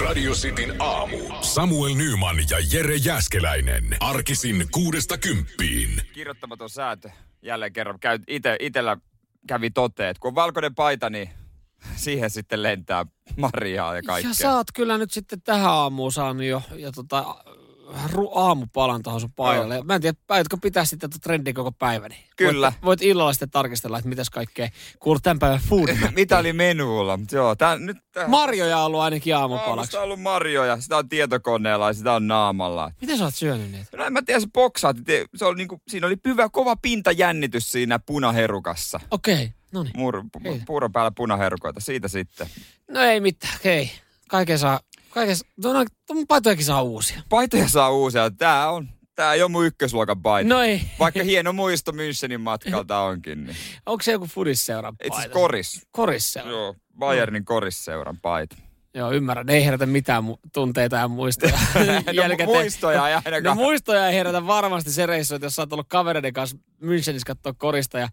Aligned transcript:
Radio 0.00 0.32
Cityn 0.32 0.74
aamu. 0.78 1.16
Samuel 1.40 1.94
Nyman 1.94 2.36
ja 2.50 2.58
Jere 2.72 2.96
Jäskeläinen. 2.96 3.96
Arkisin 4.00 4.66
kuudesta 4.70 5.18
kymppiin. 5.18 6.02
Kirjoittamaton 6.12 6.70
säätö. 6.70 7.10
Jälleen 7.42 7.72
kerran 7.72 8.00
käy 8.00 8.18
ite, 8.28 8.56
itellä 8.60 8.96
kävi 9.46 9.70
toteen, 9.70 10.10
että 10.10 10.20
kun 10.20 10.28
on 10.28 10.34
valkoinen 10.34 10.74
paita, 10.74 11.10
niin 11.10 11.30
siihen 12.04 12.30
sitten 12.30 12.62
lentää 12.62 13.06
Mariaa 13.36 13.96
ja 13.96 14.02
kaikkea. 14.02 14.30
Ja 14.30 14.34
sä 14.34 14.56
oot 14.56 14.66
kyllä 14.74 14.98
nyt 14.98 15.10
sitten 15.10 15.42
tähän 15.42 15.70
aamuun 15.70 16.12
saanut 16.12 16.44
jo 16.44 16.62
ja 16.76 16.92
tota, 16.92 17.44
ru- 18.12 18.30
aamupalan 18.34 19.02
tuohon 19.02 19.20
sun 19.20 19.32
paikalle. 19.32 19.74
Ja 19.74 19.82
Mä 19.82 19.94
en 19.94 20.00
tiedä, 20.00 20.18
aiotko 20.28 20.56
pitää 20.56 20.84
sitten 20.84 21.10
tuota 21.10 21.22
trendiä 21.22 21.52
koko 21.52 21.72
päiväni? 21.72 22.16
Kyllä. 22.36 22.72
Voit, 22.72 22.84
voit 22.84 23.02
illalla 23.02 23.32
sitten 23.32 23.50
tarkistella, 23.50 23.98
että 23.98 24.08
mitäs 24.08 24.30
kaikkea 24.30 24.68
kuuluu 25.00 25.20
tämän 25.20 25.38
päivän 25.38 25.60
food 25.68 25.88
Mitä 26.14 26.38
oli 26.38 26.52
menulla? 26.52 27.16
Mutta 27.16 27.36
Joo, 27.36 27.56
tää, 27.56 27.78
nyt 27.78 27.96
tää, 28.12 28.28
Marjoja 28.28 28.78
on 28.78 28.84
ollut 28.84 29.00
ainakin 29.00 29.36
aamupalaksi. 29.36 29.70
Aamusta 29.70 29.98
on 29.98 30.04
ollut 30.04 30.20
marjoja, 30.20 30.80
sitä 30.80 30.96
on 30.96 31.08
tietokoneella 31.08 31.86
ja 31.86 31.92
sitä 31.92 32.12
on 32.12 32.26
naamalla. 32.26 32.90
Miten 33.00 33.18
sä 33.18 33.24
oot 33.24 33.34
syönyt 33.34 33.72
niitä? 33.72 33.96
No 33.96 34.04
en 34.04 34.12
mä 34.12 34.22
tiedä, 34.22 34.40
se 34.40 34.46
boksaat. 34.54 34.96
Se 35.36 35.44
oli 35.44 35.56
niinku, 35.56 35.80
siinä 35.88 36.06
oli 36.06 36.16
pyvä, 36.16 36.48
kova 36.48 36.76
pintajännitys 36.76 37.72
siinä 37.72 37.98
punaherukassa. 37.98 39.00
Okei, 39.10 39.34
okay, 39.34 39.48
no 39.72 39.82
niin. 39.82 39.92
Mur, 39.96 40.24
pu, 40.32 40.60
puuron 40.66 40.92
päällä 40.92 41.12
punaherukoita, 41.16 41.80
siitä 41.80 42.08
sitten. 42.08 42.46
No 42.90 43.00
ei 43.00 43.20
mitään. 43.20 43.54
Okay. 43.56 43.86
Kaiken 44.28 44.58
saa, 44.58 44.80
kaiken, 45.12 45.36
no, 45.64 45.72
no, 45.72 45.84
paitojakin 46.28 46.64
saa 46.64 46.82
uusia. 46.82 47.22
Paitoja 47.28 47.68
saa 47.68 47.90
uusia. 47.90 48.30
Tää 48.30 48.70
on, 48.70 48.88
tää 49.14 49.34
ei 49.34 49.42
ole 49.42 49.50
mun 49.50 49.66
ykkösluokan 49.66 50.22
paita. 50.22 50.48
No 50.48 50.62
ei. 50.62 50.82
Vaikka 50.98 51.22
hieno 51.22 51.52
muisto 51.52 51.92
Münchenin 51.92 52.38
matkalta 52.38 52.98
onkin. 53.00 53.44
Niin. 53.46 53.56
Onko 53.86 54.02
se 54.02 54.12
joku 54.12 54.26
fudisseuran 54.26 54.92
Itse 54.94 55.08
paita? 55.08 55.16
asiassa 55.16 55.34
koris. 55.40 55.86
Korisseura. 55.92 56.50
Joo. 56.50 56.74
Bayernin 56.98 57.44
korisseuran 57.44 58.18
paita. 58.22 58.56
Joo, 58.94 59.12
ymmärrän. 59.12 59.48
Ei 59.50 59.64
herätä 59.64 59.86
mitään 59.86 60.24
mu- 60.24 60.38
tunteita 60.52 60.96
ja 60.96 61.08
muistoja. 61.08 61.52
no, 61.74 62.12
Jälkikäteen. 62.12 62.48
muistoja 62.58 63.08
ei 63.08 63.14
No 63.14 63.22
ainakaan. 63.24 63.56
muistoja 63.56 64.08
ei 64.08 64.14
herätä 64.14 64.46
varmasti 64.46 64.90
se 64.90 65.06
reissu, 65.06 65.34
että 65.34 65.46
jos 65.46 65.56
sä 65.56 65.62
oot 65.62 65.72
ollut 65.72 65.88
kavereiden 65.88 66.32
kanssa 66.32 66.56
Münchenissä 66.82 67.22
katsoa 67.26 67.52
korista 67.52 67.98
ja 67.98 68.08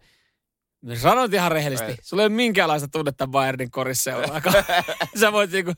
sanon 0.94 1.34
ihan 1.34 1.52
rehellisesti, 1.52 1.90
Ei. 1.92 1.98
sulla 2.02 2.22
ei 2.22 2.26
ole 2.26 2.34
minkäänlaista 2.34 2.88
tunnetta 2.88 3.26
Bayernin 3.26 3.70
korisseuraa. 3.70 4.40
sä 5.20 5.32
voit 5.32 5.50
niinku, 5.52 5.72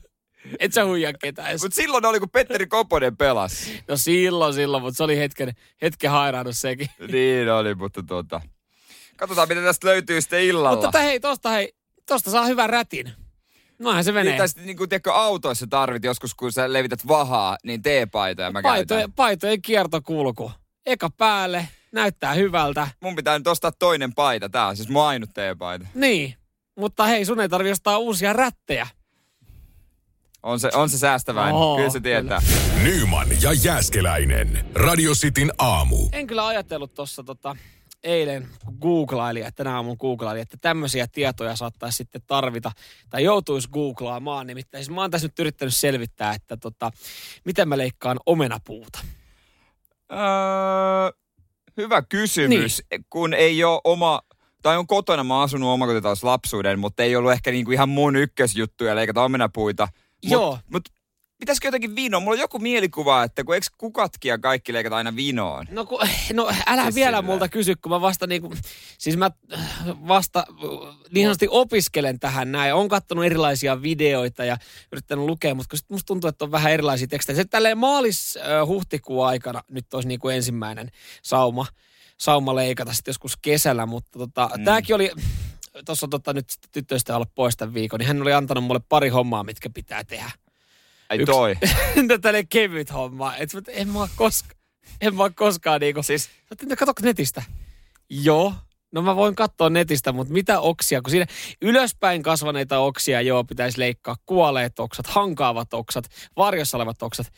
et 0.59 0.73
sä 0.73 0.85
huijaa 0.85 1.13
ketään. 1.13 1.57
Mutta 1.61 1.75
silloin 1.75 2.05
oli, 2.05 2.19
kun 2.19 2.29
Petteri 2.29 2.67
Koponen 2.67 3.17
pelasi. 3.17 3.83
No 3.87 3.97
silloin, 3.97 4.53
silloin, 4.53 4.83
mutta 4.83 4.97
se 4.97 5.03
oli 5.03 5.17
hetken, 5.17 5.53
hetken 5.81 6.11
hairahdus 6.11 6.61
sekin. 6.61 6.89
niin 7.11 7.51
oli, 7.51 7.75
mutta 7.75 8.03
tuota... 8.03 8.41
Katsotaan, 9.17 9.47
mitä 9.47 9.61
tästä 9.61 9.87
löytyy 9.87 10.21
sitten 10.21 10.43
illalla. 10.43 10.71
Mutta 10.71 10.87
tota, 10.87 10.99
hei, 10.99 11.19
tosta, 11.19 11.49
hei, 11.49 11.73
tosta 12.07 12.31
saa 12.31 12.45
hyvän 12.45 12.69
rätin. 12.69 13.11
Noinhan 13.79 14.03
se 14.03 14.11
menee. 14.11 14.31
Niin, 14.31 14.37
tai 14.37 14.47
sitten 14.47 14.65
niin 14.65 14.77
kuin, 14.77 14.89
tiedätkö, 14.89 15.13
autoissa 15.13 15.67
tarvit 15.69 16.03
joskus, 16.03 16.35
kun 16.35 16.51
sä 16.51 16.73
levität 16.73 17.07
vahaa, 17.07 17.57
niin 17.63 17.81
teepaitoja 17.81 18.51
mä 18.51 18.61
paitojen, 18.61 18.87
käytän. 18.87 19.13
paitojen 19.13 19.61
kiertokulku. 19.61 20.51
Eka 20.85 21.09
päälle, 21.09 21.67
näyttää 21.91 22.33
hyvältä. 22.33 22.87
Mun 22.99 23.15
pitää 23.15 23.37
nyt 23.37 23.47
ostaa 23.47 23.71
toinen 23.71 24.13
paita. 24.13 24.49
Tää 24.49 24.67
on 24.67 24.75
siis 24.75 24.89
mun 24.89 25.03
ainut 25.03 25.29
teepaita. 25.33 25.85
Niin, 25.93 26.35
mutta 26.77 27.05
hei, 27.05 27.25
sun 27.25 27.39
ei 27.39 27.49
tarvi 27.49 27.71
ostaa 27.71 27.97
uusia 27.97 28.33
rättejä. 28.33 28.87
On 30.43 30.59
se, 30.59 30.69
on 30.73 30.89
se 30.89 30.97
säästäväinen. 30.97 31.55
Oo, 31.55 31.75
kyllä 31.75 31.89
se 31.89 31.99
tietää. 31.99 32.41
Nyman 32.83 33.27
ja 33.41 33.53
Jäskeläinen. 33.63 34.65
Radio 34.75 35.11
Cityn 35.13 35.51
aamu. 35.57 36.09
En 36.11 36.27
kyllä 36.27 36.47
ajatellut 36.47 36.93
tuossa 36.93 37.23
tota, 37.23 37.55
eilen, 38.03 38.47
kun 38.65 38.77
googlailin, 38.81 39.45
että 39.45 39.63
tänä 39.63 39.75
aamun 39.75 39.97
googlailin, 39.99 40.41
että 40.41 40.57
tämmöisiä 40.61 41.07
tietoja 41.07 41.55
saattaisi 41.55 41.95
sitten 41.95 42.21
tarvita, 42.27 42.71
tai 43.09 43.23
joutuisi 43.23 43.69
googlaamaan. 43.69 44.47
Nimittäin 44.47 44.83
siis 44.83 44.95
mä 44.95 45.01
oon 45.01 45.11
tässä 45.11 45.27
nyt 45.27 45.39
yrittänyt 45.39 45.75
selvittää, 45.75 46.33
että 46.33 46.57
tota, 46.57 46.91
miten 47.45 47.69
mä 47.69 47.77
leikkaan 47.77 48.19
omenapuuta. 48.25 48.99
Öö, 50.11 50.19
hyvä 51.77 52.01
kysymys, 52.01 52.83
niin. 52.91 53.05
kun 53.09 53.33
ei 53.33 53.63
ole 53.63 53.81
oma, 53.83 54.21
tai 54.61 54.77
on 54.77 54.87
kotona, 54.87 55.23
mä 55.23 55.35
oon 55.35 55.43
asunut 55.43 55.69
omakotitalossa 55.69 56.27
lapsuuden, 56.27 56.79
mutta 56.79 57.03
ei 57.03 57.15
ollut 57.15 57.31
ehkä 57.31 57.51
niinku 57.51 57.71
ihan 57.71 57.89
mun 57.89 58.15
ykkösjuttuja 58.15 58.95
leikata 58.95 59.23
omenapuita. 59.23 59.87
Joo. 60.23 60.59
Mut 60.71 60.83
pitäisikö 61.39 61.67
jotenkin 61.67 61.95
vinoa? 61.95 62.19
Mulla 62.19 62.35
on 62.35 62.39
joku 62.39 62.59
mielikuva, 62.59 63.23
että 63.23 63.43
kun 63.43 63.55
eikö 63.55 63.67
kukatkia 63.77 64.37
kaikki 64.37 64.73
leikata 64.73 64.95
aina 64.95 65.15
vinoon? 65.15 65.65
No, 65.71 65.85
kun, 65.85 65.99
no 66.33 66.51
älä 66.67 66.83
Siis 66.83 66.95
vielä 66.95 67.07
silleen. 67.07 67.25
multa 67.25 67.49
kysy, 67.49 67.75
kun 67.75 67.89
mä 67.89 68.01
vasta 68.01 68.27
niinku, 68.27 68.53
siis 68.97 69.17
mä 69.17 69.31
vasta 70.07 70.45
niin 71.11 71.25
sanotusti 71.25 71.47
opiskelen 71.49 72.19
tähän 72.19 72.51
näin. 72.51 72.73
Olen 72.73 72.89
katsonut 72.89 73.25
erilaisia 73.25 73.81
videoita 73.81 74.45
ja 74.45 74.57
yrittänyt 74.91 75.25
lukea, 75.25 75.55
mutta 75.55 75.69
kun 75.69 75.77
sit 75.77 75.89
musta 75.89 76.05
tuntuu, 76.05 76.27
että 76.27 76.45
on 76.45 76.51
vähän 76.51 76.71
erilaisia 76.71 77.07
tekstejä. 77.07 77.35
Se 77.35 77.45
tälleen 77.45 77.77
maalis-huhtikuun 77.77 79.25
aikana 79.25 79.63
nyt 79.69 79.93
olisi 79.93 80.07
niinku 80.07 80.29
ensimmäinen 80.29 80.91
sauma, 81.23 81.65
sauma 82.17 82.55
leikata 82.55 82.93
sitten 82.93 83.09
joskus 83.11 83.37
kesällä, 83.41 83.85
mutta 83.85 84.19
tota, 84.19 84.49
mm. 84.57 84.63
tämäkin 84.63 84.95
oli, 84.95 85.11
tuossa 85.85 86.07
tota, 86.07 86.33
nyt 86.33 86.49
sitten 86.49 86.69
tyttöistä 86.71 87.15
olla 87.15 87.27
pois 87.35 87.57
tämän 87.57 87.73
viikon, 87.73 87.99
niin 87.99 88.07
hän 88.07 88.21
oli 88.21 88.33
antanut 88.33 88.63
mulle 88.63 88.81
pari 88.89 89.09
hommaa, 89.09 89.43
mitkä 89.43 89.69
pitää 89.69 90.03
tehdä. 90.03 90.31
Ai 91.09 91.17
Yksi- 91.17 91.31
toi. 91.31 91.55
Tällainen 92.21 92.47
kevyt 92.47 92.93
homma. 92.93 93.35
Et, 93.35 93.53
mä- 93.53 93.61
en 93.67 93.87
mä 93.89 94.07
koska, 94.15 94.55
en 95.01 95.15
mä 95.15 95.29
koskaan 95.29 95.81
niinku... 95.81 96.03
Siis 96.03 96.29
Sitten 96.49 96.77
katsotko 96.77 97.01
netistä? 97.05 97.43
Joo. 98.09 98.53
No 98.91 99.01
mä 99.01 99.15
voin 99.15 99.35
katsoa 99.35 99.69
netistä, 99.69 100.11
mutta 100.11 100.33
mitä 100.33 100.59
oksia? 100.59 101.01
Kun 101.01 101.11
siinä 101.11 101.25
ylöspäin 101.61 102.23
kasvaneita 102.23 102.79
oksia, 102.79 103.21
joo, 103.21 103.43
pitäisi 103.43 103.79
leikkaa 103.79 104.15
kuolleet 104.25 104.79
oksat, 104.79 105.07
hankaavat 105.07 105.73
oksat, 105.73 106.05
varjossa 106.37 106.77
olevat 106.77 107.03
oksat. 107.03 107.31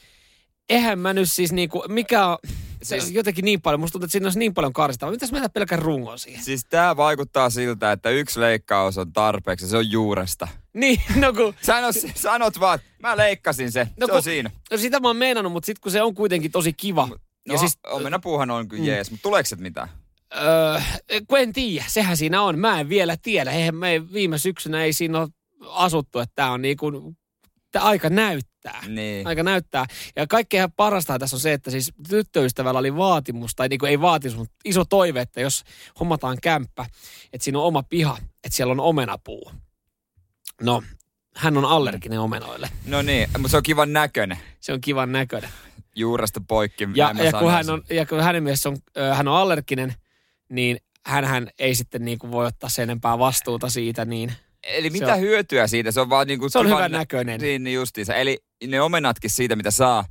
Eihän 0.69 0.99
mä 0.99 1.13
nyt 1.13 1.31
siis 1.31 1.51
niinku, 1.51 1.83
mikä 1.87 2.27
on, 2.27 2.37
se 2.83 2.99
Siis- 2.99 3.03
on 3.07 3.13
jotenkin 3.13 3.45
niin 3.45 3.61
paljon, 3.61 3.79
musta 3.79 3.91
tuntuu, 3.91 4.05
että 4.05 4.11
siinä 4.11 4.25
olisi 4.27 4.39
niin 4.39 4.53
paljon 4.53 4.73
karsittavaa. 4.73 5.11
Mitäs 5.11 5.31
mä 5.31 5.49
pelkän 5.49 5.79
rungon 5.79 6.19
siihen? 6.19 6.43
Siis 6.43 6.65
tää 6.65 6.97
vaikuttaa 6.97 7.49
siltä, 7.49 7.91
että 7.91 8.09
yksi 8.09 8.39
leikkaus 8.39 8.97
on 8.97 9.13
tarpeeksi, 9.13 9.67
se 9.67 9.77
on 9.77 9.91
juuresta. 9.91 10.47
Niin, 10.73 11.01
no 11.15 11.33
kun, 11.33 11.53
Sano, 11.61 11.87
sanot 12.15 12.59
vaan, 12.59 12.79
mä 13.01 13.17
leikkasin 13.17 13.71
se, 13.71 13.87
No 13.99 14.07
se 14.07 14.11
on 14.13 14.17
kun- 14.17 14.23
siinä. 14.23 14.51
no 14.71 14.77
sitä 14.77 14.99
mä 14.99 15.07
oon 15.07 15.17
meinannut, 15.17 15.53
mutta 15.53 15.65
sitten 15.65 15.81
kun 15.81 15.91
se 15.91 16.01
on 16.01 16.13
kuitenkin 16.15 16.51
tosi 16.51 16.73
kiva. 16.73 17.07
No 17.07 17.53
ja 17.53 17.57
siis, 17.59 17.77
omenapuuhan 17.87 18.51
on 18.51 18.67
kyllä 18.67 18.81
Mm. 18.83 18.87
jees, 18.87 19.11
mutta 19.11 19.23
tuleeko 19.23 19.47
se 19.47 19.55
mitään? 19.55 19.89
Öö, 20.37 20.81
kun 21.27 21.39
en 21.39 21.53
tiedä, 21.53 21.85
sehän 21.87 22.17
siinä 22.17 22.41
on. 22.41 22.59
Mä 22.59 22.79
en 22.79 22.89
vielä 22.89 23.17
tiedä. 23.21 23.51
Eihän 23.51 23.75
me 23.75 24.13
viime 24.13 24.37
syksynä 24.37 24.83
ei 24.83 24.93
siinä 24.93 25.19
ole 25.19 25.27
asuttu, 25.69 26.19
että 26.19 26.33
tämä 26.35 26.51
on 26.51 26.61
niin 26.61 26.77
kuin, 26.77 27.17
tää 27.71 27.81
aika 27.83 28.09
näyttää. 28.09 28.54
Niin. 28.87 29.27
Aika 29.27 29.43
näyttää. 29.43 29.85
Ja 30.15 30.27
kaikkein 30.27 30.71
parasta 30.71 31.19
tässä 31.19 31.35
on 31.35 31.39
se, 31.39 31.53
että 31.53 31.71
siis 31.71 31.93
tyttöystävällä 32.09 32.79
oli 32.79 32.95
vaatimus, 32.95 33.55
tai 33.55 33.67
niin 33.67 33.79
kuin 33.79 33.89
ei 33.89 34.01
vaatimus, 34.01 34.37
mutta 34.37 34.55
iso 34.65 34.85
toive, 34.85 35.21
että 35.21 35.41
jos 35.41 35.63
hommataan 35.99 36.37
kämppä, 36.41 36.85
että 37.33 37.43
siinä 37.43 37.59
on 37.59 37.65
oma 37.65 37.83
piha, 37.83 38.17
että 38.43 38.55
siellä 38.55 38.71
on 38.71 38.79
omenapuu. 38.79 39.51
No, 40.61 40.83
hän 41.35 41.57
on 41.57 41.65
allerginen 41.65 42.19
omenoille. 42.19 42.69
No 42.85 43.01
niin, 43.01 43.29
mutta 43.31 43.47
se 43.47 43.57
on 43.57 43.63
kivan 43.63 43.93
näköinen. 43.93 44.37
Se 44.59 44.73
on 44.73 44.81
kivan 44.81 45.11
näköinen. 45.11 45.49
Juuresta 45.95 46.41
poikki. 46.47 46.87
Ja, 46.95 47.15
ja, 47.23 47.31
kun 47.31 47.51
hän 47.51 47.69
on, 47.69 47.83
ja 47.89 48.05
kun 48.05 48.21
hänen 48.21 48.43
mielessä 48.43 48.69
on, 48.69 48.77
hän 49.15 49.27
on 49.27 49.35
allerginen, 49.35 49.93
niin 50.49 50.77
hän 51.05 51.49
ei 51.59 51.75
sitten 51.75 52.05
niin 52.05 52.19
kuin 52.19 52.31
voi 52.31 52.45
ottaa 52.45 52.69
sen 52.69 52.83
enempää 52.83 53.19
vastuuta 53.19 53.69
siitä, 53.69 54.05
niin 54.05 54.33
Eli 54.65 54.89
se 54.89 54.93
mitä 54.93 55.13
on- 55.13 55.19
hyötyä 55.19 55.67
siitä? 55.67 55.91
Se 55.91 56.01
on 56.01 56.09
vaan 56.09 56.27
niinku 56.27 56.49
se 56.49 56.59
on 56.59 56.67
hyvän 56.69 56.91
näköinen. 56.91 57.41
Niin, 57.41 57.63
niin 57.63 57.73
justiinsa. 57.75 58.15
Eli 58.15 58.37
ne 58.67 58.81
omenatkin 58.81 59.29
siitä, 59.29 59.55
mitä 59.55 59.71
saa, 59.71 60.05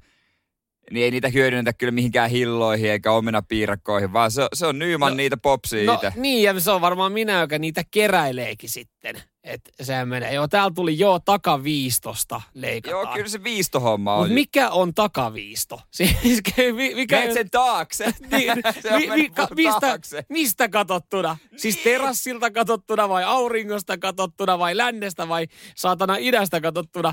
niin 0.90 1.04
ei 1.04 1.10
niitä 1.10 1.28
hyödynnetä 1.28 1.72
kyllä 1.72 1.90
mihinkään 1.90 2.30
hilloihin 2.30 2.90
eikä 2.90 3.12
omenapiirakkoihin, 3.12 4.12
vaan 4.12 4.30
se, 4.30 4.48
se 4.54 4.66
on 4.66 4.78
Nyman 4.78 5.12
No, 5.12 5.16
niitä 5.16 5.36
popsia 5.36 5.84
No 5.84 6.00
niin, 6.16 6.42
ja 6.42 6.60
se 6.60 6.70
on 6.70 6.80
varmaan 6.80 7.12
minä, 7.12 7.40
joka 7.40 7.58
niitä 7.58 7.82
keräileekin 7.90 8.70
sitten. 8.70 9.22
Että 9.44 9.70
sehän 9.84 10.08
menee. 10.08 10.34
Joo, 10.34 10.48
täällä 10.48 10.74
tuli 10.74 10.98
joo 10.98 11.18
takaviistosta 11.18 12.42
leikataan. 12.54 13.02
Joo, 13.02 13.14
kyllä 13.14 13.28
se 13.28 13.44
viistohomma 13.44 14.14
on. 14.14 14.20
Mutta 14.20 14.34
mikä 14.34 14.70
on 14.70 14.94
takaviisto? 14.94 15.80
Siis, 15.90 16.16
mi- 16.74 16.94
mikä 16.94 17.18
Menet 17.18 17.34
sen 17.34 17.50
taakse. 17.50 18.04
niin, 18.32 18.52
se 18.82 18.94
on 18.94 19.00
mi, 19.00 19.06
mi, 19.06 19.30
ka, 19.30 19.48
mistä, 19.54 19.80
taakse. 19.80 20.24
mistä 20.28 20.68
katsottuna? 20.68 21.36
Siis 21.56 21.76
terassilta 21.76 22.50
katsottuna 22.50 23.08
vai 23.08 23.24
auringosta 23.24 23.98
katsottuna 23.98 24.58
vai 24.58 24.76
lännestä 24.76 25.28
vai 25.28 25.46
saatana 25.76 26.16
idästä 26.16 26.60
katsottuna? 26.60 27.12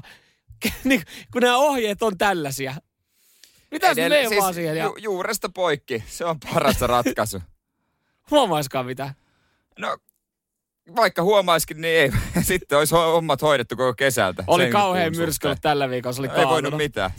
Niin, 0.84 1.02
kun 1.34 1.42
nämä 1.42 1.58
ohjeet 1.58 2.04
on 2.04 2.18
tällaisia. 2.18 2.76
Mitä 3.72 3.94
se 3.96 4.02
Edell- 4.02 4.10
menee 4.10 4.40
vaan 4.42 4.54
siihen? 4.54 4.78
Ja 4.78 4.84
ju, 4.86 4.96
juuresta 5.00 5.50
poikki, 5.50 6.04
se 6.08 6.26
on 6.26 6.40
paras 6.40 6.82
ratkaisu. 6.96 7.42
huomaiskaan 8.32 8.86
mitä. 8.86 9.14
No, 9.80 9.98
vaikka 10.96 11.24
huomaiskin, 11.24 11.82
niin 11.82 11.96
ei. 12.00 12.12
Sitten 12.44 12.78
olisi 12.78 12.96
ho- 12.96 12.98
hommat 12.98 13.42
hoidettu 13.42 13.76
koko 13.76 13.94
kesältä. 13.94 14.44
Oli 14.48 14.64
Sen 14.64 14.72
kauhean 14.72 15.12
kuun 15.12 15.18
myrsky 15.22 15.34
suhteen. 15.34 15.50
ollut 15.50 15.62
tällä 15.62 15.90
viikolla. 15.90 16.14
Se 16.14 16.22
oli 16.22 16.30
Ei 16.40 16.46
voinut 16.46 16.78
mitään. 16.78 17.12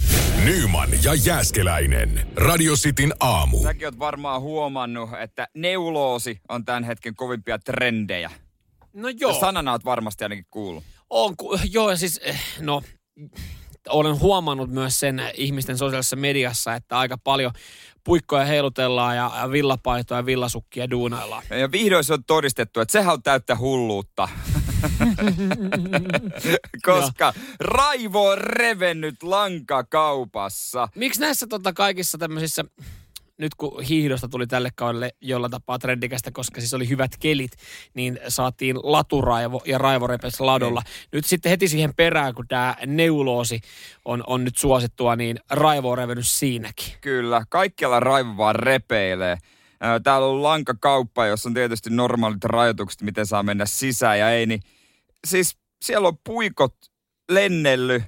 Nyman 0.45 0.89
ja 1.05 1.15
Jääskeläinen. 1.15 2.27
Radio 2.37 2.75
Cityn 2.75 3.13
aamu. 3.21 3.63
Säkin 3.63 3.87
oot 3.87 3.99
varmaan 3.99 4.41
huomannut, 4.41 5.11
että 5.21 5.49
neuloosi 5.55 6.41
on 6.49 6.65
tämän 6.65 6.85
hetken 6.85 7.15
kovimpia 7.17 7.59
trendejä. 7.59 8.31
No 8.93 9.09
Joo. 9.09 9.31
joo. 9.31 9.41
Sanana 9.41 9.73
oot 9.73 9.85
varmasti 9.85 10.25
ainakin 10.25 10.47
kuullut. 10.51 10.85
On, 11.11 11.37
ku, 11.37 11.59
joo, 11.71 11.91
ja 11.91 11.97
siis, 11.97 12.21
eh, 12.25 12.41
no, 12.61 12.83
olen 13.89 14.21
huomannut 14.21 14.71
myös 14.71 15.01
sen 15.01 15.23
ihmisten 15.35 15.79
sosiaalisessa 15.79 16.17
mediassa, 16.17 16.75
että 16.75 16.99
aika 16.99 17.19
paljon 17.19 17.53
puikkoja 18.05 18.45
heilutellaan 18.45 19.17
ja, 19.17 19.31
ja 19.41 19.51
villapaitoja 19.51 20.19
ja 20.19 20.27
villasukkia 20.27 20.91
duunaillaan. 20.91 21.43
Ja 21.51 21.73
vihdoin 21.73 22.05
se 22.05 22.13
on 22.13 22.25
todistettu, 22.25 22.81
että 22.81 22.93
sehän 22.93 23.13
on 23.13 23.23
täyttä 23.23 23.57
hulluutta. 23.57 24.29
Koska 26.87 27.33
raivo 27.61 28.29
on 28.29 28.39
revennyt 28.39 29.23
lankakaupassa. 29.23 30.89
Miksi 30.95 31.21
näissä 31.21 31.47
tota, 31.47 31.73
kaikissa 31.73 32.19
tämmöisissä 32.19 32.65
nyt 33.43 33.55
kun 33.55 33.83
hiihdosta 33.83 34.29
tuli 34.29 34.47
tälle 34.47 34.71
kaudelle 34.75 35.11
jolla 35.21 35.49
tapaa 35.49 35.79
trendikästä, 35.79 36.31
koska 36.31 36.61
siis 36.61 36.75
oli 36.75 36.89
hyvät 36.89 37.11
kelit, 37.21 37.53
niin 37.95 38.21
saatiin 38.29 38.77
laturaivo 38.83 39.63
ja 39.67 39.79
raivo 39.79 40.07
repesi 40.07 40.43
ladolla. 40.43 40.81
Niin. 40.85 41.09
Nyt 41.13 41.25
sitten 41.25 41.51
heti 41.51 41.69
siihen 41.69 41.95
perään, 41.95 42.35
kun 42.35 42.49
tämä 42.49 42.77
neuloosi 42.87 43.61
on, 44.05 44.25
on 44.27 44.45
nyt 44.45 44.57
suosittua, 44.57 45.17
niin 45.17 45.39
raivo 45.51 45.91
on 45.91 45.99
revennyt 45.99 46.29
siinäkin. 46.29 46.95
Kyllä, 47.01 47.45
kaikkialla 47.49 48.01
raivo 48.01 48.37
vaan 48.37 48.55
repeilee. 48.55 49.39
Täällä 50.03 50.27
on 50.27 50.43
lankakauppa, 50.43 51.27
jossa 51.27 51.49
on 51.49 51.55
tietysti 51.55 51.91
normaalit 51.91 52.45
rajoitukset, 52.45 53.03
miten 53.03 53.27
saa 53.27 53.43
mennä 53.43 53.67
sisään 53.67 54.19
ja 54.19 54.31
ei, 54.31 54.47
niin 54.47 54.61
siis 55.27 55.57
siellä 55.83 56.09
on 56.09 56.19
puikot 56.25 56.75
lennellyt 57.31 58.03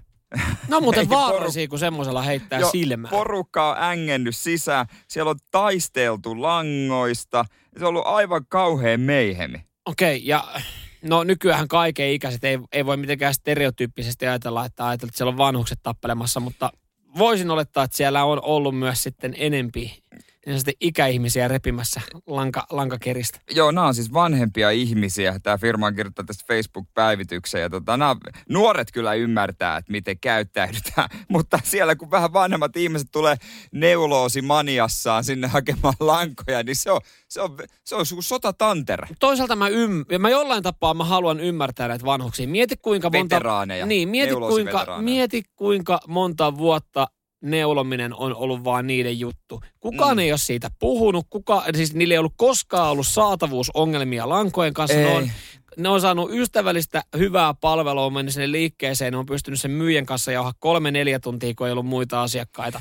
No 0.69 0.81
muuten 0.81 1.09
vaarallisia, 1.09 1.69
kun 1.69 1.79
semmoisella 1.79 2.23
heittää 2.23 2.61
jo, 2.61 2.71
silmää. 2.71 3.11
Porukka 3.11 3.71
on 3.71 3.77
ängennyt 3.83 4.37
sisään. 4.37 4.87
Siellä 5.09 5.31
on 5.31 5.39
taisteltu 5.51 6.43
langoista. 6.43 7.45
Se 7.79 7.85
on 7.85 7.89
ollut 7.89 8.07
aivan 8.07 8.47
kauhean 8.49 9.01
meihemi. 9.01 9.59
Okei, 9.87 10.17
okay, 10.17 10.27
ja 10.27 10.45
no 11.03 11.25
nykyään 11.25 11.69
kaiken 11.69 12.11
ikäiset 12.11 12.45
ei, 12.45 12.59
ei 12.73 12.87
voi 12.87 12.97
mitenkään 12.97 13.35
stereotyyppisesti 13.35 14.27
ajatella, 14.27 14.65
että 14.65 14.87
ajatella, 14.87 15.09
että 15.09 15.19
siellä 15.19 15.31
on 15.31 15.39
vanhukset 15.39 15.79
tappelemassa, 15.83 16.41
mutta 16.41 16.71
voisin 17.19 17.51
olettaa, 17.51 17.85
että 17.85 17.97
siellä 17.97 18.25
on 18.25 18.41
ollut 18.43 18.79
myös 18.79 19.03
sitten 19.03 19.35
enempi 19.37 20.03
sitten 20.56 20.75
ikäihmisiä 20.81 21.49
repimässä 21.49 22.00
lanka, 22.26 22.67
lankakeristä. 22.70 23.38
Joo, 23.50 23.70
nämä 23.70 23.87
on 23.87 23.94
siis 23.94 24.12
vanhempia 24.12 24.70
ihmisiä. 24.70 25.38
Tämä 25.43 25.58
firma 25.58 25.87
on 25.87 25.94
kirjoittanut 25.94 26.26
tästä 26.26 26.44
Facebook-päivitykseen. 26.49 27.62
Ja 27.62 27.70
tota, 27.70 27.96
nämä, 27.96 28.17
nuoret 28.49 28.88
kyllä 28.93 29.14
ymmärtää, 29.14 29.76
että 29.76 29.93
miten 29.93 30.19
käyttäydytään. 30.19 31.08
Mutta 31.29 31.58
siellä 31.64 31.96
kun 31.96 32.11
vähän 32.11 32.32
vanhemmat 32.32 32.76
ihmiset 32.76 33.08
tulee 33.12 33.37
neuloosimaniassaan 33.73 35.25
sinne 35.25 35.46
hakemaan 35.46 35.94
lankoja, 36.00 36.62
niin 36.62 36.76
se 36.76 36.90
on, 36.90 37.00
se 37.29 37.40
on, 37.40 37.58
se 37.85 37.94
on 37.94 38.06
sotatantere. 38.20 39.08
Toisaalta 39.20 39.56
mä, 39.56 39.69
ym, 39.69 40.05
mä 40.19 40.31
jollain 40.31 40.62
tapaa 40.62 40.94
mä 40.94 41.05
haluan 41.05 41.40
ymmärtää 41.40 41.88
näitä 41.88 42.05
vanhuksia. 42.05 42.49
Mieti 42.49 42.76
kuinka 42.76 43.11
monta... 43.11 43.37
Veteraaneja. 43.37 43.87
Niin, 43.87 44.08
mieti 44.08 44.35
kuinka, 44.35 44.99
mieti 45.00 45.43
kuinka 45.56 46.00
monta 46.08 46.56
vuotta 46.56 47.06
neulominen 47.44 48.14
on 48.14 48.37
ollut 48.37 48.64
vaan 48.64 48.87
niiden 48.87 49.19
juttu. 49.19 49.61
Kukaan 49.81 50.17
mm. 50.17 50.19
ei 50.19 50.32
ole 50.32 50.38
siitä 50.38 50.70
puhunut, 50.79 51.26
kuka, 51.31 51.64
siis 51.76 51.94
niillä 51.94 52.14
ei 52.14 52.19
ollut 52.19 52.35
koskaan 52.37 52.91
ollut 52.91 53.06
saatavuusongelmia 53.06 54.29
lankojen 54.29 54.75
kanssa. 54.75 54.99
Ei. 54.99 55.05
Ne 55.05 55.11
on, 55.11 55.31
ne 55.76 55.88
on 55.88 56.00
saanut 56.00 56.31
ystävällistä, 56.32 57.02
hyvää 57.19 57.55
palvelua, 57.55 58.11
mennyt 58.11 58.35
sinne 58.35 58.52
liikkeeseen, 58.52 59.12
ne 59.12 59.19
on 59.19 59.26
pystynyt 59.26 59.61
sen 59.61 59.70
myyjän 59.70 60.06
kanssa 60.06 60.32
jauhaa 60.32 60.52
kolme-neljä 60.58 61.20
tuntia, 61.20 61.55
kun 61.56 61.67
ei 61.67 61.73
ollut 61.73 61.87
muita 61.87 62.23
asiakkaita. 62.23 62.81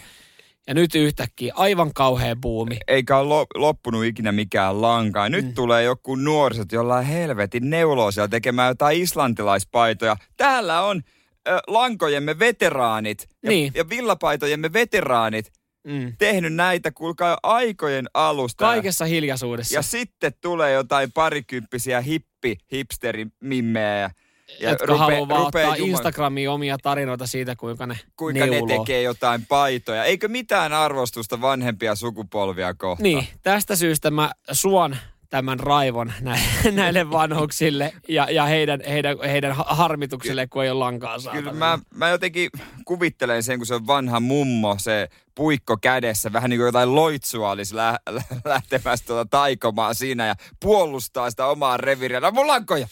Ja 0.68 0.74
nyt 0.74 0.96
yhtäkkiä 0.96 1.54
aivan 1.56 1.94
kauhea 1.94 2.36
buumi. 2.36 2.78
Eikä 2.88 3.18
ole 3.18 3.48
loppunut 3.56 4.06
ikinä 4.06 4.32
mikään 4.32 4.82
lankaa. 4.82 5.30
Nyt 5.30 5.46
mm. 5.46 5.54
tulee 5.54 5.84
joku 5.84 6.16
nuoriset 6.16 6.72
jollain 6.72 7.06
helvetin 7.06 7.70
neuloosia 7.70 8.28
tekemään 8.28 8.68
jotain 8.68 9.02
islantilaispaitoja. 9.02 10.16
Täällä 10.38 10.82
on 10.82 11.02
ö, 11.48 11.60
lankojemme 11.68 12.40
veteraanit 12.40 13.30
ja, 13.44 13.50
niin. 13.50 13.72
ja 13.76 13.90
villapaitojemme 13.90 14.74
veteraanit 14.74 15.52
mm. 15.88 16.14
tehnyt 16.18 16.54
näitä, 16.54 16.92
kuulkaa 16.92 17.38
aikojen 17.44 18.10
alusta. 18.14 18.66
Kaikessa 18.66 19.06
hiljaisuudessa. 19.06 19.76
Ja 19.76 19.82
sitten 19.82 20.34
tulee 20.42 20.72
jotain 20.74 21.12
parikymppisiä 21.12 22.02
hippi, 22.02 22.58
hipsterimimmejä. 22.72 24.12
Ja 24.60 24.70
jotka 24.70 24.86
rupe, 24.86 25.00
haluaa 25.00 25.46
ottaa 25.46 25.62
juman... 25.62 25.90
Instagramiin 25.90 26.50
omia 26.50 26.78
tarinoita 26.78 27.28
siitä, 27.28 27.56
kuinka 27.56 27.86
ne 27.86 28.00
Kuinka 28.16 28.46
neuloo. 28.46 28.68
ne 28.68 28.78
tekee 28.78 29.02
jotain 29.02 29.46
paitoja. 29.46 30.04
Eikö 30.04 30.28
mitään 30.28 30.74
arvostusta 30.74 31.42
vanhempia 31.42 31.96
sukupolvia 31.96 32.74
kohtaan? 32.74 33.04
Niin, 33.04 33.28
tästä 33.44 33.76
syystä 33.76 34.12
mä 34.12 34.32
suon 34.52 34.96
tämän 35.34 35.60
raivon 35.60 36.14
näille 36.72 37.12
vanhuksille 37.12 37.94
ja, 38.08 38.28
ja 38.32 38.46
heidän, 38.46 38.80
heidän, 38.88 39.18
heidän 39.26 39.56
harmituksille, 39.66 40.48
kun 40.48 40.64
ei 40.64 40.70
ole 40.70 40.80
lankaa 40.80 41.20
saatavilla. 41.20 41.52
Kyllä 41.52 41.66
mä, 41.66 41.80
mä 41.96 42.10
jotenkin 42.10 42.50
kuvittelen 42.86 43.44
sen, 43.44 43.60
kun 43.60 43.68
se 43.68 43.76
on 43.76 43.88
vanha 43.88 44.20
mummo, 44.20 44.76
se 44.80 45.10
puikko 45.36 45.78
kädessä, 45.78 46.34
vähän 46.34 46.50
niin 46.50 46.58
kuin 46.58 46.66
jotain 46.66 46.96
loitsua 46.96 47.52
olisi 47.52 47.76
lä- 47.76 48.00
lähtemässä 48.46 49.06
tuota 49.06 49.30
taikomaan 49.30 49.96
siinä 49.96 50.28
ja 50.28 50.36
puolustaa 50.60 51.30
sitä 51.30 51.48
omaa 51.48 51.78
reviiriä. 51.78 52.20
No 52.20 52.32
mun 52.32 52.48
lankoja! 52.48 52.88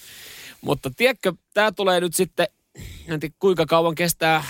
Mutta 0.62 0.92
tiedätkö, 0.98 1.34
tämä 1.54 1.72
tulee 1.72 2.00
nyt 2.00 2.14
sitten, 2.14 2.48
en 3.08 3.20
tiedä 3.20 3.36
kuinka 3.40 3.66
kauan 3.66 3.96
kestää 3.96 4.44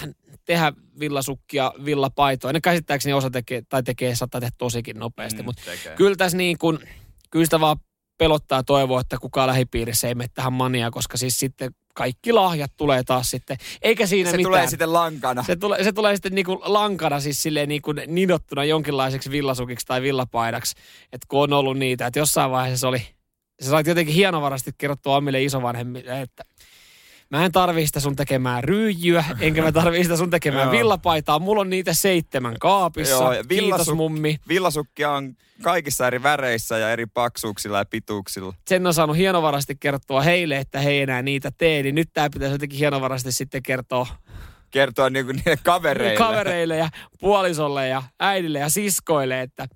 tehdä 0.45 0.73
villasukkia, 0.99 1.73
villapaitoja. 1.85 2.53
Ne 2.53 2.61
käsittääkseni 2.61 3.13
osa 3.13 3.29
tekee, 3.29 3.61
tai 3.69 3.83
tekee, 3.83 4.15
saattaa 4.15 4.41
tehdä 4.41 4.55
tosikin 4.57 4.99
nopeasti, 4.99 5.41
mm, 5.41 5.45
mutta 5.45 5.61
kyllä 5.95 6.15
tässä 6.15 6.38
niin 6.38 6.57
kuin, 6.57 6.79
kyllä 7.31 7.45
sitä 7.45 7.60
vaan 7.60 7.78
pelottaa 8.18 8.63
toivoa, 8.63 9.01
että 9.01 9.18
kukaan 9.18 9.48
lähipiirissä 9.48 10.07
ei 10.07 10.16
mene 10.16 10.30
tähän 10.33 10.54
mania, 10.54 10.92
koska 10.92 11.18
siis 11.18 11.39
sitten 11.39 11.72
kaikki 11.94 12.33
lahjat 12.33 12.72
tulee 12.78 13.04
taas 13.04 13.31
sitten. 13.31 13.57
Eikä 13.81 14.07
siinä 14.07 14.31
se 14.31 14.38
mitään. 14.38 14.51
tulee 14.51 14.68
sitten 14.68 14.94
lankana. 14.94 15.44
Se 15.44 15.56
tulee, 15.56 15.83
se 15.83 15.92
tulee 15.92 16.16
sitten 16.16 16.36
niinku 16.36 16.62
lankana, 16.63 17.19
siis 17.19 17.44
silleen 17.44 17.69
niinku 17.69 17.94
nidottuna 18.07 18.63
jonkinlaiseksi 18.63 19.31
villasukiksi 19.31 19.86
tai 19.86 20.01
villapaidaksi. 20.01 20.75
Että 21.12 21.25
kun 21.30 21.44
on 21.44 21.54
ollut 21.54 21.78
niitä, 21.78 22.07
että 22.07 22.19
jossain 22.19 22.51
vaiheessa 22.51 22.80
se 22.81 22.88
oli, 22.88 23.07
se 23.62 23.69
sait 23.69 23.88
jotenkin 23.88 24.16
hienovarasti 24.16 24.72
kerrottua 24.77 25.18
omille 25.18 25.44
isovanhemmille, 25.44 26.22
että 26.22 26.44
Mä 27.31 27.45
en 27.45 27.51
tarvii 27.51 27.88
sitä 27.88 28.00
sun 28.00 28.16
tekemään 28.16 28.63
ryijyä, 28.63 29.24
enkä 29.39 29.62
mä 29.62 29.72
tarvii 29.72 30.04
sitä 30.04 30.18
sun 30.18 30.30
tekemään 30.30 30.72
villapaitaa. 30.78 31.39
Mulla 31.39 31.62
on 31.62 31.69
niitä 31.69 31.94
seitsemän 31.94 32.56
kaapissa. 32.60 33.13
Joo, 33.13 33.31
villasuk- 33.33 33.48
Kiitos 33.48 33.94
mummi. 33.95 34.39
Villasukkia 34.48 35.12
on 35.12 35.36
kaikissa 35.62 36.07
eri 36.07 36.24
väreissä 36.24 36.78
ja 36.78 36.92
eri 36.92 37.06
paksuuksilla 37.06 37.78
ja 37.78 37.86
pituuksilla. 37.86 38.54
Sen 38.68 38.88
on 38.88 38.94
saanut 38.94 39.18
hienovarasti 39.18 39.75
kertoa 39.80 40.22
heille, 40.22 40.57
että 40.57 40.80
he 40.80 40.89
ei 40.89 41.01
enää 41.01 41.22
niitä 41.22 41.51
tee, 41.57 41.83
niin 41.83 41.95
nyt 41.95 42.10
tää 42.13 42.30
pitäisi 42.30 42.54
jotenkin 42.54 42.80
hienovarasti 42.80 43.31
sitten 43.31 43.63
kertoa 43.63 44.07
kertoa 44.72 45.10
niin 45.10 45.25
kuin 45.25 45.36
niille 45.36 45.57
kavereille. 45.63 46.18
Kavereille 46.27 46.77
ja 46.77 46.89
puolisolle 47.20 47.88
ja 47.88 48.03
äidille 48.20 48.60
ja 48.60 48.70
siskoille, 48.70 49.41
että 49.41 49.67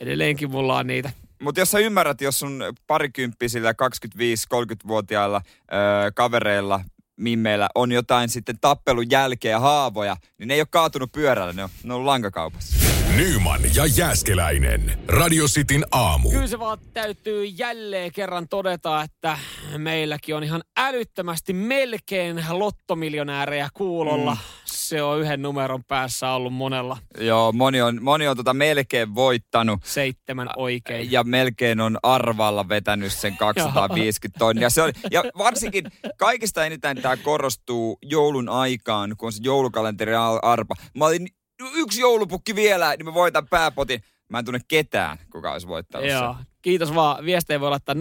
edelleenkin 0.00 0.50
mulla 0.50 0.76
on 0.78 0.86
niitä 0.86 1.10
mutta 1.42 1.60
jos 1.60 1.70
sä 1.70 1.78
ymmärrät, 1.78 2.20
jos 2.20 2.38
sun 2.38 2.64
parikymppisillä 2.86 3.72
25-30-vuotiailla 3.72 5.42
öö, 5.72 6.10
kavereilla 6.14 6.80
mimmeillä 7.16 7.68
on 7.74 7.92
jotain 7.92 8.28
sitten 8.28 8.58
tappelun 8.60 9.10
jälkeä 9.10 9.50
ja 9.50 9.60
haavoja, 9.60 10.16
niin 10.38 10.48
ne 10.48 10.54
ei 10.54 10.60
ole 10.60 10.68
kaatunut 10.70 11.12
pyörällä, 11.12 11.52
ne 11.52 11.64
on, 11.64 11.70
ne 11.82 11.94
on 11.94 12.06
lankakaupassa. 12.06 13.07
Nyman 13.16 13.60
ja 13.74 13.86
Jääskeläinen. 13.86 14.98
Radio 15.08 15.44
Cityn 15.44 15.84
aamu. 15.90 16.30
Kyllä 16.30 16.46
se 16.46 16.58
vaan 16.58 16.78
täytyy 16.94 17.44
jälleen 17.44 18.12
kerran 18.12 18.48
todeta, 18.48 19.02
että 19.02 19.38
meilläkin 19.78 20.36
on 20.36 20.44
ihan 20.44 20.62
älyttömästi 20.76 21.52
melkein 21.52 22.44
lottomiljonäärejä 22.50 23.68
kuulolla. 23.74 24.34
Mm 24.34 24.68
se 24.88 25.02
on 25.02 25.20
yhden 25.20 25.42
numeron 25.42 25.84
päässä 25.84 26.30
ollut 26.30 26.52
monella. 26.52 26.96
Joo, 27.20 27.52
moni 27.52 27.82
on, 27.82 28.02
moni 28.02 28.28
on 28.28 28.36
tota 28.36 28.54
melkein 28.54 29.14
voittanut. 29.14 29.80
Seitsemän 29.84 30.48
oikein. 30.56 31.12
Ja 31.12 31.24
melkein 31.24 31.80
on 31.80 31.98
arvalla 32.02 32.68
vetänyt 32.68 33.12
sen 33.12 33.36
250 33.46 34.38
tonnia. 34.38 34.70
Se 34.70 34.82
on, 34.82 34.92
ja 35.10 35.24
varsinkin 35.38 35.84
kaikista 36.18 36.66
eniten 36.66 36.96
tämä 37.02 37.16
korostuu 37.16 37.98
joulun 38.02 38.48
aikaan, 38.48 39.14
kun 39.16 39.26
on 39.26 39.32
se 39.32 39.40
joulukalenteri 39.42 40.12
arpa. 40.42 40.74
Mä 40.94 41.04
olin 41.06 41.28
yksi 41.74 42.00
joulupukki 42.00 42.54
vielä, 42.54 42.96
niin 42.96 43.04
mä 43.04 43.14
voitan 43.14 43.48
pääpotin. 43.48 44.02
Mä 44.28 44.38
en 44.38 44.44
tunne 44.44 44.60
ketään, 44.68 45.18
kuka 45.32 45.52
olisi 45.52 45.68
voittanut 45.68 46.08
Joo. 46.08 46.36
Kiitos 46.62 46.94
vaan. 46.94 47.24
Viestejä 47.24 47.60
voi 47.60 47.70
laittaa 47.70 47.94
0447255854. 47.94 47.98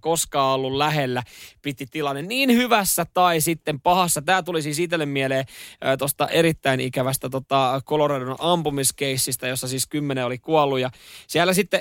Koska 0.00 0.42
on 0.42 0.54
ollut 0.54 0.72
lähellä, 0.72 1.22
piti 1.62 1.86
tilanne 1.86 2.22
niin 2.22 2.52
hyvässä 2.52 3.06
tai 3.14 3.40
sitten 3.40 3.80
pahassa. 3.80 4.22
Tämä 4.22 4.42
tuli 4.42 4.62
siis 4.62 4.78
itselle 4.78 5.06
mieleen 5.06 5.44
tuosta 5.98 6.28
erittäin 6.28 6.80
ikävästä 6.80 7.28
tota, 7.28 7.82
Coloradon 7.86 8.36
ampumiskeissistä, 8.38 9.48
jossa 9.48 9.68
siis 9.68 9.86
kymmenen 9.86 10.24
oli 10.24 10.38
kuollut. 10.38 10.80
Ja 10.80 10.90
siellä 11.26 11.52
sitten 11.52 11.80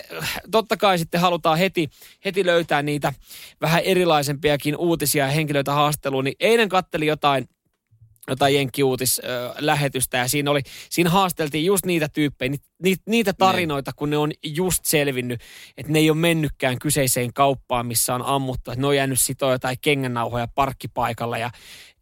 totta 0.51 0.77
kai 0.77 0.97
sitten 0.97 1.21
halutaan 1.21 1.57
heti, 1.57 1.89
heti 2.25 2.45
löytää 2.45 2.81
niitä 2.81 3.13
vähän 3.61 3.81
erilaisempiakin 3.83 4.77
uutisia 4.77 5.25
ja 5.25 5.31
henkilöitä 5.31 5.73
haasteluun. 5.73 6.23
Niin 6.23 6.35
eilen 6.39 6.69
katteli 6.69 7.07
jotain 7.07 7.49
jotain 8.27 8.55
jenkkiuutis 8.55 9.21
lähetystä 9.59 10.17
ja 10.17 10.27
siinä, 10.27 10.51
oli, 10.51 10.61
siinä 10.89 11.09
haasteltiin 11.09 11.65
just 11.65 11.85
niitä 11.85 12.09
tyyppejä, 12.09 12.49
niitä 12.49 12.67
niitä, 12.83 13.03
niitä 13.05 13.33
tarinoita, 13.33 13.91
kun 13.95 14.09
ne 14.09 14.17
on 14.17 14.31
just 14.43 14.85
selvinnyt, 14.85 15.41
että 15.77 15.91
ne 15.91 15.99
ei 15.99 16.09
ole 16.09 16.17
mennytkään 16.17 16.79
kyseiseen 16.79 17.33
kauppaan, 17.33 17.85
missä 17.85 18.15
on 18.15 18.25
ammuttu, 18.25 18.71
että 18.71 18.81
ne 18.81 18.87
on 18.87 18.95
jäänyt 18.95 19.19
sitoa 19.19 19.51
jotain 19.51 19.77
kengännauhoja 19.81 20.47
parkkipaikalla 20.55 21.37
ja 21.37 21.51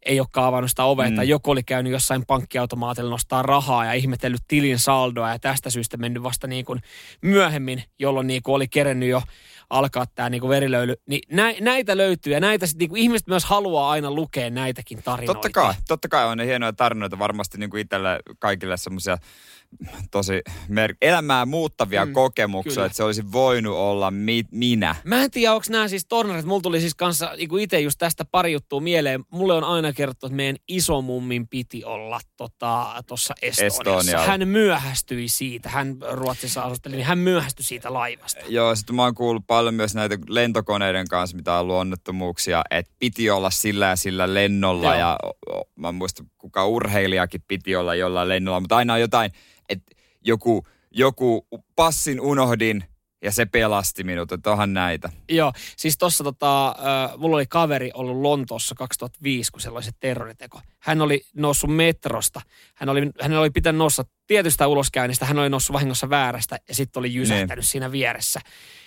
ei 0.06 0.20
olekaan 0.20 0.48
avannut 0.48 0.70
sitä 0.70 0.84
ovea, 0.84 1.10
mm. 1.10 1.16
tai 1.16 1.28
joku 1.28 1.50
oli 1.50 1.62
käynyt 1.62 1.92
jossain 1.92 2.26
pankkiautomaatilla 2.26 3.10
nostaa 3.10 3.42
rahaa 3.42 3.84
ja 3.84 3.92
ihmetellyt 3.92 4.42
tilin 4.48 4.78
saldoa 4.78 5.30
ja 5.30 5.38
tästä 5.38 5.70
syystä 5.70 5.96
mennyt 5.96 6.22
vasta 6.22 6.46
niin 6.46 6.64
kuin 6.64 6.80
myöhemmin, 7.22 7.82
jolloin 7.98 8.26
niin 8.26 8.42
kuin 8.42 8.54
oli 8.54 8.68
kerennyt 8.68 9.08
jo 9.08 9.22
alkaa 9.70 10.06
tämä 10.06 10.30
niinku 10.30 10.48
verilöyly. 10.48 10.94
Niin 11.06 11.22
nä, 11.32 11.54
näitä 11.60 11.96
löytyy 11.96 12.32
ja 12.32 12.40
näitä 12.40 12.66
sit, 12.66 12.78
niinku 12.78 12.96
ihmiset 12.96 13.26
myös 13.26 13.44
haluaa 13.44 13.90
aina 13.90 14.10
lukea 14.10 14.50
näitäkin 14.50 15.02
tarinoita. 15.02 15.40
Totta 15.40 15.60
kai, 15.60 15.74
totta 15.88 16.08
kai 16.08 16.26
on 16.26 16.38
ne 16.38 16.46
hienoja 16.46 16.72
tarinoita 16.72 17.18
varmasti 17.18 17.58
niinku 17.58 17.76
itselle 17.76 18.20
kaikille 18.38 18.76
semmoisia 18.76 19.16
tosi 20.10 20.42
mer- 20.68 20.94
elämää 21.02 21.46
muuttavia 21.46 22.06
mm, 22.06 22.12
kokemuksia, 22.12 22.72
kyllä. 22.72 22.86
että 22.86 22.96
se 22.96 23.04
olisi 23.04 23.32
voinut 23.32 23.76
olla 23.76 24.10
mi- 24.10 24.44
minä. 24.50 24.96
Mä 25.04 25.22
en 25.22 25.30
tiedä, 25.30 25.54
onko 25.54 25.66
nämä 25.70 25.88
siis 25.88 26.06
tornarit. 26.06 26.44
Mulla 26.44 26.60
tuli 26.60 26.80
siis 26.80 26.94
kanssa 26.94 27.32
itse 27.60 27.80
just 27.80 27.98
tästä 27.98 28.24
pari 28.24 28.52
juttua 28.52 28.80
mieleen. 28.80 29.24
Mulle 29.30 29.54
on 29.54 29.64
aina 29.64 29.92
kerrottu, 29.92 30.26
että 30.26 30.36
meidän 30.36 30.56
isomummin 30.68 31.48
piti 31.48 31.84
olla 31.84 32.20
tuossa 32.36 33.34
tota, 33.34 33.34
Estoniassa. 33.42 33.64
Estonia. 33.64 34.26
Hän 34.26 34.48
myöhästyi 34.48 35.28
siitä. 35.28 35.68
Hän 35.68 35.96
Ruotsissa 36.10 36.62
asusteli, 36.62 36.96
niin 36.96 37.06
hän 37.06 37.18
myöhästyi 37.18 37.64
siitä 37.64 37.92
laivasta. 37.92 38.40
Joo, 38.48 38.74
sitten 38.74 38.96
mä 38.96 39.02
oon 39.02 39.14
kuullut 39.14 39.46
paljon 39.46 39.74
myös 39.74 39.94
näitä 39.94 40.18
lentokoneiden 40.28 41.08
kanssa, 41.08 41.36
mitä 41.36 41.54
on 41.54 41.60
ollut 41.60 41.76
onnettomuuksia, 41.76 42.62
että 42.70 42.92
piti 42.98 43.30
olla 43.30 43.50
sillä 43.50 43.86
ja 43.86 43.96
sillä 43.96 44.34
lennolla. 44.34 44.86
Joo. 44.86 44.98
Ja 44.98 45.18
mä 45.76 45.92
muistan, 45.92 46.26
kuka 46.38 46.66
urheilijakin 46.66 47.42
piti 47.48 47.76
olla 47.76 47.94
jollain 47.94 48.28
lennolla, 48.28 48.60
mutta 48.60 48.76
aina 48.76 48.92
on 48.94 49.00
jotain 49.00 49.30
että 49.68 49.96
joku, 50.24 50.66
joku 50.90 51.46
passin 51.76 52.20
unohdin 52.20 52.84
ja 53.22 53.32
se 53.32 53.46
pelasti 53.46 54.04
minut, 54.04 54.32
että 54.32 54.50
onhan 54.50 54.74
näitä. 54.74 55.10
Joo, 55.28 55.52
siis 55.76 55.98
tossa 55.98 56.24
tota, 56.24 56.68
äh, 56.68 57.18
mulla 57.18 57.36
oli 57.36 57.46
kaveri 57.46 57.90
ollut 57.94 58.20
Lontoossa 58.20 58.74
2005, 58.74 59.52
kun 59.52 59.60
siellä 59.60 59.76
oli 59.76 59.82
se 59.82 59.90
terroriteko. 60.00 60.60
Hän 60.78 61.00
oli 61.00 61.22
noussut 61.34 61.76
metrosta. 61.76 62.40
Hän 62.74 62.88
oli, 62.88 63.10
hän 63.20 63.32
oli 63.32 63.50
pitänyt 63.50 63.78
noussa 63.78 64.04
tietystä 64.26 64.66
uloskäynnistä. 64.66 65.26
Hän 65.26 65.38
oli 65.38 65.50
noussut 65.50 65.74
vahingossa 65.74 66.10
väärästä 66.10 66.58
ja 66.68 66.74
sitten 66.74 67.00
oli 67.00 67.14
jysähtänyt 67.14 67.56
niin. 67.56 67.70
siinä 67.70 67.92
vieressä 67.92 68.40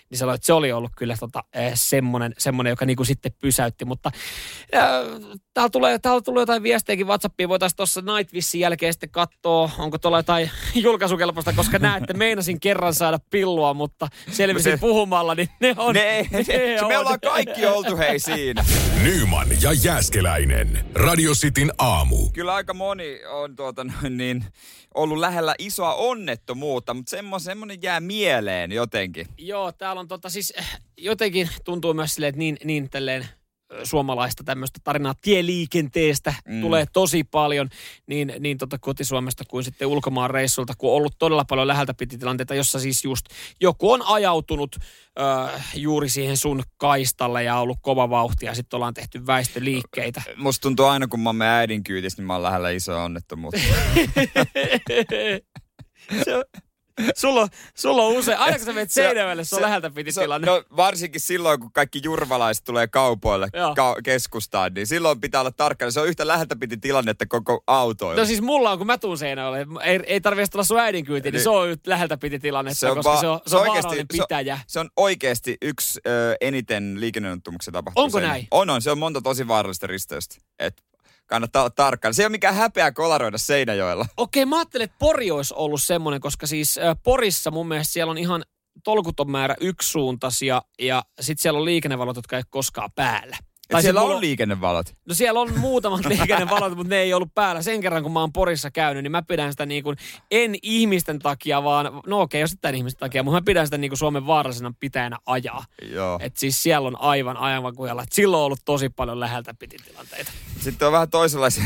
niin 0.09 0.17
sanoi, 0.17 0.35
että 0.35 0.45
se 0.45 0.53
oli 0.53 0.71
ollut 0.71 0.91
kyllä 0.97 1.15
tota, 1.19 1.43
eh, 1.53 1.71
semmoinen, 1.75 2.33
semmoinen, 2.37 2.71
joka 2.71 2.85
niinku 2.85 3.05
sitten 3.05 3.31
pysäytti. 3.41 3.85
Mutta 3.85 4.11
äh, 4.75 4.91
täällä, 5.53 5.69
tulee, 5.69 5.99
täällä 5.99 6.21
tulee 6.21 6.41
jotain 6.41 6.63
viestejäkin 6.63 7.07
WhatsAppiin. 7.07 7.49
Voitaisiin 7.49 7.77
tuossa 7.77 8.01
Nightwishin 8.01 8.61
jälkeen 8.61 8.93
sitten 8.93 9.09
katsoa, 9.09 9.71
onko 9.77 9.97
tuolla 9.97 10.19
jotain 10.19 10.51
julkaisukelpoista, 10.75 11.53
koska 11.53 11.79
näette, 11.79 12.13
meinasin 12.13 12.59
kerran 12.59 12.93
saada 12.93 13.19
pillua, 13.29 13.73
mutta 13.73 14.07
selvisin 14.31 14.71
se, 14.71 14.77
puhumalla, 14.77 15.35
niin 15.35 15.49
ne 15.59 15.75
on. 15.77 15.95
Ne, 15.99 16.21
ne, 16.31 16.45
ne 16.47 16.81
on. 16.81 16.87
Me 16.87 16.97
ollaan 16.97 17.19
kaikki 17.19 17.65
oltu 17.65 17.97
hei 17.97 18.19
siinä. 18.19 18.65
Nyman 19.03 19.47
ja 19.61 19.73
Jääskeläinen. 19.73 20.85
Radio 20.95 21.33
Cityn 21.33 21.71
aamu. 21.77 22.29
Kyllä 22.33 22.53
aika 22.53 22.73
moni 22.73 23.25
on 23.25 23.55
tuota, 23.55 23.85
niin, 24.09 24.45
ollut 24.93 25.17
lähellä 25.17 25.55
isoa 25.59 25.93
onnettomuutta, 25.93 26.93
mutta 26.93 27.17
semmoinen 27.39 27.77
jää 27.81 27.99
mieleen 27.99 28.71
jotenkin. 28.71 29.27
Joo, 29.37 29.71
täällä 29.71 29.98
on 29.99 30.07
tota 30.07 30.29
siis 30.29 30.53
eh, 30.57 30.79
jotenkin 30.97 31.49
tuntuu 31.65 31.93
myös 31.93 32.13
silleen, 32.13 32.29
että 32.29 32.39
niin, 32.39 32.57
niin 32.63 32.89
tälleen 32.89 33.27
suomalaista 33.83 34.43
tämmöistä 34.43 34.79
tarinaa 34.83 35.13
tieliikenteestä 35.21 36.33
mm. 36.47 36.61
tulee 36.61 36.85
tosi 36.93 37.23
paljon, 37.23 37.69
niin, 38.07 38.33
niin 38.39 38.57
tota 38.57 38.77
kotisuomesta 38.79 39.43
kuin 39.47 39.63
sitten 39.63 39.87
ulkomaan 39.87 40.29
reissulta, 40.29 40.73
kun 40.77 40.89
on 40.89 40.95
ollut 40.95 41.15
todella 41.19 41.45
paljon 41.45 41.67
läheltä 41.67 41.93
piti 41.93 42.17
tilanteita, 42.17 42.55
jossa 42.55 42.79
siis 42.79 43.03
just 43.03 43.25
joku 43.61 43.91
on 43.91 44.01
ajautunut 44.05 44.75
ö, 44.75 44.81
juuri 45.75 46.09
siihen 46.09 46.37
sun 46.37 46.63
kaistalle 46.77 47.43
ja 47.43 47.59
ollut 47.59 47.77
kova 47.81 48.09
vauhti 48.09 48.45
ja 48.45 48.55
sitten 48.55 48.77
ollaan 48.77 48.93
tehty 48.93 49.27
väistöliikkeitä. 49.27 50.21
Musta 50.35 50.61
tuntuu 50.61 50.85
aina, 50.85 51.07
kun 51.07 51.19
mä 51.19 51.29
oon 51.29 51.41
äidin 51.41 51.81
niin 51.89 52.27
mä 52.27 52.33
oon 52.33 52.43
lähellä 52.43 52.69
isoa 52.69 53.03
onnettomuutta. 53.03 53.59
se, 56.25 56.43
sulla, 57.15 57.47
sulla 57.75 58.03
on 58.03 58.13
usein, 58.13 58.37
aina 58.37 58.57
kun 58.57 58.65
sä 58.65 58.73
menet 58.73 58.91
Seinäjoelle, 58.91 59.43
se 59.43 59.55
on 59.55 59.61
läheltä 59.61 59.89
piti 59.89 60.11
se, 60.11 60.21
tilanne. 60.21 60.47
No 60.47 60.63
varsinkin 60.75 61.21
silloin, 61.21 61.59
kun 61.59 61.71
kaikki 61.73 62.01
jurvalaiset 62.03 62.63
tulee 62.65 62.87
kaupoille 62.87 63.47
ka- 63.75 63.95
keskustaan, 64.03 64.73
niin 64.73 64.87
silloin 64.87 65.21
pitää 65.21 65.41
olla 65.41 65.51
tarkkana. 65.51 65.91
Se 65.91 65.99
on 65.99 66.07
yhtä 66.07 66.27
läheltä 66.27 66.55
piti 66.55 66.77
tilannetta 66.77 67.25
koko 67.25 67.63
autoilla. 67.67 68.21
No 68.21 68.25
siis 68.25 68.41
mulla 68.41 68.71
on, 68.71 68.77
kun 68.77 68.87
mä 68.87 68.97
tuun 68.97 69.17
Seinäjoelle, 69.17 69.67
ei, 69.83 69.99
ei 70.05 70.21
tarvitse 70.21 70.57
olla 70.57 70.63
sun 70.63 70.79
äidin 70.79 71.05
kyytiin, 71.05 71.31
niin, 71.31 71.37
niin 71.37 71.43
se 71.43 71.49
on 71.49 71.77
läheltä 71.85 72.17
piti 72.17 72.39
tilannetta, 72.39 72.79
se 72.79 72.89
on 72.89 72.95
koska 72.97 73.11
va- 73.11 73.21
se 73.21 73.27
on, 73.27 73.39
se 73.47 73.55
on, 73.57 73.61
oikeasti, 73.69 74.05
pitäjä. 74.11 74.55
Se 74.55 74.61
on, 74.61 74.63
se 74.67 74.79
on 74.79 74.89
oikeasti 74.97 75.57
yksi 75.61 75.99
ö, 76.07 76.35
eniten 76.41 76.99
liikenneonnettomuuksia 76.99 77.71
tapahtuu. 77.71 78.03
Onko 78.03 78.19
näin? 78.19 78.47
On, 78.51 78.69
on. 78.69 78.81
Se 78.81 78.91
on 78.91 78.97
monta 78.97 79.21
tosi 79.21 79.47
vaarallista 79.47 79.87
risteystä. 79.87 80.35
Et 80.59 80.81
kannattaa 81.29 81.61
olla 81.61 81.69
tarkkana. 81.69 82.13
Se 82.13 82.21
ei 82.21 82.25
ole 82.25 82.31
mikään 82.31 82.55
häpeä 82.55 82.91
kolaroida 82.91 83.37
Seinäjoella. 83.37 84.05
Okei, 84.17 84.45
mä 84.45 84.57
ajattelin, 84.57 84.85
että 84.85 84.95
Pori 84.99 85.31
olisi 85.31 85.53
ollut 85.57 85.81
semmoinen, 85.81 86.21
koska 86.21 86.47
siis 86.47 86.79
Porissa 87.03 87.51
mun 87.51 87.67
mielestä 87.67 87.93
siellä 87.93 88.11
on 88.11 88.17
ihan 88.17 88.43
tolkuton 88.83 89.31
määrä 89.31 89.55
yksisuuntaisia 89.59 90.61
ja 90.79 91.03
sitten 91.21 91.41
siellä 91.41 91.59
on 91.59 91.65
liikennevalot, 91.65 92.15
jotka 92.15 92.37
ei 92.37 92.43
koskaan 92.49 92.89
päällä. 92.95 93.37
Tai 93.71 93.81
siellä 93.81 94.01
on, 94.01 94.21
liikennevalot? 94.21 94.95
No 95.05 95.13
siellä 95.13 95.39
on 95.39 95.59
muutamat 95.59 96.05
liikennevalot, 96.09 96.75
mutta 96.75 96.89
ne 96.89 97.01
ei 97.01 97.13
ollut 97.13 97.33
päällä. 97.35 97.61
Sen 97.61 97.81
kerran, 97.81 98.03
kun 98.03 98.11
mä 98.11 98.19
oon 98.19 98.33
Porissa 98.33 98.71
käynyt, 98.71 99.03
niin 99.03 99.11
mä 99.11 99.21
pidän 99.21 99.51
sitä 99.53 99.65
niin 99.65 99.83
kuin, 99.83 99.97
en 100.31 100.55
ihmisten 100.63 101.19
takia, 101.19 101.63
vaan, 101.63 101.85
no 102.07 102.21
okei, 102.21 102.39
okay, 102.39 102.43
osittain 102.43 102.75
ihmisten 102.75 102.99
takia, 102.99 103.23
mutta 103.23 103.37
mä 103.37 103.45
pidän 103.45 103.67
sitä 103.67 103.77
niin 103.77 103.91
kuin 103.91 103.97
Suomen 103.97 104.27
vaarallisena 104.27 104.73
pitäjänä 104.79 105.17
ajaa. 105.25 105.65
Joo. 105.91 106.19
Et 106.21 106.37
siis 106.37 106.63
siellä 106.63 106.87
on 106.87 107.01
aivan 107.01 107.37
aivan 107.37 107.75
kujalla. 107.75 108.03
Et 108.03 108.11
silloin 108.11 108.39
on 108.39 108.45
ollut 108.45 108.61
tosi 108.65 108.89
paljon 108.89 109.19
läheltä 109.19 109.53
piti 109.53 109.77
tilanteita. 109.77 110.31
Sitten 110.59 110.85
on 110.85 110.91
vähän 110.91 111.09
toisenlaisia 111.09 111.63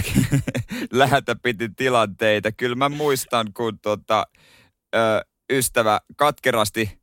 läheltä 0.92 1.36
piti 1.36 1.70
tilanteita. 1.76 2.52
Kyllä 2.52 2.76
mä 2.76 2.90
muistan, 2.90 3.54
kun 3.54 3.80
tota, 3.80 4.28
ö, 4.96 5.26
ystävä 5.52 6.00
katkerasti 6.16 7.00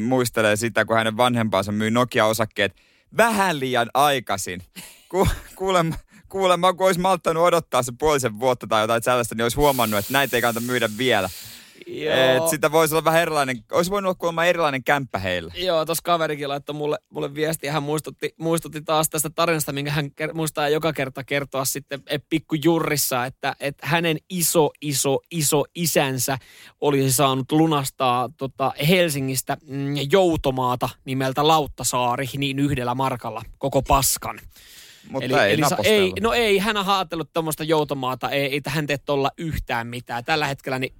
muistelee 0.00 0.56
sitä, 0.56 0.84
kun 0.84 0.96
hänen 0.96 1.16
vanhempansa 1.16 1.72
myi 1.72 1.90
Nokia-osakkeet 1.90 2.74
vähän 3.16 3.60
liian 3.60 3.90
aikaisin. 3.94 4.62
Ku, 5.08 5.28
kuulemma, 5.56 5.94
kuulemma, 6.28 6.72
kun 6.72 6.86
olisi 6.86 7.00
malttanut 7.00 7.42
odottaa 7.42 7.82
se 7.82 7.92
puolisen 7.98 8.40
vuotta 8.40 8.66
tai 8.66 8.82
jotain 8.82 9.02
sellaista, 9.02 9.34
niin 9.34 9.42
olisi 9.42 9.56
huomannut, 9.56 9.98
että 9.98 10.12
näitä 10.12 10.36
ei 10.36 10.42
kannata 10.42 10.66
myydä 10.66 10.88
vielä. 10.98 11.30
Et 11.86 12.48
sitä 12.48 12.72
voisi 12.72 12.94
olla 12.94 13.04
vähän 13.04 13.22
erilainen, 13.22 13.64
olisi 13.72 13.90
voinut 13.90 14.08
olla 14.08 14.18
kuulemma 14.18 14.44
erilainen 14.44 14.84
kämppä 14.84 15.18
heillä. 15.18 15.52
Joo, 15.56 15.84
tuossa 15.84 16.02
kaverikin 16.04 16.48
laittoi 16.48 16.74
mulle, 16.74 16.98
mulle 17.10 17.34
viestiä, 17.34 17.72
hän 17.72 17.82
muistutti, 17.82 18.34
muistutti 18.38 18.82
taas 18.82 19.08
tästä 19.08 19.30
tarinasta, 19.30 19.72
minkä 19.72 19.90
hän 19.90 20.10
muistaa 20.34 20.68
joka 20.68 20.92
kerta 20.92 21.24
kertoa 21.24 21.64
sitten 21.64 22.02
e, 22.06 22.18
pikkujurrissa, 22.18 23.24
että, 23.24 23.56
että 23.60 23.86
hänen 23.86 24.16
iso, 24.30 24.70
iso, 24.80 25.18
iso 25.30 25.64
isänsä 25.74 26.38
olisi 26.80 27.12
saanut 27.12 27.52
lunastaa 27.52 28.28
tota 28.36 28.72
Helsingistä 28.88 29.56
mm, 29.66 29.94
joutomaata 30.12 30.88
nimeltä 31.04 31.48
Lauttasaari 31.48 32.28
niin 32.36 32.58
yhdellä 32.58 32.94
markalla 32.94 33.42
koko 33.58 33.82
paskan. 33.82 34.40
Mutta 35.08 35.24
eli, 35.24 35.34
ei, 35.34 35.52
eli 35.52 35.62
ei, 35.84 36.12
no 36.20 36.32
ei, 36.32 36.58
hän 36.58 36.76
on 36.76 36.88
ajatellut 36.88 37.32
tuommoista 37.32 37.64
joutomaata, 37.64 38.30
ei, 38.30 38.46
ei 38.46 38.60
tähän 38.60 38.86
tee 38.86 38.98
tuolla 38.98 39.30
yhtään 39.38 39.86
mitään. 39.86 40.24
Tällä 40.24 40.46
hetkellä 40.46 40.78
niin 40.78 40.94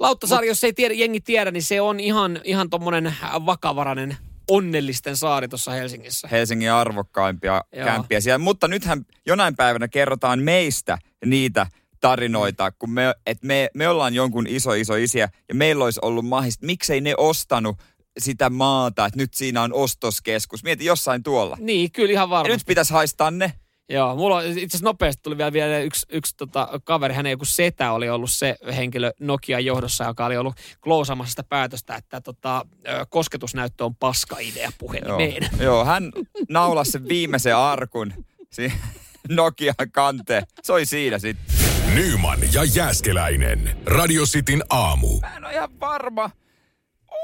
Lauttasaari, 0.00 0.46
jos 0.46 0.64
ei 0.64 0.72
tiedä, 0.72 0.94
jengi 0.94 1.20
tiedä, 1.20 1.50
niin 1.50 1.62
se 1.62 1.80
on 1.80 2.00
ihan, 2.00 2.40
ihan 2.44 2.70
tuommoinen 2.70 3.14
vakavarainen 3.46 4.16
onnellisten 4.50 5.16
saari 5.16 5.48
tuossa 5.48 5.70
Helsingissä. 5.70 6.28
Helsingin 6.28 6.72
arvokkaimpia 6.72 7.64
Joo. 7.72 7.84
kämpiä 7.84 8.20
siellä. 8.20 8.38
Mutta 8.38 8.68
nythän 8.68 9.06
jonain 9.26 9.56
päivänä 9.56 9.88
kerrotaan 9.88 10.42
meistä 10.42 10.98
niitä 11.26 11.66
tarinoita, 12.00 12.72
kun 12.72 12.90
me, 12.90 13.14
et 13.26 13.42
me, 13.42 13.70
me 13.74 13.88
ollaan 13.88 14.14
jonkun 14.14 14.46
iso 14.46 14.72
iso 14.72 14.94
isiä 14.94 15.28
ja 15.48 15.54
meillä 15.54 15.84
olisi 15.84 16.00
ollut 16.02 16.26
mahista. 16.26 16.66
Miksei 16.66 17.00
ne 17.00 17.14
ostanut 17.16 17.76
sitä 18.18 18.50
maata, 18.50 19.06
että 19.06 19.18
nyt 19.18 19.34
siinä 19.34 19.62
on 19.62 19.72
ostoskeskus. 19.72 20.64
Mieti 20.64 20.84
jossain 20.84 21.22
tuolla. 21.22 21.56
Niin, 21.60 21.92
kyllä 21.92 22.12
ihan 22.12 22.30
varmasti. 22.30 22.52
Ja 22.52 22.56
nyt 22.56 22.66
pitäisi 22.66 22.92
haistaa 22.92 23.30
ne. 23.30 23.52
Joo, 23.90 24.16
mulla 24.16 24.42
itse 24.42 24.60
asiassa 24.60 24.84
nopeasti 24.84 25.22
tuli 25.22 25.38
vielä, 25.38 25.52
vielä 25.52 25.78
yksi, 25.78 26.06
yksi 26.08 26.36
tota, 26.36 26.80
kaveri, 26.84 27.14
hänen 27.14 27.30
joku 27.30 27.44
setä 27.44 27.92
oli 27.92 28.08
ollut 28.08 28.30
se 28.30 28.56
henkilö 28.76 29.12
Nokia 29.20 29.60
johdossa, 29.60 30.04
joka 30.04 30.26
oli 30.26 30.36
ollut 30.36 30.54
klousaamassa 30.80 31.30
sitä 31.30 31.42
päätöstä, 31.42 31.94
että 31.94 32.20
tota, 32.20 32.66
kosketusnäyttö 33.08 33.84
on 33.84 33.96
paska 33.96 34.36
idea 34.38 34.70
puhelimeen. 34.78 35.42
Joo, 35.42 35.62
joo, 35.62 35.84
hän 35.84 36.12
naulasi 36.48 36.90
sen 36.90 37.08
viimeisen 37.08 37.56
arkun 37.56 38.12
Nokian 39.28 39.74
kanteen. 39.92 40.42
Se 40.62 40.72
oli 40.72 40.86
siinä 40.86 41.18
sitten. 41.18 41.56
Nyman 41.94 42.38
ja 42.52 42.64
Jääskeläinen. 42.64 43.76
Radio 43.86 44.24
Cityn 44.24 44.62
aamu. 44.70 45.20
Mä 45.20 45.36
en 45.36 45.44
ole 45.44 45.52
ihan 45.54 45.80
varma, 45.80 46.30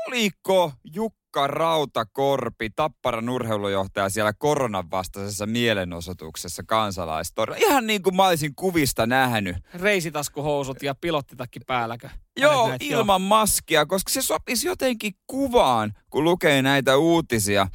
oliko 0.07 0.73
Jukka 0.95 1.26
Rautakorpi, 1.45 2.71
Tapparan 2.71 3.29
urheilujohtaja 3.29 4.09
siellä 4.09 4.33
koronan 4.33 4.91
vastaisessa 4.91 5.47
mielenosoituksessa 5.47 6.63
kansalaistorilla. 6.67 7.67
Ihan 7.67 7.87
niin 7.87 8.03
kuin 8.03 8.17
mä 8.17 8.27
olisin 8.27 8.55
kuvista 8.55 9.07
nähnyt. 9.07 9.57
Reisitaskuhousut 9.75 10.83
ja 10.83 10.95
pilottitakki 10.95 11.61
päälläkö? 11.67 12.09
Joo, 12.37 12.69
Näet, 12.69 12.83
ilman 12.83 13.23
maskia, 13.23 13.87
koska 13.87 14.13
se 14.13 14.23
sopisi 14.23 14.67
jotenkin 14.67 15.13
kuvaan, 15.27 15.93
kun 16.11 16.25
lukee 16.25 16.63
näitä 16.63 16.97
uutisia 16.97 17.67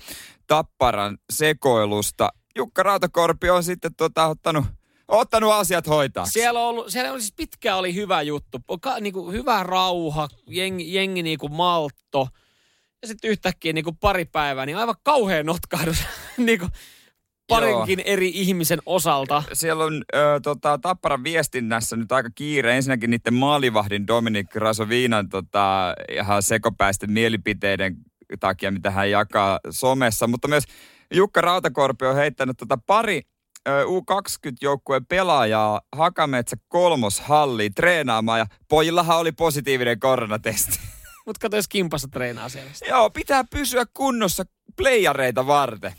Tapparan 0.48 1.18
sekoilusta. 1.30 2.30
Jukka 2.56 2.84
Rautakorpi 2.84 3.50
on 3.50 3.64
sitten 3.64 3.96
tota, 3.96 4.28
ottanut, 4.28 4.66
ottanut 5.08 5.52
asiat 5.52 5.88
hoitaa. 5.88 6.26
Siellä, 6.26 6.60
on 6.60 6.66
ollut, 6.68 6.90
siellä 6.90 7.12
oli 7.12 7.22
siis 7.22 7.34
pitkään 7.38 7.78
oli 7.78 7.96
hyvä 7.96 8.22
juttu. 8.22 8.60
Ka, 8.82 9.00
niin 9.00 9.14
kuin 9.14 9.34
hyvä 9.34 9.64
rauha, 9.64 10.28
jengi, 10.48 10.94
jengi 10.94 11.24
niin 11.24 11.38
kuin 11.40 11.54
maltto. 11.54 12.28
Ja 13.02 13.08
sitten 13.08 13.32
yhtäkkiä 13.32 13.74
niin 13.74 13.84
kuin 13.84 13.98
pari 13.98 14.26
päivää, 14.26 14.66
niin 14.66 14.78
aivan 14.78 14.96
kauhean 15.04 15.46
notkahdus 15.46 16.04
niin 16.38 16.60
kuin 16.60 16.72
parinkin 17.48 18.00
Joo. 18.00 18.06
eri 18.06 18.32
ihmisen 18.34 18.80
osalta. 18.86 19.44
Siellä 19.54 19.84
on 19.84 20.04
ö, 20.16 20.40
tota, 20.44 20.78
Tapparan 20.78 21.24
viestinnässä 21.24 21.96
nyt 21.96 22.12
aika 22.12 22.30
kiire. 22.36 22.76
Ensinnäkin 22.76 23.10
niiden 23.10 23.34
maalivahdin 23.34 24.08
Dominik 24.08 24.56
Rasoviinan 24.56 25.30
tota, 25.30 25.96
ihan 26.12 26.44
sekopäisten 26.44 27.12
mielipiteiden 27.12 27.96
takia, 28.40 28.72
mitä 28.72 28.92
hän 28.92 29.12
jakaa 29.12 29.60
somessa. 29.70 30.28
Mutta 30.28 30.48
myös 30.48 30.64
Jukka 31.14 31.42
Rautakorpi 31.42 32.06
on 32.06 32.16
heittänyt 32.16 32.58
tota 32.58 32.78
pari 32.88 33.22
U20-joukkueen 33.70 35.06
pelaajaa 35.06 35.82
Hakametsä 35.96 36.58
kolmoshalliin 36.68 37.74
treenaamaan 37.74 38.40
ja 38.40 38.46
pojillahan 38.70 39.18
oli 39.18 39.32
positiivinen 39.32 40.00
koronatesti. 40.00 40.80
Mutta 41.26 41.40
kato, 41.40 41.56
jos 41.56 41.68
kimpassa 41.68 42.08
treenaa 42.08 42.50
siellä. 42.50 42.72
Joo, 42.88 43.10
pitää 43.10 43.44
pysyä 43.44 43.86
kunnossa 43.94 44.44
playareita 44.76 45.48
varten. 45.48 45.94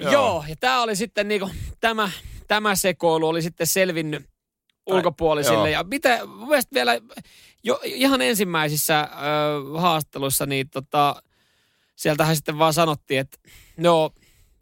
Joo, 0.00 0.12
Joo 0.12 0.44
ja 0.48 0.56
tämä 0.60 0.82
oli 0.82 0.96
sitten 0.96 1.28
niinku, 1.28 1.50
tämä, 1.80 2.10
tämä 2.48 2.74
sekoilu 2.74 3.28
oli 3.28 3.42
sitten 3.42 3.66
selvinnyt 3.66 4.26
ulkopuolisille. 4.86 5.62
Ai, 5.62 5.72
ja 5.72 5.84
mitä, 5.84 6.20
mielestäni 6.26 6.74
vielä 6.74 7.00
jo, 7.62 7.80
ihan 7.84 8.22
ensimmäisissä 8.22 9.00
ö, 9.00 9.80
haastatteluissa, 9.80 10.46
niin 10.46 10.70
tota, 10.70 11.22
sieltähän 11.96 12.36
sitten 12.36 12.58
vaan 12.58 12.72
sanottiin, 12.72 13.20
että 13.20 13.38
no, 13.76 14.10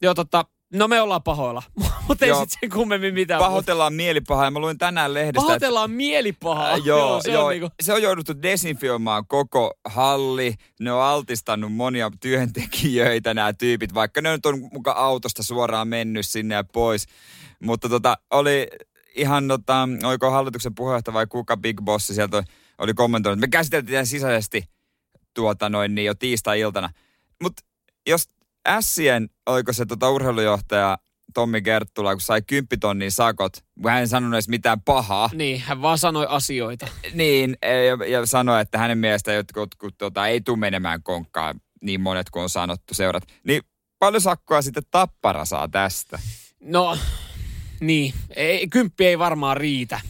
joo, 0.03 0.15
tota, 0.15 0.45
No 0.73 0.89
me 0.89 1.01
ollaan 1.01 1.23
pahoilla, 1.23 1.63
mutta 2.09 2.27
ei 2.27 2.35
sitten 2.35 2.59
sen 2.61 2.71
kummemmin 2.71 3.15
mitään. 3.15 3.39
Pahoitellaan 3.39 3.95
mielipahaa 3.95 4.45
ja 4.45 4.51
mä 4.51 4.59
luin 4.59 4.79
tänään 4.79 5.15
lehdestä. 5.15 5.41
Pahoitellaan 5.41 5.91
että... 5.91 5.97
mielipahaa. 5.97 6.73
Äh, 6.73 6.81
joo, 6.85 6.99
joo, 6.99 7.23
se, 7.23 7.33
joo 7.33 7.45
on 7.45 7.51
niinku... 7.51 7.69
se 7.83 7.93
on 7.93 8.03
jouduttu 8.03 8.43
desinfioimaan 8.43 9.27
koko 9.27 9.75
halli. 9.85 10.55
Ne 10.81 10.93
on 10.93 11.03
altistanut 11.03 11.73
monia 11.73 12.11
työntekijöitä 12.21 13.35
nämä 13.35 13.53
tyypit, 13.53 13.95
vaikka 13.95 14.21
ne 14.21 14.33
nyt 14.33 14.47
on 14.47 14.69
mukaan 14.73 14.97
autosta 14.97 15.43
suoraan 15.43 15.89
mennyt 15.89 16.27
sinne 16.27 16.55
ja 16.55 16.65
pois. 16.65 17.07
Mutta 17.63 17.89
tota, 17.89 18.17
oli 18.31 18.69
ihan, 19.15 19.49
tota, 19.49 19.89
oliko 20.03 20.31
hallituksen 20.31 20.75
puheenjohtaja 20.75 21.15
vai 21.15 21.27
kuka 21.27 21.57
Big 21.57 21.81
Boss 21.81 22.07
sieltä 22.07 22.45
oli 22.79 22.95
kommentoinut, 22.95 23.41
me 23.41 23.49
käsiteltiin 23.49 24.07
sisäisesti 24.07 24.65
tuota 25.35 25.69
noin 25.69 25.95
niin 25.95 26.07
jo 26.07 26.15
tiistai-iltana. 26.15 26.91
Mutta 27.43 27.63
jos 28.07 28.29
Ässien, 28.69 29.29
oliko 29.47 29.73
se 29.73 29.87
tota 29.87 30.11
urheilujohtaja 30.11 30.99
Tommi 31.35 31.63
Gerttula, 31.63 32.15
kun 32.15 32.21
sai 32.21 32.43
kymppitonnin 32.43 33.13
sakot, 33.13 33.53
kun 33.83 33.91
hän 33.91 34.01
ei 34.01 34.07
sanonut 34.07 34.35
edes 34.35 34.49
mitään 34.49 34.81
pahaa. 34.81 35.31
Niin, 35.33 35.61
hän 35.61 35.83
vaan 35.83 35.99
sanoi 35.99 36.27
asioita. 36.29 36.87
Niin, 37.15 37.57
ja, 37.63 38.07
ja 38.07 38.27
sanoi, 38.27 38.61
että 38.61 38.79
hänen 38.79 38.99
mielestä 38.99 39.33
jotkut 39.33 39.75
kun, 39.75 39.91
tota, 39.99 40.27
ei 40.27 40.41
tule 40.41 40.59
menemään 40.59 41.03
konkkaan 41.03 41.61
niin 41.83 42.01
monet 42.01 42.31
kuin 42.31 42.43
on 42.43 42.51
sanottu 42.51 42.95
seurat. 42.95 43.23
Niin 43.45 43.63
paljon 43.99 44.21
sakkoa 44.21 44.63
sitten 44.63 44.83
Tappara 44.91 45.45
saa 45.45 45.69
tästä? 45.69 46.19
No, 46.61 46.99
niin. 47.81 48.15
Ei, 48.37 48.69
kymppi 48.69 49.07
ei 49.07 49.19
varmaan 49.19 49.57
riitä. 49.57 50.01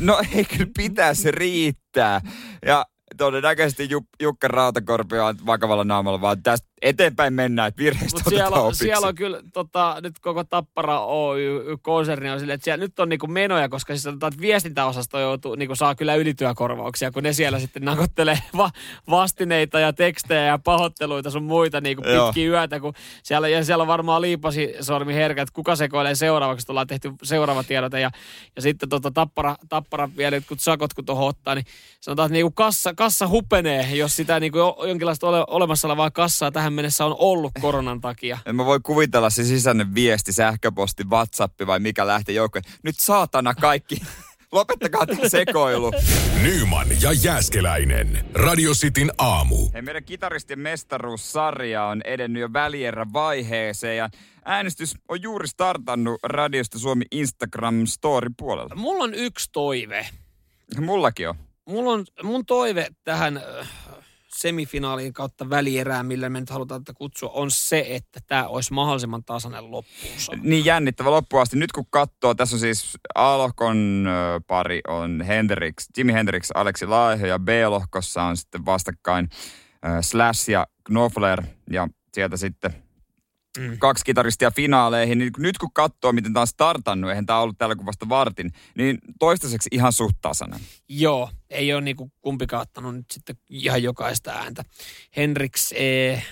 No 0.00 0.20
ei 0.34 0.44
kyllä 0.44 0.70
pitäisi 0.76 1.30
riittää. 1.30 2.20
Ja 2.66 2.86
todennäköisesti 3.16 3.88
Jukka 4.20 4.48
Rautakorpi 4.48 5.18
on 5.18 5.36
vakavalla 5.46 5.84
naamalla, 5.84 6.20
vaan 6.20 6.42
tästä 6.42 6.68
eteenpäin 6.82 7.34
mennään, 7.34 7.68
että 7.68 7.82
virheistä 7.82 8.20
Mut 8.24 8.28
siellä, 8.28 8.56
on, 8.56 8.74
siellä 8.74 9.06
on 9.06 9.14
kyllä 9.14 9.40
tota, 9.52 9.96
nyt 10.02 10.18
koko 10.18 10.44
Tappara 10.44 11.04
Oy-konserni 11.04 12.30
on 12.30 12.38
silleen, 12.40 12.54
että 12.54 12.64
siellä 12.64 12.84
nyt 12.84 13.00
on 13.00 13.08
niinku 13.08 13.26
menoja, 13.26 13.68
koska 13.68 13.92
siis 13.92 14.02
sanotaan, 14.02 14.32
että 14.32 14.42
viestintäosasto 14.42 15.18
joutuu, 15.18 15.54
niinku 15.54 15.74
saa 15.74 15.94
kyllä 15.94 16.14
ylityökorvauksia, 16.14 17.10
kun 17.10 17.22
ne 17.22 17.32
siellä 17.32 17.58
sitten 17.58 17.84
nakottelee 17.84 18.38
va- 18.56 18.70
vastineita 19.10 19.80
ja 19.80 19.92
tekstejä 19.92 20.44
ja 20.44 20.58
pahoitteluita 20.58 21.30
sun 21.30 21.42
muita 21.42 21.80
niinku 21.80 22.02
pitkin 22.02 22.48
yötä, 22.48 22.80
kun 22.80 22.94
siellä, 23.22 23.48
ja 23.48 23.64
siellä 23.64 23.82
on 23.82 23.88
varmaan 23.88 24.22
liipasi 24.22 24.74
sormi 24.80 25.14
herkä, 25.14 25.42
että 25.42 25.54
kuka 25.54 25.76
sekoilee 25.76 26.14
seuraavaksi, 26.14 26.66
ollaan 26.68 26.86
tehty 26.86 27.12
seuraava 27.22 27.64
tiedote 27.64 28.00
ja, 28.00 28.10
ja 28.56 28.62
sitten 28.62 28.88
tota, 28.88 29.10
Tappara, 29.10 29.56
Tappara 29.68 30.08
vielä 30.16 30.40
kun 30.40 30.58
sakot 30.58 30.94
kun 30.94 31.04
tuohon 31.04 31.28
ottaa, 31.28 31.54
niin 31.54 31.66
sanotaan, 32.00 32.26
että 32.26 32.32
niinku 32.32 32.50
kassa, 32.50 32.94
kassa 32.94 33.28
hupenee, 33.28 33.96
jos 33.96 34.16
sitä 34.16 34.40
niinku 34.40 34.58
jonkinlaista 34.86 35.26
ole, 35.26 35.44
olemassa 35.48 35.88
olevaa 35.88 36.10
kassaa 36.10 36.50
tähän 36.50 36.65
mennessä 36.72 37.04
on 37.04 37.16
ollut 37.18 37.52
koronan 37.60 38.00
takia. 38.00 38.38
En 38.46 38.56
mä 38.56 38.64
voi 38.64 38.80
kuvitella 38.82 39.30
se 39.30 39.44
sisäinen 39.44 39.94
viesti, 39.94 40.32
sähköposti, 40.32 41.04
WhatsApp 41.04 41.60
vai 41.66 41.80
mikä 41.80 42.06
lähti 42.06 42.34
joukkoon. 42.34 42.62
Nyt 42.82 42.98
saatana 42.98 43.54
kaikki. 43.54 43.96
Lopettakaa 44.52 45.06
tämä 45.06 45.28
sekoilu. 45.28 45.92
Nyman 46.42 46.86
ja 47.00 47.12
Jääskeläinen. 47.12 48.26
Radio 48.34 48.72
Cityn 48.72 49.10
aamu. 49.18 49.56
Hei, 49.74 49.82
meidän 49.82 50.04
kitaristien 50.04 50.58
mestaruussarja 50.58 51.84
on 51.84 52.02
edennyt 52.04 52.40
jo 52.40 52.52
välierä 52.52 53.06
vaiheeseen 53.12 53.96
ja 53.96 54.08
äänestys 54.44 54.94
on 55.08 55.22
juuri 55.22 55.48
startannut 55.48 56.20
Radiosta 56.22 56.78
Suomi 56.78 57.04
Instagram 57.10 57.86
story 57.86 58.30
puolella. 58.36 58.74
Mulla 58.74 59.04
on 59.04 59.14
yksi 59.14 59.50
toive. 59.52 60.08
Mullakin 60.80 61.28
on. 61.28 61.34
Mulla 61.68 61.92
on 61.92 62.04
mun 62.22 62.46
toive 62.46 62.88
tähän 63.04 63.42
semifinaaliin 64.28 65.12
kautta 65.12 65.50
välierää, 65.50 66.02
millä 66.02 66.28
me 66.28 66.40
nyt 66.40 66.50
halutaan 66.50 66.78
että 66.78 66.92
kutsua, 66.92 67.30
on 67.30 67.50
se, 67.50 67.86
että 67.88 68.20
tämä 68.26 68.46
olisi 68.46 68.72
mahdollisimman 68.72 69.24
tasainen 69.24 69.70
loppuun. 69.70 70.40
Niin 70.42 70.64
jännittävä 70.64 71.10
loppuun 71.10 71.42
asti. 71.42 71.56
Nyt 71.56 71.72
kun 71.72 71.86
katsoo, 71.90 72.34
tässä 72.34 72.56
on 72.56 72.60
siis 72.60 72.98
A-lohkon 73.14 74.08
pari 74.46 74.80
on 74.88 75.22
Hendrix, 75.26 75.74
Jimi 75.98 76.12
Hendrix, 76.12 76.50
Aleksi 76.54 76.86
Laiho 76.86 77.26
ja 77.26 77.38
B-lohkossa 77.38 78.22
on 78.22 78.36
sitten 78.36 78.66
vastakkain 78.66 79.28
Slash 80.00 80.50
ja 80.50 80.66
Knofler 80.84 81.42
ja 81.70 81.88
sieltä 82.14 82.36
sitten 82.36 82.85
mm. 83.60 83.78
kaksi 83.78 84.04
kitaristia 84.04 84.50
finaaleihin, 84.50 85.18
niin 85.18 85.32
nyt 85.38 85.58
kun 85.58 85.72
katsoo, 85.72 86.12
miten 86.12 86.32
tämä 86.32 86.40
on 86.40 86.46
startannut, 86.46 87.10
eihän 87.10 87.26
tämä 87.26 87.38
ollut 87.38 87.58
täällä 87.58 87.76
kuin 87.76 87.86
vasta 87.86 88.08
vartin, 88.08 88.52
niin 88.76 88.98
toistaiseksi 89.18 89.68
ihan 89.72 89.92
suht 89.92 90.16
tasainen. 90.22 90.60
Joo, 90.88 91.30
ei 91.50 91.72
ole 91.72 91.80
niinku 91.80 92.12
kumpikaan 92.20 92.62
ottanut 92.62 92.94
nyt 92.94 93.10
sitten 93.10 93.36
ihan 93.48 93.82
jokaista 93.82 94.30
ääntä. 94.30 94.64
Henriks 95.16 95.74
ee, 95.76 96.22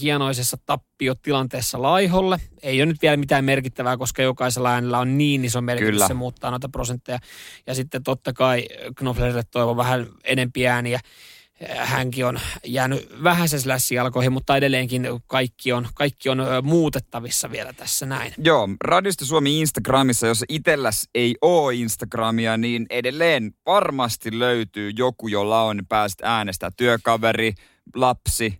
hienoisessa 0.00 0.56
tappiotilanteessa 0.66 1.82
Laiholle. 1.82 2.38
Ei 2.62 2.82
ole 2.82 2.86
nyt 2.86 3.02
vielä 3.02 3.16
mitään 3.16 3.44
merkittävää, 3.44 3.96
koska 3.96 4.22
jokaisella 4.22 4.70
äänellä 4.70 4.98
on 4.98 5.18
niin 5.18 5.44
iso 5.44 5.60
merkitys, 5.60 5.92
Kyllä. 5.92 6.08
se 6.08 6.14
muuttaa 6.14 6.50
noita 6.50 6.68
prosentteja. 6.68 7.18
Ja 7.66 7.74
sitten 7.74 8.02
totta 8.02 8.32
kai 8.32 8.66
Knoflerille 8.96 9.42
toivon 9.50 9.76
vähän 9.76 10.06
enempi 10.24 10.66
ääniä 10.66 11.00
hänkin 11.76 12.26
on 12.26 12.40
jäänyt 12.66 13.08
vähäisen 13.22 13.60
jalkoihin, 13.94 14.32
mutta 14.32 14.56
edelleenkin 14.56 15.06
kaikki 15.26 15.72
on, 15.72 15.88
kaikki 15.94 16.28
on 16.28 16.46
muutettavissa 16.62 17.50
vielä 17.50 17.72
tässä 17.72 18.06
näin. 18.06 18.34
Joo, 18.38 18.68
Radiosta 18.84 19.24
Suomi 19.24 19.60
Instagramissa, 19.60 20.26
jos 20.26 20.44
itselläs 20.48 21.08
ei 21.14 21.34
ole 21.42 21.74
Instagramia, 21.74 22.56
niin 22.56 22.86
edelleen 22.90 23.52
varmasti 23.66 24.38
löytyy 24.38 24.92
joku, 24.96 25.28
jolla 25.28 25.62
on 25.62 25.82
päästä 25.88 26.36
äänestä 26.36 26.70
työkaveri, 26.76 27.54
lapsi, 27.94 28.58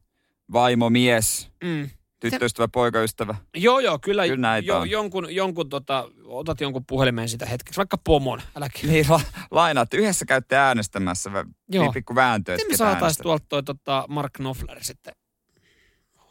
vaimo, 0.52 0.90
mies. 0.90 1.48
Mm. 1.64 1.90
Tyttöystävä, 2.20 2.68
poikaystävä. 2.68 3.34
Joo, 3.56 3.78
joo, 3.78 3.98
kyllä, 3.98 4.24
kyllä 4.24 4.36
näitä 4.36 4.66
jo, 4.66 4.78
on. 4.78 4.90
jonkun, 4.90 5.34
jonkun 5.34 5.68
tota, 5.68 6.08
otat 6.24 6.60
jonkun 6.60 6.84
puhelimeen 6.86 7.28
sitä 7.28 7.46
hetkeksi, 7.46 7.78
vaikka 7.78 7.98
pomon, 7.98 8.42
äläkin. 8.56 8.90
Niin, 8.90 9.06
la, 9.08 9.20
lainaat, 9.50 9.94
yhdessä 9.94 10.26
käytte 10.26 10.56
äänestämässä, 10.56 11.30
joo. 11.30 11.44
niin 11.84 11.92
pikku 11.92 12.14
vääntö, 12.14 12.54
että 12.54 12.68
me 12.68 12.76
saataisiin 12.76 13.22
tuolta 13.22 13.44
toi 13.48 13.62
tota 13.62 14.04
Mark 14.08 14.32
Knopfler 14.32 14.84
sitten 14.84 15.14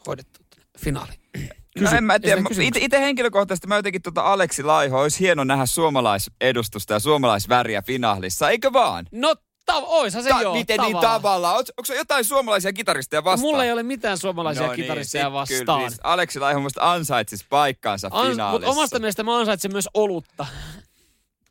hoidettu 0.06 0.40
finaaliin. 0.78 1.20
No 1.36 1.82
Kysy, 1.82 1.94
no 1.94 1.98
en 1.98 2.04
mä 2.04 2.18
tiedä. 2.18 2.42
Itse 2.80 3.00
henkilökohtaisesti 3.00 3.66
mä 3.66 3.76
jotenkin 3.76 4.02
tuota 4.02 4.22
Aleksi 4.22 4.62
Laiho, 4.62 5.00
olisi 5.00 5.20
hieno 5.20 5.44
nähdä 5.44 5.66
suomalaisedustusta 5.66 6.92
ja 6.92 6.98
suomalaisväriä 6.98 7.82
finaalissa, 7.82 8.50
eikö 8.50 8.72
vaan? 8.72 9.06
No 9.12 9.34
Ta- 9.68 9.86
oishan 9.86 10.22
se 10.22 10.28
Ta- 10.28 10.42
joo, 10.42 10.54
Miten 10.54 10.80
niin 10.80 10.96
tavallaan? 10.96 11.56
Onko, 11.56 11.70
onko 11.76 11.94
jotain 11.94 12.24
suomalaisia 12.24 12.72
kitaristeja 12.72 13.24
vastaan? 13.24 13.40
Mulla 13.40 13.64
ei 13.64 13.72
ole 13.72 13.82
mitään 13.82 14.18
suomalaisia 14.18 14.66
no 14.66 14.72
niin, 14.72 14.82
kitaristeja 14.82 15.32
vastaan. 15.32 15.78
Kyllä, 15.78 15.90
siis 15.90 16.00
Aleksi 16.04 16.40
Laiho 16.40 16.60
musta 16.60 16.92
ansaitsisi 16.92 17.46
paikkaansa 17.50 18.08
Ans, 18.10 18.30
finaalissa. 18.30 18.70
omasta 18.70 18.98
mielestä 18.98 19.22
mä 19.22 19.38
ansaitsen 19.38 19.72
myös 19.72 19.88
olutta. 19.94 20.46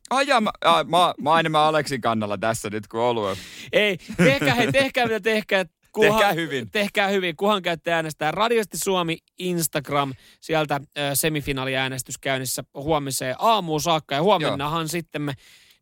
Ai 0.09 0.27
ja, 0.27 0.41
mä, 0.41 0.51
mä, 0.65 0.83
mä, 0.83 1.13
mä 1.21 1.39
enemmän 1.39 1.61
Aleksin 1.61 2.01
kannalla 2.01 2.37
tässä 2.37 2.69
nyt 2.69 2.87
kuin 2.87 3.01
olue. 3.01 3.37
Ei, 3.71 3.97
tehkää, 4.17 4.53
hei, 4.53 4.71
tehkää 4.71 5.05
mitä 5.05 5.19
tehkää. 5.19 5.65
Tehkää 6.01 6.33
hyvin. 6.33 6.71
Tehkää 6.71 7.07
hyvin, 7.07 7.35
kunhan 7.35 7.61
käytte 7.61 7.93
äänestää. 7.93 8.31
Radiosti 8.31 8.77
Suomi, 8.77 9.17
Instagram, 9.39 10.13
sieltä 10.39 10.75
äh, 10.75 10.81
semifinaaliäänestys 11.13 12.17
käynnissä 12.17 12.63
huomiseen 12.73 13.35
aamuun 13.39 13.81
saakka. 13.81 14.15
Ja 14.15 14.21
huomennahan 14.21 14.89
sitten 14.89 15.21
me 15.21 15.33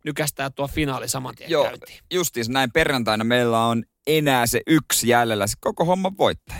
nykästää 0.05 0.49
tuo 0.49 0.67
finaali 0.67 1.09
saman 1.09 1.35
tien 1.35 1.49
Joo, 1.49 1.63
käyntiin. 1.63 1.99
justiinsa 2.13 2.51
näin 2.51 2.71
perjantaina 2.71 3.23
meillä 3.23 3.65
on 3.65 3.83
enää 4.07 4.47
se 4.47 4.61
yksi 4.67 5.07
jäljellä, 5.07 5.47
se 5.47 5.53
koko 5.59 5.85
homma 5.85 6.11
voittaja. 6.17 6.59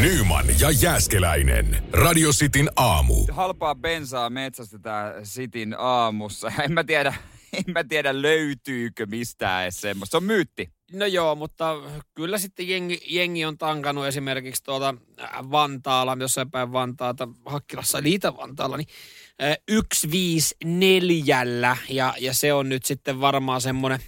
Nyman 0.00 0.44
ja 0.60 0.70
Jääskeläinen. 0.70 1.82
Radio 1.92 2.30
Cityn 2.30 2.70
aamu. 2.76 3.14
Halpaa 3.30 3.74
bensaa 3.74 4.30
metsästetään 4.30 5.26
Sitin 5.26 5.74
aamussa. 5.78 6.52
En 6.64 6.72
mä 6.72 6.84
tiedä, 6.84 7.14
en 7.58 7.74
mä 7.74 7.84
tiedä 7.84 8.22
löytyykö 8.22 9.06
mistään 9.06 9.62
edes 9.62 9.80
semmoista. 9.80 10.10
Se 10.10 10.16
on 10.16 10.24
myytti. 10.24 10.72
No 10.92 11.06
joo, 11.06 11.34
mutta 11.34 11.76
kyllä 12.14 12.38
sitten 12.38 12.68
jengi, 12.68 13.00
jengi 13.06 13.44
on 13.44 13.58
tankannut 13.58 14.06
esimerkiksi 14.06 14.64
tuolta 14.64 14.94
äh, 15.20 15.28
Vantaalla, 15.50 16.16
jossain 16.20 16.50
päin 16.50 16.72
Vantaata, 16.72 17.28
Hakkilassa, 17.46 17.98
eli 17.98 18.14
Itä-Vantaalla, 18.14 18.76
niin 18.76 18.88
äh, 19.42 19.56
154 19.70 21.76
ja, 21.88 22.14
ja 22.18 22.34
se 22.34 22.52
on 22.52 22.68
nyt 22.68 22.84
sitten 22.84 23.20
varmaan 23.20 23.60
semmoinen 23.60 24.00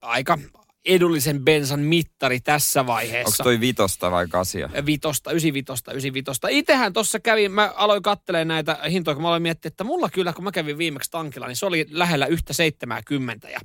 aika 0.00 0.38
edullisen 0.86 1.44
bensan 1.44 1.80
mittari 1.80 2.40
tässä 2.40 2.80
Onko 2.80 2.92
vaiheessa. 2.92 3.44
toi 3.44 3.60
vitosta 3.60 4.10
vai 4.10 4.28
kasia? 4.28 4.70
Vitosta, 4.86 5.30
95, 5.30 5.82
95. 5.90 6.40
Itsehän 6.50 6.92
tuossa 6.92 7.20
kävin, 7.20 7.52
mä 7.52 7.72
aloin 7.76 8.02
katselemaan 8.02 8.48
näitä 8.48 8.78
hintoja, 8.90 9.14
kun 9.14 9.22
mä 9.22 9.28
aloin 9.28 9.42
miettiä, 9.42 9.68
että 9.68 9.84
mulla 9.84 10.08
kyllä, 10.10 10.32
kun 10.32 10.44
mä 10.44 10.52
kävin 10.52 10.78
viimeksi 10.78 11.10
tankilla, 11.10 11.46
niin 11.46 11.56
se 11.56 11.66
oli 11.66 11.86
lähellä 11.90 12.26
yhtä 12.26 12.52
70. 12.52 13.48
Ja 13.48 13.60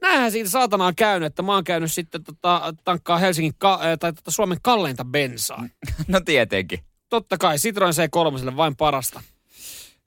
näinhän 0.00 0.32
siitä 0.32 0.50
saatana 0.50 0.86
on 0.86 0.94
käynyt, 0.96 1.26
että 1.26 1.42
mä 1.42 1.54
oon 1.54 1.64
käynyt 1.64 1.92
sitten 1.92 2.24
tota, 2.24 2.74
tankkaa 2.84 3.18
Helsingin, 3.18 3.54
ka- 3.58 3.80
äh, 3.82 3.98
tai 4.00 4.12
tota 4.12 4.30
Suomen 4.30 4.58
kalleinta 4.62 5.04
bensaa. 5.04 5.68
No 6.08 6.20
tietenkin. 6.20 6.78
Totta 7.08 7.38
kai, 7.38 7.56
Citroen 7.56 7.94
C3 7.94 8.56
vain 8.56 8.76
parasta. 8.76 9.22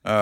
Öö, 0.07 0.15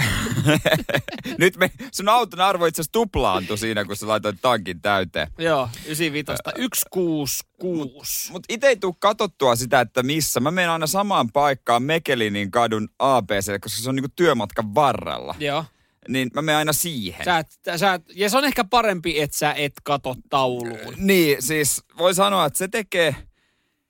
Nyt 1.38 1.56
me, 1.56 1.70
sun 1.92 2.08
auton 2.08 2.40
arvo 2.40 2.66
itse 2.66 2.80
asiassa 2.80 2.92
tuplaantui 2.92 3.58
siinä, 3.58 3.84
kun 3.84 3.96
sä 3.96 4.08
laitoit 4.08 4.38
tankin 4.42 4.80
täyteen. 4.80 5.28
Joo, 5.38 5.68
95, 5.86 6.26
166. 6.36 8.32
Mutta 8.32 8.46
itse 8.48 8.68
ei 8.68 8.76
tule 8.76 8.94
katsottua 8.98 9.56
sitä, 9.56 9.80
että 9.80 10.02
missä. 10.02 10.40
Mä 10.40 10.50
menen 10.50 10.70
aina 10.70 10.86
samaan 10.86 11.32
paikkaan 11.32 11.82
Mekelinin 11.82 12.50
kadun 12.50 12.88
ABC, 12.98 13.60
koska 13.60 13.82
se 13.82 13.88
on 13.88 13.94
niinku 13.94 14.12
työmatkan 14.16 14.74
varrella. 14.74 15.34
Joo. 15.38 15.64
Niin 16.08 16.30
mä 16.34 16.42
menen 16.42 16.58
aina 16.58 16.72
siihen. 16.72 17.24
Sä 17.24 17.38
et, 17.38 17.58
sä 17.76 17.94
et, 17.94 18.02
ja 18.14 18.30
se 18.30 18.38
on 18.38 18.44
ehkä 18.44 18.64
parempi, 18.64 19.20
että 19.20 19.36
sä 19.36 19.52
et 19.52 19.72
kato 19.82 20.16
tauluun. 20.30 20.94
Niin, 20.96 21.42
siis 21.42 21.82
voi 21.98 22.14
sanoa, 22.14 22.46
että 22.46 22.58
se 22.58 22.68
tekee, 22.68 23.16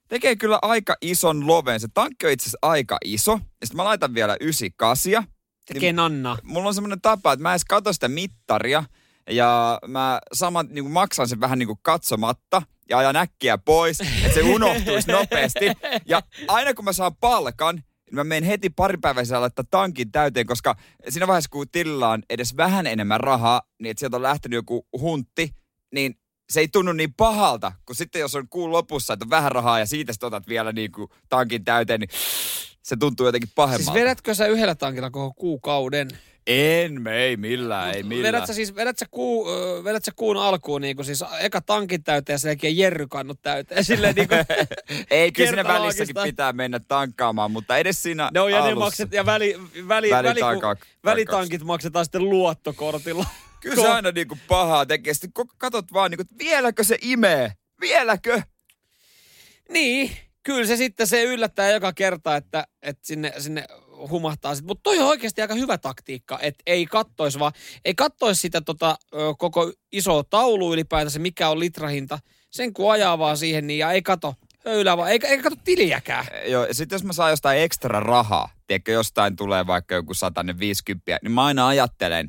tekee 0.09 0.37
kyllä 0.37 0.59
aika 0.63 0.97
ison 1.01 1.47
loven. 1.47 1.81
Se 1.81 1.89
tankki 1.95 2.27
on 2.27 2.33
itse 2.33 2.43
asiassa 2.43 2.59
aika 2.63 2.99
iso. 3.05 3.33
Ja 3.33 3.67
sitten 3.67 3.77
mä 3.77 3.85
laitan 3.85 4.15
vielä 4.15 4.37
98. 4.41 5.27
Tekee 5.75 5.93
nanna. 5.93 6.39
Mulla 6.43 6.69
on 6.69 6.75
semmoinen 6.75 7.01
tapa, 7.01 7.33
että 7.33 7.43
mä 7.43 7.53
edes 7.53 7.65
katso 7.65 7.93
sitä 7.93 8.09
mittaria. 8.09 8.85
Ja 9.31 9.79
mä 9.87 10.21
saman 10.33 10.69
niin 10.71 10.85
kuin 10.85 10.93
maksan 10.93 11.29
sen 11.29 11.41
vähän 11.41 11.59
niin 11.59 11.67
kuin 11.67 11.79
katsomatta 11.83 12.63
ja 12.89 12.99
ajan 12.99 13.17
äkkiä 13.17 13.59
pois, 13.59 14.01
että 14.01 14.35
se 14.35 14.43
unohtuisi 14.43 15.13
nopeasti. 15.19 15.67
Ja 16.07 16.23
aina 16.49 16.75
kun 16.75 16.85
mä 16.85 16.93
saan 16.93 17.17
palkan, 17.17 17.75
niin 17.77 18.15
mä 18.15 18.25
menen 18.25 18.45
heti 18.45 18.71
pari 18.71 18.97
päivää 18.97 19.25
sisällä 19.25 19.41
laittaa 19.41 19.65
tankin 19.71 20.13
täyteen, 20.13 20.47
koska 20.47 20.77
siinä 21.09 21.27
vaiheessa 21.27 21.51
kun 21.51 21.67
tilillä 21.73 22.09
on 22.09 22.23
edes 22.31 22.57
vähän 22.57 22.87
enemmän 22.87 23.21
rahaa, 23.21 23.63
niin 23.79 23.91
että 23.91 23.99
sieltä 23.99 24.17
on 24.17 24.23
lähtenyt 24.23 24.57
joku 24.57 24.87
huntti, 25.01 25.55
niin 25.95 26.15
se 26.51 26.61
ei 26.61 26.69
tunnu 26.69 26.93
niin 26.93 27.15
pahalta, 27.15 27.73
kun 27.87 27.97
sitten 27.97 28.21
jos 28.21 28.35
on 28.35 28.49
kuun 28.49 28.73
lopussa, 28.73 29.13
että 29.13 29.25
on 29.25 29.31
vähän 29.31 29.53
rahaa 29.53 29.79
ja 29.79 29.87
siitä 29.87 30.13
sitten 30.13 30.27
otat 30.27 30.49
vielä 30.49 30.73
niin 30.73 30.93
kuin 30.93 31.09
tankin 31.29 31.65
täyteen, 31.65 32.01
niin 32.01 32.11
se 32.83 32.97
tuntuu 32.97 33.27
jotenkin 33.27 33.51
pahemmalta. 33.55 33.85
Siis 33.93 33.95
vedätkö 34.05 34.35
sä 34.35 34.47
yhdellä 34.47 34.75
tankilla 34.75 35.11
koko 35.11 35.33
kuukauden? 35.35 36.09
En, 36.47 37.03
me 37.03 37.17
ei 37.17 37.37
millään, 37.37 37.95
ei 37.95 38.03
millään. 38.03 38.33
Vedät 38.35 38.47
sä 38.47 38.55
siis, 38.55 38.75
vedät 38.75 38.99
sä, 38.99 39.07
kuu, 39.11 39.47
vedät 39.85 40.05
sä 40.05 40.13
kuun 40.17 40.37
alkuun 40.37 40.81
niin 40.81 40.97
kuin 40.97 41.07
siis 41.07 41.25
eka 41.41 41.61
tankin 41.61 42.03
täyteen 42.05 42.35
ja 42.35 42.39
sen 42.39 42.49
jälkeen 42.49 42.77
jerrykannut 42.77 43.39
täyteen. 43.43 43.85
Silleen 43.95 44.15
niin 44.15 44.29
kuin, 44.29 44.41
Ei, 45.11 45.33
kyllä 45.33 45.49
siinä 45.49 45.65
välissäkin 45.65 46.17
pitää 46.23 46.53
mennä 46.53 46.81
tankkaamaan, 46.89 47.51
mutta 47.51 47.77
edes 47.79 48.03
siinä 48.03 48.31
Ne 48.35 48.41
on 48.41 48.51
ja 48.53 48.59
ne 48.59 48.63
alussa. 48.65 48.79
makset, 48.85 49.13
ja 49.13 49.27
väli, 49.27 49.57
väli, 49.89 50.11
väli, 50.11 50.29
Välitanka- 50.29 50.67
väli, 50.69 50.79
välitankit 51.05 51.63
maksetaan 51.65 52.05
sitten 52.05 52.31
luottokortilla. 52.31 53.25
Kyllä 53.61 53.83
se 53.83 53.89
aina 53.89 54.11
niinku 54.11 54.39
pahaa 54.49 54.87
tekee. 54.87 55.15
Sitten 55.15 55.47
katot 55.59 55.93
vaan, 55.93 56.11
niinku, 56.11 56.23
että 56.23 56.45
vieläkö 56.45 56.85
se 56.85 56.99
imee? 57.03 57.53
Vieläkö? 57.81 58.43
Niin, 59.69 60.11
kyllä 60.43 60.67
se 60.67 60.77
sitten 60.77 61.07
se 61.07 61.25
yllättää 61.25 61.71
joka 61.71 61.93
kerta, 61.93 62.37
että, 62.37 62.67
että 62.83 63.07
sinne, 63.07 63.33
sinne 63.39 63.65
humahtaa. 64.11 64.55
Mutta 64.63 64.83
toi 64.83 64.99
on 64.99 65.09
oikeasti 65.09 65.43
aika 65.43 65.55
hyvä 65.55 65.79
taktiikka, 65.79 66.39
että 66.43 66.63
ei 66.67 66.87
kattois 66.87 67.39
vaan, 67.39 67.53
ei 67.85 67.95
kattois 67.95 68.41
sitä 68.41 68.61
tota, 68.61 68.97
koko 69.39 69.73
iso 69.93 70.23
taulu 70.23 70.73
ylipäätänsä, 70.73 71.19
mikä 71.19 71.49
on 71.49 71.61
litrahinta. 71.61 72.19
Sen 72.51 72.73
kun 72.73 72.93
ajaa 72.93 73.19
vaan 73.19 73.37
siihen, 73.37 73.67
niin 73.67 73.79
ja 73.79 73.93
ei 73.93 74.03
kato 74.03 74.35
höylää 74.65 74.97
vaan, 74.97 75.11
eikä, 75.11 75.29
eikä 75.29 75.43
kato 75.43 75.57
tiliäkään. 75.65 76.27
Joo, 76.47 76.67
ja 76.67 76.75
sitten 76.75 76.95
jos 76.97 77.05
mä 77.05 77.13
saan 77.13 77.31
jostain 77.31 77.61
ekstra 77.61 78.01
rahaa, 78.01 78.51
tiedätkö, 78.67 78.93
jostain 78.93 79.37
tulee 79.37 79.67
vaikka 79.67 79.95
joku 79.95 80.15
150, 80.15 81.19
niin 81.23 81.33
mä 81.33 81.45
aina 81.45 81.67
ajattelen, 81.69 82.27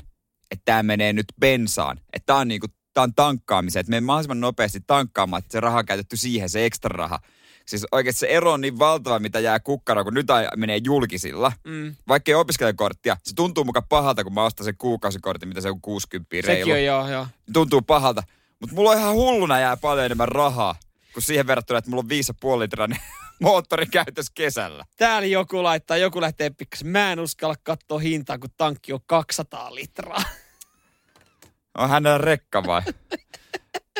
että 0.51 0.65
tämä 0.65 0.83
menee 0.83 1.13
nyt 1.13 1.25
bensaan. 1.39 1.97
Että 2.13 2.25
tämä 2.25 2.39
on 2.39 2.47
niinku, 2.47 2.67
tää 2.93 3.03
on 3.03 3.13
tankkaamiseen, 3.13 3.81
että 3.81 3.89
menen 3.89 4.03
mahdollisimman 4.03 4.39
nopeasti 4.39 4.79
tankkaamaan, 4.87 5.39
että 5.39 5.51
se 5.51 5.59
raha 5.59 5.79
on 5.79 5.85
käytetty 5.85 6.17
siihen, 6.17 6.49
se 6.49 6.65
ekstra 6.65 6.97
raha. 6.97 7.19
Siis 7.65 7.85
oikeasti 7.91 8.19
se 8.19 8.27
ero 8.27 8.51
on 8.51 8.61
niin 8.61 8.79
valtava, 8.79 9.19
mitä 9.19 9.39
jää 9.39 9.59
kukkaroon, 9.59 10.05
kun 10.05 10.13
nyt 10.13 10.27
menee 10.55 10.79
julkisilla. 10.83 11.51
Mm. 11.63 11.95
Vaikka 12.07 12.31
ei 12.31 12.35
opiskelijakorttia, 12.35 13.17
se 13.23 13.35
tuntuu 13.35 13.63
muka 13.63 13.81
pahalta, 13.81 14.23
kun 14.23 14.33
mä 14.33 14.43
ostan 14.43 14.65
sen 14.65 14.77
kuukausikortin, 14.77 15.49
mitä 15.49 15.61
se 15.61 15.69
on 15.69 15.81
60 15.81 16.35
reilu. 16.47 16.59
Sekin 16.59 16.73
on 16.73 16.83
joo, 16.83 17.09
joo. 17.09 17.27
Tuntuu 17.53 17.81
pahalta. 17.81 18.23
Mutta 18.59 18.75
mulla 18.75 18.91
on 18.91 18.97
ihan 18.97 19.13
hulluna 19.13 19.59
jää 19.59 19.77
paljon 19.77 20.05
enemmän 20.05 20.27
rahaa, 20.27 20.75
kuin 21.13 21.23
siihen 21.23 21.47
verrattuna, 21.47 21.77
että 21.77 21.89
mulla 21.91 22.03
on 22.03 22.53
5,5 22.55 22.59
litrainen 22.59 22.99
moottori 23.41 23.85
käytössä 23.85 24.31
kesällä. 24.35 24.85
Täällä 24.97 25.27
joku 25.27 25.63
laittaa, 25.63 25.97
joku 25.97 26.21
lähtee 26.21 26.49
pikkasen. 26.49 26.87
Mä 26.87 27.11
en 27.11 27.19
uskalla 27.19 27.55
katsoa 27.63 27.99
hintaa, 27.99 28.37
kun 28.37 28.49
tankki 28.57 28.93
on 28.93 28.99
200 29.05 29.75
litraa. 29.75 30.23
On 31.77 31.89
hänellä 31.89 32.17
rekka 32.17 32.63
vai? 32.63 32.81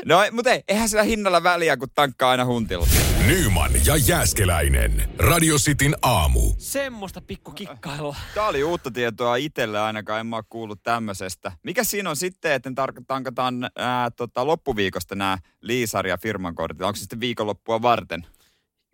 No, 0.06 0.17
mutta 0.32 0.52
ei, 0.52 0.63
eihän 0.67 0.89
sillä 0.89 1.04
hinnalla 1.04 1.43
väliä, 1.43 1.78
kun 1.78 1.88
tankkaa 1.95 2.32
aina 2.32 2.45
huntilla. 2.45 2.88
Nyman 3.27 3.71
ja 3.86 3.97
Jääskeläinen. 3.97 5.09
Radio 5.19 5.55
Cityn 5.55 5.95
aamu. 6.01 6.53
Semmoista 6.57 7.21
pikku 7.21 7.51
kikkailua. 7.51 8.15
Tää 8.36 8.47
oli 8.47 8.63
uutta 8.63 8.91
tietoa 8.91 9.36
itselle 9.36 9.79
ainakaan, 9.79 10.19
en 10.19 10.27
mä 10.27 10.36
oo 10.36 10.43
kuullut 10.49 10.83
tämmöisestä. 10.83 11.51
Mikä 11.63 11.83
siinä 11.83 12.09
on 12.09 12.15
sitten, 12.15 12.51
että 12.51 12.69
tar- 12.69 13.03
tankataan 13.07 13.69
ää, 13.77 14.12
tota, 14.12 14.47
loppuviikosta 14.47 15.15
nämä 15.15 15.38
Liisari 15.62 16.09
ja 16.09 16.17
firman 16.17 16.55
kortit? 16.55 16.81
Onko 16.81 16.95
se 16.95 16.99
sitten 16.99 17.19
viikonloppua 17.19 17.81
varten? 17.81 18.25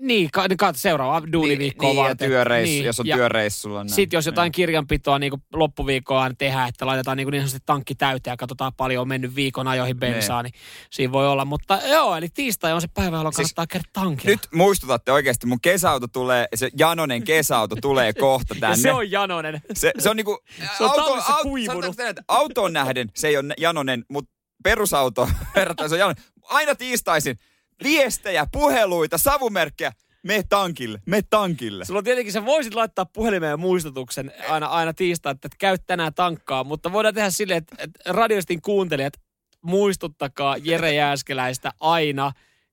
Niin, 0.02 0.30
ka, 0.34 0.48
niin 0.48 0.58
kat, 0.58 0.76
seuraava 0.76 1.22
duuniviikkoa 1.32 1.90
niin, 1.90 1.98
ja 1.98 2.04
varten. 2.04 2.30
työreissu, 2.30 2.72
niin, 2.74 2.86
jos 2.86 3.00
on 3.00 3.08
ja 3.08 3.16
työreissulla. 3.16 3.80
näin. 3.84 3.90
Sitten 3.90 4.18
jos 4.18 4.26
jotain 4.26 4.46
Niin. 4.46 4.52
kirjanpitoa 4.52 5.20
niin 5.20 5.32
loppuviikkoa 5.54 6.32
tehdään, 6.38 6.70
että 6.70 6.86
laitetaan 6.86 7.18
niin, 7.18 7.28
niin 7.28 7.42
sanotusti 7.42 7.64
tankki 7.66 7.96
täyteen 7.96 8.32
ja 8.32 8.38
katsotaan 8.38 8.74
paljon 8.78 9.02
on 9.02 9.08
mennyt 9.08 9.36
viikon 9.36 9.68
ajoihin 9.68 9.98
bensaa, 10.00 10.44
niin 10.44 10.54
siinä 10.92 11.12
voi 11.12 11.28
olla. 11.28 11.46
Mutta 11.46 11.80
joo, 11.88 12.16
eli 12.16 12.28
tiistai 12.34 12.74
on 12.74 12.82
se 12.82 12.88
päivä, 12.94 13.18
jolloin 13.18 13.34
Siis 13.36 13.54
kannattaa 13.54 13.68
käydä 13.68 13.90
tankilla. 13.94 14.32
Nyt 14.32 14.48
muistutatte 14.54 15.12
oikeasti, 15.12 15.48
mun 15.48 15.62
kesäauto 15.62 16.08
tulee, 16.08 16.48
se 16.56 16.70
Janonen 16.78 17.24
kesäauto 17.24 17.76
tulee 17.82 18.14
kohta 18.24 18.54
ja 18.56 18.60
tänne. 18.60 18.78
se 18.78 18.92
on 18.92 19.12
Janonen. 19.12 19.62
Se, 19.74 19.92
se 20.00 20.10
on 20.10 20.16
niinku... 20.16 20.38
Se 20.78 20.84
on 20.84 20.92
talvessa 20.96 21.34
kuivunut. 21.42 21.66
sanotaanko 21.72 21.96
näin, 22.02 22.10
että 22.10 22.24
autoon 22.28 22.74
nähden 22.74 23.10
se 23.16 23.28
ei 23.28 23.38
ole 23.38 23.54
Janonen, 23.58 24.06
mutta 24.10 24.32
perusauto 24.64 25.30
verrattuna 25.56 25.90
se 25.90 25.96
on 25.96 26.00
Janonen. 26.00 26.24
Aina 26.44 26.76
tiistaisin 26.76 27.38
viestejä, 27.84 28.48
puheluita, 28.52 29.18
savumerkkejä. 29.18 29.92
Me 30.24 30.44
tankille, 30.50 31.02
me 31.06 31.22
tankille. 31.30 31.86
Sulla 31.86 31.98
on 31.98 32.04
tietenkin, 32.04 32.34
sä 32.34 32.46
voisit 32.46 32.74
laittaa 32.74 33.06
puhelimeen 33.06 33.60
muistutuksen 33.60 34.32
aina, 34.50 34.68
aina 34.68 34.94
tiistai, 34.94 35.32
että 35.32 35.50
käy 35.60 35.78
tänään 35.88 36.14
tankkaa, 36.14 36.64
mutta 36.64 36.92
voidaan 36.92 37.14
tehdä 37.14 37.30
silleen, 37.30 37.58
että, 37.58 37.76
että 37.80 38.00
radiostin 38.06 38.62
kuuntelijat 38.62 39.14
muistuttakaa 39.62 40.58
Jere 40.58 40.94
Jääskeläistä 40.94 41.72
aina, 41.80 42.32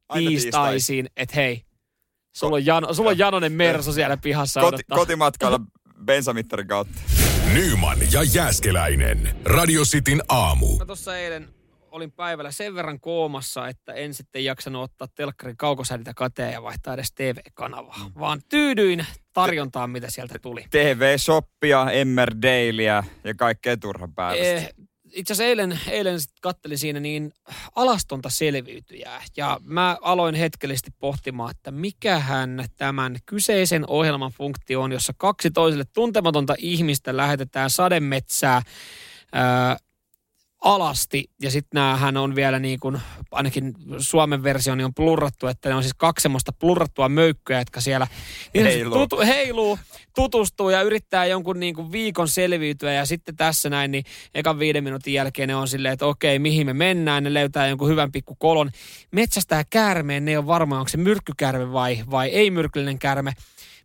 Aina 0.09 0.29
tiistaisin, 0.31 1.07
että 1.17 1.35
hei, 1.37 1.63
sulla 2.37 2.57
on, 2.57 2.67
Jano, 2.67 2.95
sulla 2.95 3.11
on 3.11 3.19
Janonen 3.19 3.53
Merso 3.53 3.93
siellä 3.93 4.17
pihassa 4.17 4.61
Koti, 4.61 4.75
odottaa. 4.75 4.99
kotimatkalla 4.99 5.61
bensamittarin 6.05 6.67
kautta. 6.69 7.01
Nyman 7.53 7.99
ja 8.13 8.23
Jääskeläinen. 8.23 9.37
Radio 9.45 9.83
Cityn 9.83 10.23
aamu. 10.29 10.79
Mä 10.79 10.87
tuossa 10.87 11.19
eilen 11.19 11.49
olin 11.97 12.13
päivällä 12.13 12.51
sen 12.51 12.75
verran 12.75 13.01
koomassa, 13.01 13.69
että 13.69 13.93
en 13.93 14.15
sitten 14.15 14.45
jaksanut 14.45 14.83
ottaa 14.83 15.09
telkkarin 15.15 15.57
kaukosäädintä 15.57 16.13
kateen 16.17 16.53
ja 16.53 16.63
vaihtaa 16.63 16.95
edes 16.95 17.13
TV-kanavaa, 17.15 17.99
Mm. 18.05 18.21
vaan 18.21 18.41
tyydyin 18.49 19.07
tarjontaan, 19.33 19.91
mitä 19.91 20.11
sieltä 20.11 20.39
tuli. 20.43 20.65
TV-shoppia, 20.71 21.91
Emmerdaleä 21.91 23.05
ja 23.25 23.35
kaikkea 23.35 23.77
turhan 23.77 24.15
päälle. 24.15 24.55
Eh, 24.57 24.69
itse 25.13 25.33
asiassa 25.33 25.49
eilen, 25.49 25.81
eilen 25.91 26.21
sit 26.21 26.31
kattelin 26.43 26.79
siinä 26.79 27.01
niin 27.01 27.33
alastonta 27.77 28.31
selviytyjää. 28.31 29.23
Ja 29.37 29.61
mä 29.65 29.99
aloin 30.03 30.35
hetkellisesti 30.35 30.91
pohtimaan, 30.99 31.51
että 31.51 31.71
mikähän 31.71 32.65
tämän 32.77 33.17
kyseisen 33.27 33.85
ohjelman 33.91 34.33
funktio 34.33 34.83
on, 34.83 34.93
jossa 34.93 35.13
kaksi 35.17 35.51
toiselle 35.51 35.85
tuntematonta 35.95 36.55
ihmistä 36.59 37.17
lähetetään 37.17 37.71
sademetsää 37.71 38.63
ää, 39.33 39.77
alasti. 40.61 41.25
Ja 41.43 41.51
sitten 41.51 41.79
näähän 41.79 42.17
on 42.17 42.35
vielä 42.35 42.59
niin 42.59 42.81
kuin, 42.81 43.01
ainakin 43.31 43.75
Suomen 43.99 44.43
versio 44.43 44.75
niin 44.75 44.85
on 44.85 44.95
plurrattu, 44.95 45.47
että 45.47 45.69
ne 45.69 45.75
on 45.75 45.83
siis 45.83 45.95
kaksi 45.97 46.23
semmoista 46.23 46.53
plurrattua 46.53 47.09
möykkyä, 47.09 47.59
jotka 47.59 47.81
siellä 47.81 48.07
Heiluu. 48.55 48.99
Tutu, 48.99 49.21
heiluu, 49.21 49.79
tutustuu 50.15 50.71
ja 50.71 50.83
yrittää 50.83 51.27
jonkun 51.27 51.61
niin 51.61 51.75
kuin 51.75 51.93
viikon 51.93 52.29
selviytyä. 52.29 52.93
Ja 52.93 53.07
sitten 53.07 53.37
tässä 53.37 53.71
näin, 53.71 53.91
niin 53.91 54.05
ekan 54.35 54.59
viiden 54.59 54.85
minuutin 54.85 55.15
jälkeen 55.15 55.49
ne 55.49 55.57
on 55.57 55.69
silleen, 55.69 55.93
että 55.93 56.07
okei, 56.07 56.39
mihin 56.39 56.67
me 56.67 56.73
mennään. 56.73 57.25
Ne 57.25 57.35
löytää 57.35 57.69
jonkun 57.69 57.89
hyvän 57.89 58.13
pikku 58.13 58.35
kolon. 58.35 58.71
Metsästää 59.13 59.65
käärmeen, 59.71 60.25
ne 60.25 60.31
ei 60.31 60.37
ole 60.37 60.47
varma, 60.47 60.79
onko 60.79 60.89
se 60.89 60.97
myrkkykärme 60.97 61.73
vai, 61.73 62.05
vai 62.11 62.29
ei 62.29 62.51
myrkyllinen 62.51 62.99
kärme 62.99 63.33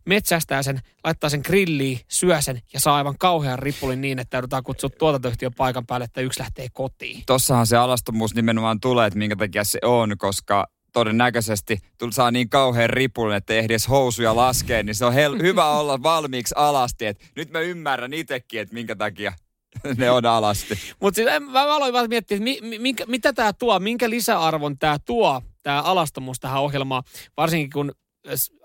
metsästää 0.06 0.62
sen, 0.62 0.80
laittaa 1.04 1.30
sen 1.30 1.40
grilliin, 1.44 2.00
syö 2.08 2.42
sen 2.42 2.62
ja 2.72 2.80
saa 2.80 2.96
aivan 2.96 3.14
kauhean 3.18 3.58
ripulin 3.58 4.00
niin, 4.00 4.18
että 4.18 4.36
joudutaan 4.36 4.62
kutsua 4.62 4.90
tuotantoyhtiö 4.90 5.50
paikan 5.56 5.86
päälle, 5.86 6.04
että 6.04 6.20
yksi 6.20 6.40
lähtee 6.40 6.66
kotiin. 6.72 7.22
Tossahan 7.26 7.66
se 7.66 7.76
alastomuus 7.76 8.34
nimenomaan 8.34 8.80
tulee, 8.80 9.06
että 9.06 9.18
minkä 9.18 9.36
takia 9.36 9.64
se 9.64 9.78
on, 9.82 10.18
koska 10.18 10.66
todennäköisesti 10.92 11.78
saa 12.10 12.30
niin 12.30 12.48
kauhean 12.48 12.90
ripulin, 12.90 13.36
että 13.36 13.54
ei 13.54 13.64
edes 13.64 13.88
housuja 13.88 14.36
laskee, 14.36 14.82
niin 14.82 14.94
se 14.94 15.04
on 15.04 15.12
hel- 15.12 15.42
hyvä 15.48 15.70
olla 15.70 16.02
valmiiksi 16.02 16.54
alasti. 16.56 17.06
Et 17.06 17.32
nyt 17.36 17.50
mä 17.50 17.60
ymmärrän 17.60 18.12
itsekin, 18.12 18.60
että 18.60 18.74
minkä 18.74 18.96
takia 18.96 19.32
ne 19.98 20.10
on 20.10 20.26
alasti. 20.26 20.78
Mutta 21.00 21.16
siis 21.16 21.28
mä 21.52 21.62
aloin 21.62 21.92
vaan 21.92 22.08
miettiä, 22.08 22.36
että 22.36 22.44
mi, 22.44 22.78
mi, 22.78 22.94
mitä 23.06 23.32
tämä 23.32 23.52
tuo, 23.52 23.78
minkä 23.78 24.10
lisäarvon 24.10 24.78
tämä 24.78 24.98
tuo, 24.98 25.42
tämä 25.62 25.82
alastomuus 25.82 26.40
tähän 26.40 26.62
ohjelmaan, 26.62 27.02
varsinkin 27.36 27.70
kun 27.70 27.92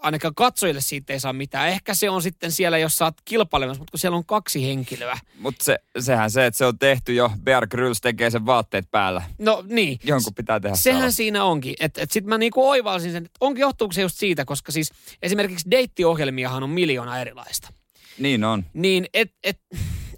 ainakaan 0.02 0.36
katsojille 0.36 0.82
siitä 0.82 1.14
ei 1.14 1.20
saa 1.20 1.34
mitään. 1.34 1.70
Ehkä 1.70 1.94
se 1.94 2.10
on 2.10 2.22
sitten 2.22 2.52
siellä, 2.52 2.78
jos 2.78 3.02
oot 3.02 3.16
kilpailemassa, 3.26 3.80
mutta 3.80 3.92
kun 3.92 4.00
siellä 4.00 4.18
on 4.18 4.26
kaksi 4.26 4.68
henkilöä. 4.68 5.20
Mutta 5.40 5.64
se, 5.64 5.78
sehän 6.00 6.32
se, 6.32 6.46
että 6.46 6.58
se 6.58 6.66
on 6.66 6.80
tehty 6.80 7.14
jo, 7.14 7.32
Bear 7.44 7.68
Grylls 7.68 8.02
tekee 8.02 8.30
sen 8.30 8.46
vaatteet 8.46 8.92
päällä. 8.92 9.24
No 9.40 9.64
niin. 9.68 10.00
Jonkun 10.04 10.34
pitää 10.34 10.60
tehdä 10.60 10.76
se 10.76 10.82
Sehän 10.82 11.02
alasti. 11.02 11.16
siinä 11.16 11.44
onkin. 11.44 11.76
Että 11.80 12.02
et 12.02 12.12
sitten 12.12 12.30
mä 12.30 12.38
niinku 12.38 12.70
oivalsin 12.70 13.12
sen, 13.12 13.26
että 13.26 13.38
onkin 13.42 13.62
johtuuko 13.62 13.92
se 13.92 14.02
just 14.02 14.16
siitä, 14.18 14.46
koska 14.46 14.72
siis 14.72 14.92
esimerkiksi 15.22 15.72
deittiohjelmiahan 15.72 16.64
on 16.64 16.70
miljoona 16.70 17.20
erilaista. 17.20 17.70
Niin 18.20 18.44
on. 18.44 18.66
Niin 18.74 19.06
et, 19.14 19.32
et, 19.44 19.60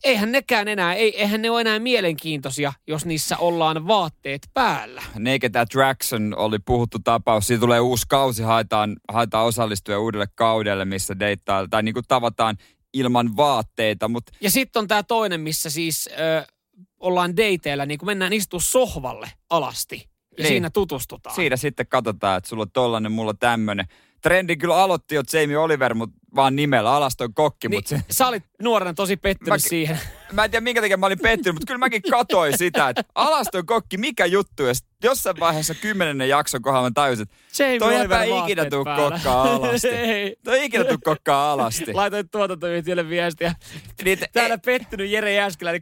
eihän 0.04 0.32
nekään 0.32 0.68
enää, 0.68 0.94
ei, 0.94 1.22
eihän 1.22 1.42
ne 1.42 1.50
ole 1.52 1.62
enää 1.62 1.80
mielenkiintoisia, 1.80 2.74
jos 2.88 3.06
niissä 3.06 3.38
ollaan 3.38 3.88
vaatteet 3.88 4.42
päällä. 4.54 5.04
Naked 5.20 5.56
Attraction 5.56 6.34
oli 6.38 6.60
puhuttu 6.66 6.98
tapaus. 7.04 7.48
Siitä 7.48 7.62
tulee 7.62 7.80
uusi 7.80 8.06
kausi, 8.10 8.44
haetaan, 8.44 8.98
haetaan 9.12 9.46
osallistuja 9.46 10.00
uudelle 10.00 10.28
kaudelle, 10.36 10.86
missä 10.86 11.20
deittaa, 11.20 11.68
tai 11.70 11.84
niin 11.84 11.94
kuin 11.94 12.06
tavataan 12.08 12.58
ilman 12.94 13.38
vaatteita, 13.38 14.08
mutta 14.08 14.32
Ja 14.42 14.52
sitten 14.52 14.80
on 14.80 14.88
tämä 14.88 15.04
toinen, 15.04 15.42
missä 15.42 15.70
siis 15.70 16.10
ö, 16.20 16.46
ollaan 17.00 17.38
dateilla, 17.38 17.86
niin 17.86 17.98
kun 17.98 18.06
mennään 18.06 18.34
istua 18.34 18.60
sohvalle 18.64 19.32
alasti. 19.50 19.96
Ja 20.38 20.44
Niin. 20.44 20.48
siinä 20.48 20.70
tutustutaan. 20.70 21.36
siinä 21.36 21.58
sitten 21.58 21.88
katsotaan, 21.88 22.38
että 22.38 22.50
sulla 22.50 22.62
on 22.64 22.72
tollanen, 22.72 23.12
mulla 23.12 23.30
on 23.30 23.38
tämmönen. 23.38 23.86
Trendi 24.22 24.58
kyllä 24.58 24.76
aloitti 24.78 25.16
jo 25.16 25.22
Jamie 25.34 25.58
Oliver, 25.58 25.94
mutta 25.94 26.20
vaan 26.36 26.56
nimellä, 26.56 26.92
alaston 26.94 27.34
kokki, 27.34 27.68
niin, 27.68 27.78
mutta 27.78 27.90
se, 27.90 28.02
Sä 28.12 28.28
olit 28.28 28.44
nuorena 28.62 28.94
tosi 28.94 29.18
pettynyt 29.18 29.50
Mä- 29.50 29.58
siihen. 29.58 30.00
mä 30.34 30.44
en 30.46 30.52
tiedä 30.52 30.64
minkä 30.64 30.82
takia 30.82 30.98
mä 30.98 31.06
olin 31.06 31.20
pettynyt, 31.20 31.56
mutta 31.56 31.68
kyllä 31.68 31.78
mäkin 31.78 32.02
katoin 32.12 32.58
sitä, 32.58 32.90
että 32.90 33.04
alaston 33.16 33.66
kokki, 33.66 33.98
mikä 33.98 34.26
juttu, 34.26 34.64
ja 34.64 34.74
jossain 35.04 35.40
vaiheessa 35.40 35.76
kymmenennen 35.76 36.30
jakson 36.30 36.62
kohdalla 36.62 36.90
mä 36.90 36.92
tajusin, 36.94 37.24
että 37.24 37.64
Jamie 37.64 37.80
Toi 37.80 37.96
Oliver 38.00 38.22
eipä 38.22 38.44
ikinä 38.46 38.66
tuu 38.66 38.86
kokkaa 38.86 39.44
alasti. 39.44 39.88
ei. 39.88 40.36
toi 40.44 40.60
ei 40.60 40.66
ikinä 40.66 40.84
tuu 40.84 40.98
kokkaa 41.04 41.52
alasti. 41.52 41.94
Laitoin 41.94 42.30
tuotantoyhtiölle 42.30 43.10
viestiä. 43.10 43.56
Niin, 44.04 44.20
Täällä 44.34 44.58
pettynyt 44.58 45.10
Jere 45.12 45.34
Jääskeläinen, 45.34 45.82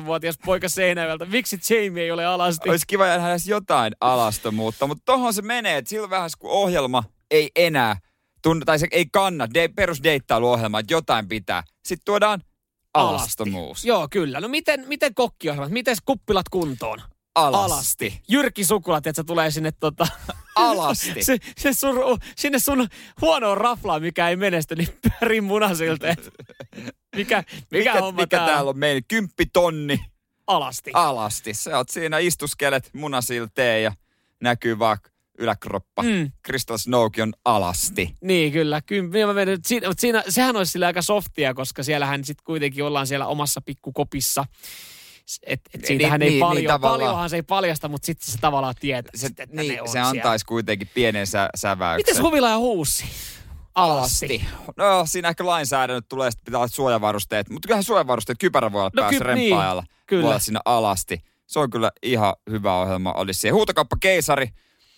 12-vuotias 0.00 0.38
poika 0.44 0.68
Seinäjältä. 0.68 1.24
Miksi 1.24 1.58
Jamie 1.70 2.02
ei 2.04 2.10
ole 2.10 2.26
alasti? 2.26 2.70
Olisi 2.70 2.86
kiva 2.86 3.14
edes 3.14 3.46
jotain 3.48 3.92
alastomuutta, 4.00 4.86
mutta 4.86 5.02
tohon 5.04 5.34
se 5.34 5.42
menee, 5.42 5.76
että 5.76 5.88
silloin 5.88 6.10
vähän 6.10 6.30
kun 6.38 6.50
ohjelma 6.50 7.04
ei 7.30 7.50
enää, 7.56 7.96
tunnu, 8.42 8.64
tai 8.64 8.78
se 8.78 8.86
ei 8.90 9.06
kanna, 9.12 9.54
de, 9.54 9.68
perusdeittailuohjelma, 9.68 10.78
että 10.78 10.94
jotain 10.94 11.28
pitää. 11.28 11.62
Sitten 11.84 12.04
tuodaan 12.04 12.40
alastomuus. 12.94 13.84
Joo, 13.84 14.08
kyllä. 14.10 14.40
No 14.40 14.48
miten, 14.48 14.84
miten 14.88 15.14
kokkiohjelmat? 15.14 15.72
Miten 15.72 15.96
kuppilat 16.04 16.48
kuntoon? 16.48 17.02
Alasti. 17.34 18.22
Jyrki 18.28 18.64
Sukulat, 18.64 19.06
että 19.06 19.22
se 19.22 19.26
tulee 19.26 19.50
sinne 19.50 19.72
tota... 19.80 20.06
Alasti. 20.56 21.24
se, 21.24 21.36
se 21.58 21.72
sun, 21.72 21.96
sinne 22.36 22.58
sun 22.58 22.88
huonoon 23.20 23.58
raflaan, 23.58 24.02
mikä 24.02 24.28
ei 24.28 24.36
menesty, 24.36 24.76
niin 24.76 24.88
pyörii 25.02 25.40
munasilteet. 25.40 26.30
Mikä, 27.16 27.44
mikä, 27.44 27.44
mikä, 27.70 27.92
homma 27.92 28.20
mikä 28.20 28.36
tää 28.36 28.46
täällä 28.46 28.70
on 28.70 28.78
meillä? 28.78 29.00
Kymppitonni 29.08 30.00
Alasti. 30.46 30.90
alasti. 30.94 31.54
Sä 31.54 31.76
oot 31.76 31.88
siinä 31.88 32.18
istuskelet 32.18 32.90
munasilteen 32.92 33.82
ja 33.82 33.92
näkyy 34.40 34.78
vaan 34.78 34.98
yläkroppa. 35.38 36.02
Mm. 36.02 36.32
Crystal 36.46 36.76
Snoke 36.78 37.22
on 37.22 37.32
alasti. 37.44 38.14
Niin, 38.20 38.52
kyllä. 38.52 38.80
kyllä 38.82 39.26
mä 39.26 39.32
menen, 39.32 39.58
siinä, 39.66 39.88
mutta 39.88 40.00
siinä, 40.00 40.22
sehän 40.28 40.56
olisi 40.56 40.72
sillä 40.72 40.86
aika 40.86 41.02
softia, 41.02 41.54
koska 41.54 41.82
siellähän 41.82 42.24
sitten 42.24 42.44
kuitenkin 42.44 42.84
ollaan 42.84 43.06
siellä 43.06 43.26
omassa 43.26 43.60
pikkukopissa. 43.60 44.44
Et, 45.42 45.60
et 45.74 45.80
Niin, 45.80 45.86
siitähän 45.86 46.22
ei 46.22 46.30
niin, 46.30 46.40
paljon, 46.40 46.72
niin, 46.72 46.80
paljonhan 46.80 47.30
se 47.30 47.36
ei 47.36 47.42
paljasta, 47.42 47.88
mutta 47.88 48.06
sitten 48.06 48.32
se 48.32 48.38
tavallaan 48.38 48.74
tietää, 48.80 49.10
Se, 49.14 49.26
sit, 49.28 49.40
että 49.40 49.56
niin, 49.56 49.74
ne 49.74 49.80
on 49.82 49.88
se 49.88 49.92
siellä. 49.92 50.08
antaisi 50.08 50.44
kuitenkin 50.46 50.90
pienen 50.94 51.26
sä, 51.26 51.48
säväyksen. 51.56 52.14
Mites 52.14 52.22
Huvila 52.22 52.48
ja 52.50 52.58
Huussi? 52.58 53.04
Alasti. 53.74 54.44
No 54.76 55.06
siinä 55.06 55.28
ehkä 55.28 55.46
lainsäädännöt 55.46 56.08
tulee, 56.08 56.28
että 56.28 56.40
pitää 56.44 56.58
olla 56.60 56.68
suojavarusteet. 56.68 57.50
Mutta 57.50 57.66
kyllähän 57.66 57.84
suojavarusteet, 57.84 58.38
kypärä 58.38 58.72
voi 58.72 58.80
olla 58.80 58.90
No 58.94 59.02
päässä 59.02 59.18
ky- 59.18 59.24
rempaajalla. 59.24 59.82
niin, 59.82 59.90
kyllä. 60.06 60.22
Voi 60.22 60.30
olla 60.30 60.38
siinä 60.38 60.60
alasti. 60.64 61.18
Se 61.46 61.58
on 61.58 61.70
kyllä 61.70 61.90
ihan 62.02 62.32
hyvä 62.50 62.76
ohjelma. 62.76 63.12
Olisi 63.12 63.40
siihen 63.40 63.54
huutokauppa 63.54 63.96
keisari, 64.00 64.48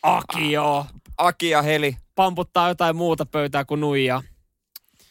Aki 0.03 0.53
joo. 0.53 0.87
Aki 1.19 1.51
ja 1.51 1.63
Heli. 1.63 1.97
Pamputtaa 2.15 2.69
jotain 2.69 2.97
muuta 2.97 3.27
pöytää 3.27 3.65
kuin 3.65 3.81
nuijaa. 3.81 4.23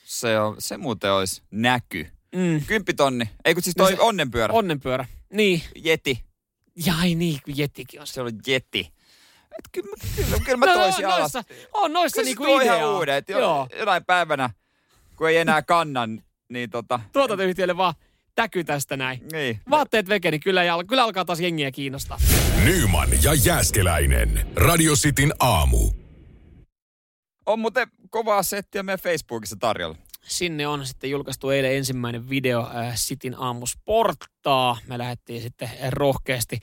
Se, 0.05 0.39
on, 0.39 0.55
se 0.59 0.77
muuten 0.77 1.11
olisi 1.11 1.41
näky. 1.51 2.07
Mm. 2.35 2.61
Kymppitonni. 2.67 3.29
Ei 3.45 3.53
kun 3.53 3.63
siis 3.63 3.75
No 3.77 3.85
toi 3.85 3.95
se- 3.95 4.01
onnenpyörä. 4.01 4.53
Onnenpyörä. 4.53 5.05
Niin. 5.33 5.61
Jeti. 5.75 6.23
Jai 6.85 7.15
niin, 7.15 7.39
kun 7.45 7.57
Jettikin 7.57 8.01
on 8.01 8.07
se. 8.07 8.21
On 8.21 8.31
jeti. 8.47 8.91
Et 9.59 9.65
kyllä, 9.71 9.89
mä- 9.89 9.95
kyllä, 10.15 10.37
kyllä 10.45 10.57
mä 10.57 10.65
No, 10.65 10.73
toisin 10.73 11.03
no, 11.03 11.09
alas. 11.09 11.19
noissa, 11.33 11.43
on 11.73 11.93
noissa 11.93 12.15
Kyllä 12.15 12.23
se 12.25 12.29
niinku 12.29 12.43
tuo 12.43 12.61
ihan 12.61 12.77
ideaa. 12.77 12.97
uuden. 12.97 13.23
jo- 13.29 13.39
Joo. 13.39 13.67
Jonain 13.79 14.05
päivänä, 14.05 14.49
kun 15.15 15.29
ei 15.29 15.37
enää 15.37 15.61
kannan, 15.61 16.23
niin 16.49 16.69
tota... 16.69 16.99
Tuotantoyhtiölle 17.13 17.77
vaan 17.77 17.93
täky 18.35 18.63
tästä 18.63 18.97
näin. 18.97 19.21
Niin. 19.31 19.59
Vaatteet 19.69 20.09
veke, 20.09 20.31
niin 20.31 20.41
kyllä, 20.41 20.61
kyllä 20.87 21.03
alkaa 21.03 21.25
taas 21.25 21.39
jengiä 21.39 21.71
kiinnostaa. 21.71 22.17
Nyman 22.65 23.09
ja 23.23 23.33
Jääskeläinen. 23.33 24.47
Radio 24.55 24.93
Cityn 24.93 25.33
aamu. 25.39 25.91
On 27.45 27.59
muuten 27.59 27.87
kovaa 28.09 28.43
settiä 28.43 28.83
meidän 28.83 28.99
Facebookissa 28.99 29.55
tarjolla. 29.59 29.97
Sinne 30.23 30.67
on 30.67 30.85
sitten 30.85 31.09
julkaistu 31.09 31.49
eilen 31.49 31.75
ensimmäinen 31.75 32.29
video 32.29 32.59
äh, 32.75 32.91
Sitin 32.95 33.35
aamusporttaa. 33.37 34.77
Me 34.87 34.97
lähdettiin 34.97 35.41
sitten 35.41 35.69
rohkeasti 35.89 36.59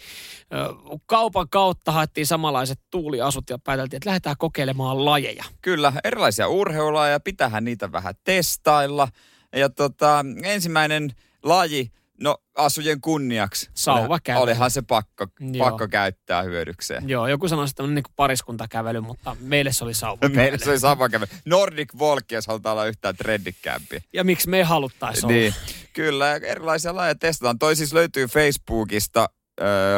äh, 0.54 1.00
kaupan 1.06 1.48
kautta, 1.48 1.92
haettiin 1.92 2.26
samanlaiset 2.26 2.80
tuuliasut 2.90 3.50
ja 3.50 3.58
pääteltiin, 3.58 3.96
että 3.96 4.08
lähdetään 4.08 4.36
kokeilemaan 4.38 5.04
lajeja. 5.04 5.44
Kyllä, 5.62 5.92
erilaisia 6.04 6.48
urheilulajeja, 6.48 7.20
pitähän 7.20 7.64
niitä 7.64 7.92
vähän 7.92 8.14
testailla. 8.24 9.08
Ja 9.56 9.68
tota, 9.68 10.24
ensimmäinen 10.42 11.10
laji, 11.42 11.90
no 12.20 12.36
asujen 12.56 13.00
kunniaksi. 13.00 13.70
Sauvakävely. 13.74 14.42
Olihan 14.42 14.70
se 14.70 14.82
pakko, 14.82 15.26
Joo. 15.40 15.66
pakko 15.70 15.88
käyttää 15.88 16.42
hyödykseen. 16.42 17.08
Joo, 17.08 17.28
joku 17.28 17.48
sanoi, 17.48 17.66
että 17.70 17.82
on 17.82 17.94
niin 17.94 18.04
pariskuntakävely, 18.16 19.00
mutta 19.00 19.36
meille 19.40 19.72
se 19.72 19.84
oli 19.84 19.94
sauvakävely. 19.94 20.36
Meillä 20.42 20.58
se 20.58 20.70
oli 20.70 20.78
sauvakävely. 20.78 21.30
Nordic 21.44 21.94
Walk, 21.94 22.32
jos 22.32 22.46
halutaan 22.46 22.72
olla 22.72 22.86
yhtään 22.86 23.16
trendikkäämpiä. 23.16 24.00
Ja 24.12 24.24
miksi 24.24 24.48
me 24.48 24.56
ei 24.56 24.62
haluttaisi 24.62 25.26
olla? 25.26 25.34
Niin, 25.34 25.54
kyllä, 25.92 26.34
erilaisia 26.34 26.96
lajeja 26.96 27.14
testataan. 27.14 27.58
Toi 27.58 27.76
siis 27.76 27.92
löytyy 27.92 28.26
Facebookista, 28.26 29.28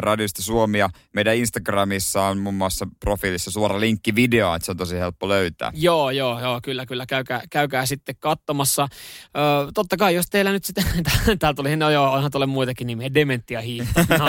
Radiosta 0.00 0.42
Suomia. 0.42 0.90
Meidän 1.12 1.36
Instagramissa 1.36 2.22
on 2.22 2.38
muun 2.38 2.54
muassa 2.54 2.86
profiilissa 3.00 3.50
suora 3.50 3.80
linkki 3.80 4.14
videoon, 4.14 4.56
että 4.56 4.66
se 4.66 4.70
on 4.72 4.76
tosi 4.76 4.96
helppo 4.96 5.28
löytää. 5.28 5.72
Joo, 5.74 6.10
joo, 6.10 6.40
joo, 6.40 6.60
kyllä, 6.62 6.86
kyllä. 6.86 7.06
Käykää, 7.06 7.42
käykää 7.50 7.86
sitten 7.86 8.14
katsomassa. 8.18 8.88
Ö, 9.36 9.70
totta 9.74 9.96
kai, 9.96 10.14
jos 10.14 10.26
teillä 10.30 10.52
nyt 10.52 10.64
sitten, 10.64 10.84
täällä 11.38 11.54
tuli, 11.54 11.76
no 11.76 11.90
joo, 11.90 12.12
onhan 12.12 12.30
tuolle 12.30 12.46
muitakin 12.46 12.86
nimiä, 12.86 13.14
dementia 13.14 13.60
hiihto. 13.60 14.00
No 14.18 14.26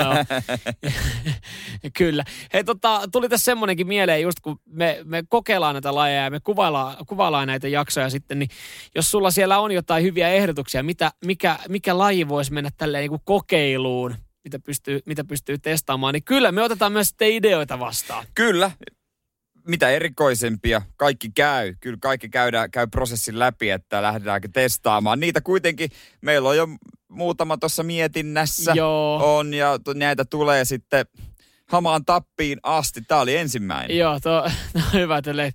kyllä. 1.97 2.23
Hei, 2.53 2.63
tota, 2.63 3.01
tuli 3.11 3.29
tässä 3.29 3.45
semmoinenkin 3.45 3.87
mieleen, 3.87 4.21
just 4.21 4.39
kun 4.39 4.59
me, 4.65 4.99
me 5.03 5.23
kokeillaan 5.29 5.75
näitä 5.75 5.95
lajeja 5.95 6.23
ja 6.23 6.31
me 6.31 6.39
kuvaillaan, 6.39 7.05
kuvaillaan 7.07 7.47
näitä 7.47 7.67
jaksoja 7.67 8.09
sitten, 8.09 8.39
niin 8.39 8.49
jos 8.95 9.11
sulla 9.11 9.31
siellä 9.31 9.59
on 9.59 9.71
jotain 9.71 10.03
hyviä 10.03 10.29
ehdotuksia, 10.29 10.83
mitä, 10.83 11.11
mikä, 11.25 11.59
mikä 11.69 11.97
laji 11.97 12.27
voisi 12.27 12.53
mennä 12.53 12.69
tälleen 12.77 13.01
niin 13.01 13.09
kuin 13.09 13.21
kokeiluun, 13.25 14.15
mitä 14.47 14.59
pystyy, 14.59 14.99
mitä 15.05 15.23
pystyy 15.23 15.57
testaamaan, 15.57 16.13
niin 16.13 16.23
kyllä 16.23 16.51
me 16.51 16.61
otetaan 16.63 16.91
myös 16.91 17.07
sitten 17.07 17.31
ideoita 17.31 17.79
vastaan. 17.79 18.25
Kyllä, 18.35 18.71
mitä 19.67 19.89
erikoisempia, 19.89 20.81
kaikki 20.97 21.29
käy. 21.35 21.75
Kyllä 21.79 21.97
kaikki 22.01 22.29
käydään, 22.29 22.71
käy 22.71 22.87
prosessin 22.87 23.39
läpi, 23.39 23.69
että 23.69 24.01
lähdetäänkö 24.01 24.49
testaamaan. 24.53 25.19
Niitä 25.19 25.41
kuitenkin, 25.41 25.89
meillä 26.21 26.49
on 26.49 26.57
jo 26.57 26.67
muutama 27.09 27.57
tuossa 27.57 27.83
mietinnässä 27.83 28.71
Joo. 28.75 29.37
on 29.37 29.53
ja 29.53 29.79
to- 29.83 29.93
näitä 29.93 30.25
tulee 30.25 30.65
sitten 30.65 31.05
hamaan 31.67 32.05
tappiin 32.05 32.59
asti. 32.63 33.01
Tämä 33.01 33.21
oli 33.21 33.35
ensimmäinen. 33.35 33.97
Joo, 33.97 34.19
tuo, 34.19 34.49
no 34.73 34.81
hyvä. 34.93 35.21
Tälleen. 35.21 35.53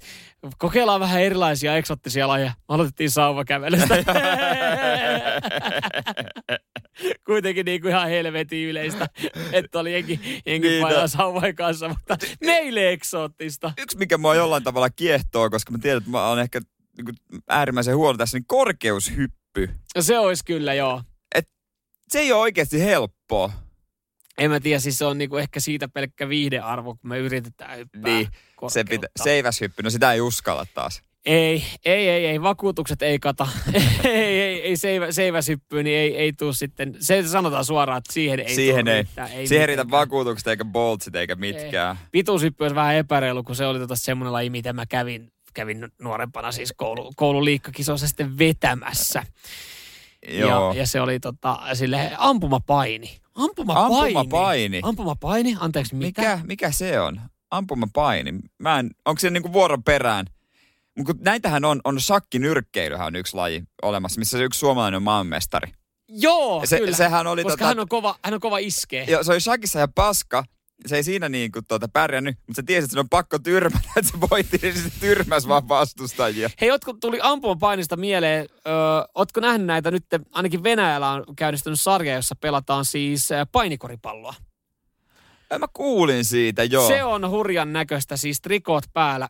Kokeillaan 0.59 1.01
vähän 1.01 1.23
erilaisia 1.23 1.77
eksottisia 1.77 2.29
lajeja. 2.29 2.53
Aloitettiin 2.69 3.11
sauvakävelystä. 3.11 3.95
Kuitenkin 7.27 7.65
niin 7.65 7.81
kuin 7.81 7.91
ihan 7.91 8.09
helvetin 8.09 8.69
yleistä, 8.69 9.09
että 9.53 9.79
oli 9.79 9.93
jengi, 9.93 10.21
jengi 10.47 10.69
Niin, 10.69 10.83
painaa 10.83 11.01
no. 11.01 11.09
sauvojen 11.09 11.55
kanssa, 11.55 11.88
mutta 11.88 12.17
meille 12.45 12.93
eksoottista. 12.93 13.73
Yksi, 13.79 13.99
mikä 13.99 14.19
mua 14.19 14.35
jollain 14.35 14.62
tavalla 14.62 14.91
kiehtoo, 14.91 15.51
koska 15.51 15.73
mä 15.73 15.79
tiedän, 15.79 15.99
että 15.99 16.11
mä 16.11 16.29
olen 16.29 16.43
ehkä 16.43 16.61
niin 16.97 17.05
kuin 17.05 17.17
äärimmäisen 17.49 17.97
huono 17.97 18.19
tässä, 18.19 18.37
niin 18.38 18.47
korkeushyppy. 18.47 19.71
Se 20.01 20.19
olisi 20.19 20.45
kyllä, 20.45 20.75
joo. 20.75 21.03
Se 22.09 22.19
ei 22.19 22.33
ole 22.33 22.41
oikeasti 22.41 22.81
helppoa. 22.81 23.53
En 24.38 24.51
mä 24.51 24.61
tiedä, 24.61 24.79
siis 24.79 24.99
se 24.99 25.05
on 25.05 25.19
niinku 25.19 25.37
ehkä 25.37 25.61
siitä 25.61 25.88
pelkkä 25.88 26.29
viihdearvo, 26.29 26.95
kun 26.95 27.09
me 27.11 27.19
yritetään 27.19 27.79
hyppää 27.79 28.01
Niin, 28.05 28.27
Se 28.27 28.31
korkeutta. 28.57 28.91
pitä, 28.91 29.07
seiväshyppy, 29.23 29.83
no 29.83 29.91
sitä 29.91 30.12
ei 30.12 30.21
uskalla 30.21 30.67
taas. 30.75 31.03
Ei, 31.27 31.65
ei, 31.85 32.09
ei, 32.09 32.27
ei, 32.27 32.43
vakuutukset 32.43 33.03
ei 33.03 33.19
kata. 33.19 33.49
ei, 34.05 34.41
ei, 34.41 34.63
ei 34.63 34.77
seivä, 34.77 35.13
seiväsyppyy, 35.13 35.83
niin 35.83 35.99
ei, 35.99 36.17
ei 36.17 36.33
tuu 36.33 36.53
sitten, 36.53 36.95
se 37.01 37.29
sanotaan 37.29 37.65
suoraan, 37.65 37.99
että 37.99 38.13
siihen 38.13 38.41
ei 38.41 38.55
Siihen 38.55 38.89
ei. 38.89 38.95
riittää, 38.95 39.27
ei 39.27 39.47
Siihen 39.47 39.61
ei 39.61 39.67
riitä 39.67 39.91
vakuutukset 39.91 40.47
eikä 40.47 40.65
boltsit 40.65 41.17
eikä 41.17 41.35
mitkään. 41.35 41.99
Pituushyppy 42.11 42.65
olisi 42.65 42.75
vähän 42.75 42.97
epäreilu, 42.97 43.43
kun 43.43 43.57
se 43.57 43.67
oli 43.67 43.79
tota 43.79 43.97
semmoinen 43.97 44.33
laji, 44.33 44.51
mitä 44.51 44.73
mä 44.73 44.87
kävin, 44.87 45.33
kävin 45.55 45.89
nuorempana 45.99 46.53
siis 46.53 46.75
koulu, 46.77 47.13
koululiikkakisoissa 47.17 48.07
sitten 48.07 48.39
vetämässä. 48.39 49.23
Joo. 50.29 50.73
Ja, 50.73 50.79
ja, 50.81 50.87
se 50.87 51.01
oli 51.01 51.21
tota, 51.21 51.59
sille 51.75 52.11
ampumapaini. 52.19 53.19
Ampumapaini. 53.35 54.17
Ampumapaini. 54.17 54.81
Ampumapaini, 54.83 55.57
anteeksi, 55.61 55.95
mitä? 55.95 56.23
Mikä, 56.23 56.41
mikä 56.45 56.71
se 56.71 57.01
on? 57.01 57.21
Ampumapaini. 57.51 58.33
Mä 58.59 58.79
en, 58.79 58.91
onko 59.05 59.19
se 59.19 59.31
niinku 59.31 59.53
vuoron 59.53 59.83
perään? 59.85 60.27
Mut 60.99 61.07
kun 61.07 61.19
näitähän 61.21 61.65
on, 61.65 61.81
on 61.85 62.01
shakkinyrkkeilyhän 62.01 63.07
on 63.07 63.17
yksi 63.17 63.37
laji 63.37 63.63
olemassa, 63.83 64.19
missä 64.19 64.39
se 64.39 64.45
yksi 64.45 64.61
suomalainen 64.61 64.97
on 64.97 65.03
maanmestari. 65.03 65.73
Joo, 66.09 66.67
Se- 66.67 66.79
kyllä. 66.79 66.97
sehän 66.97 67.27
oli 67.27 67.43
Koska 67.43 67.65
tota- 67.65 67.69
hän, 67.69 67.79
on 67.79 67.89
kova, 67.89 68.17
hän 68.25 68.35
on 68.35 68.41
kova 68.41 68.59
iskee. 68.59 69.05
Ja 69.09 69.23
se 69.25 69.33
oli 69.33 69.41
shakissa 69.41 69.79
ja 69.79 69.89
paska. 69.89 70.45
Se 70.87 70.97
ei 70.97 71.03
siinä 71.03 71.29
niin 71.29 71.53
kuin 71.53 71.65
tuota 71.69 71.89
pärjännyt, 71.93 72.37
mutta 72.47 72.63
se 72.63 72.67
tiesi, 72.67 72.85
että 72.85 72.93
se 72.95 73.01
on 73.01 73.09
pakko 73.09 73.39
tyrmätä, 73.39 73.89
että 73.97 74.11
se 74.11 74.21
voitti, 74.31 74.59
niin 74.63 74.75
se 74.75 74.91
tyrmäs 75.01 75.49
vaan 75.49 75.69
vastustajia. 75.69 76.51
Hei, 76.61 76.71
ootko, 76.71 76.93
tuli 76.93 77.19
ampumapainista 77.23 77.97
mieleen, 77.97 78.49
ö, 78.67 78.71
ootko 79.15 79.41
nähnyt 79.41 79.67
näitä 79.67 79.91
nyt, 79.91 80.05
ainakin 80.33 80.63
Venäjällä 80.63 81.11
on 81.11 81.25
käynnistynyt 81.37 81.81
sarja, 81.81 82.15
jossa 82.15 82.37
pelataan 82.37 82.85
siis 82.85 83.29
painikoripalloa. 83.53 84.35
Mä 85.59 85.67
kuulin 85.73 86.25
siitä, 86.25 86.65
joo. 86.65 86.89
Se 86.89 87.05
on 87.05 87.31
hurjan 87.31 87.73
näköistä, 87.73 88.17
siis 88.17 88.41
trikoot 88.41 88.85
päällä. 88.93 89.29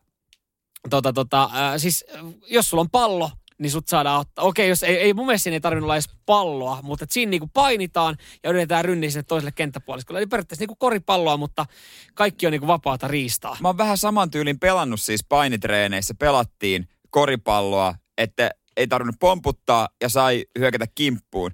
Tota, 0.90 1.12
tota, 1.12 1.42
äh, 1.44 1.72
siis 1.76 2.04
äh, 2.14 2.20
jos 2.46 2.70
sulla 2.70 2.80
on 2.80 2.90
pallo, 2.90 3.30
niin 3.58 3.70
sut 3.70 3.88
saadaan 3.88 4.20
ottaa. 4.20 4.44
Okei, 4.44 4.68
jos 4.68 4.82
ei, 4.82 4.96
ei 4.96 5.14
mun 5.14 5.26
mielestä 5.26 5.42
siinä 5.42 5.56
ei 5.56 5.60
tarvinnut 5.60 5.86
olla 5.86 5.94
edes 5.94 6.10
palloa, 6.26 6.78
mutta 6.82 7.06
siinä 7.08 7.30
niinku 7.30 7.50
painitaan 7.54 8.16
ja 8.42 8.50
yritetään 8.50 8.84
rynniä 8.84 9.10
sinne 9.10 9.22
toiselle 9.22 9.52
kenttäpuoliskolle. 9.52 10.18
Eli 10.18 10.26
periaatteessa 10.26 10.62
niinku 10.62 10.76
koripalloa, 10.76 11.36
mutta 11.36 11.66
kaikki 12.14 12.46
on 12.46 12.52
niinku 12.52 12.66
vapaata 12.66 13.08
riistaa. 13.08 13.56
Mä 13.60 13.68
oon 13.68 13.78
vähän 13.78 13.98
saman 13.98 14.30
tyylin 14.30 14.58
pelannut 14.58 15.00
siis 15.00 15.24
painitreeneissä. 15.28 16.14
Pelattiin 16.18 16.88
koripalloa, 17.10 17.94
että 18.18 18.50
ei 18.76 18.86
tarvinnut 18.86 19.20
pomputtaa 19.20 19.88
ja 20.00 20.08
sai 20.08 20.44
hyökätä 20.58 20.86
kimppuun. 20.94 21.50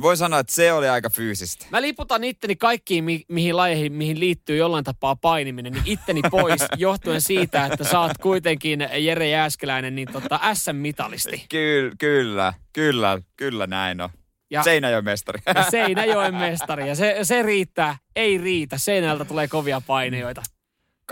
Voi 0.00 0.16
sanoa, 0.16 0.38
että 0.38 0.54
se 0.54 0.72
oli 0.72 0.88
aika 0.88 1.10
fyysistä. 1.10 1.66
Mä 1.70 1.82
liputan 1.82 2.24
itteni 2.24 2.56
kaikkiin, 2.56 3.04
mi- 3.04 3.24
mihin 3.28 3.56
lajeihin, 3.56 3.92
mihin 3.92 4.20
liittyy 4.20 4.56
jollain 4.56 4.84
tapaa 4.84 5.16
painiminen, 5.16 5.72
niin 5.72 5.82
itteni 5.86 6.20
pois 6.30 6.60
johtuen 6.76 7.20
siitä, 7.20 7.66
että 7.66 7.84
sä 7.84 8.00
oot 8.00 8.18
kuitenkin 8.22 8.88
Jere 8.98 9.28
Jääskeläinen, 9.28 9.94
niin 9.94 10.08
tota 10.12 10.40
SM-mitalisti. 10.54 11.46
Kyllä, 11.48 11.92
kyllä, 11.98 12.54
kyllä, 12.72 13.18
kyllä 13.36 13.66
näin 13.66 14.00
on. 14.00 14.10
Ja- 14.50 14.58
Ja... 14.58 14.62
Seinäjoen 14.62 15.04
mestari. 15.04 15.40
Ja 15.54 15.64
Seinäjoen 15.70 16.34
mestari. 16.34 16.88
Ja 16.88 16.94
se, 16.94 17.18
se 17.22 17.42
riittää. 17.42 17.96
Ei 18.16 18.38
riitä. 18.38 18.78
Seinältä 18.78 19.24
tulee 19.24 19.48
kovia 19.48 19.82
painijoita. 19.86 20.42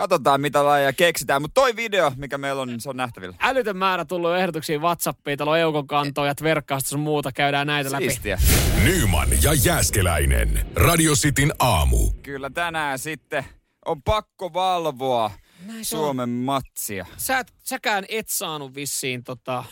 Katsotaan, 0.00 0.40
mitä 0.40 0.64
lajeja 0.64 0.92
keksitään. 0.92 1.42
Mutta 1.42 1.60
toi 1.60 1.76
video, 1.76 2.12
mikä 2.16 2.38
meillä 2.38 2.62
on, 2.62 2.68
niin 2.68 2.80
se 2.80 2.90
on 2.90 2.96
nähtävillä. 2.96 3.36
Älytön 3.40 3.76
määrä 3.76 4.04
tullut 4.04 4.36
ehdotuksia 4.36 4.78
Whatsappiin. 4.78 5.38
Täällä 5.38 5.50
on 5.50 5.58
Eukon 5.58 5.86
kantoja, 5.86 6.34
verkkaasta 6.42 6.88
sun 6.88 7.00
muuta. 7.00 7.32
Käydään 7.32 7.66
näitä 7.66 7.92
läpi. 7.92 8.04
Siistiä. 8.04 8.38
Nyman 8.84 9.28
ja 9.42 9.54
Jääskeläinen. 9.64 10.66
Radio 10.74 11.12
Cityn 11.12 11.52
aamu. 11.58 12.10
Kyllä 12.22 12.50
tänään 12.50 12.98
sitten 12.98 13.44
on 13.84 14.02
pakko 14.02 14.52
valvoa 14.52 15.30
Näin 15.66 15.84
se 15.84 15.96
on. 15.96 16.02
Suomen 16.02 16.28
matsia. 16.28 17.06
Sä 17.16 17.38
et, 17.38 17.52
säkään 17.64 18.04
et 18.08 18.28
saanut 18.28 18.74
vissiin 18.74 19.24
tota, 19.24 19.64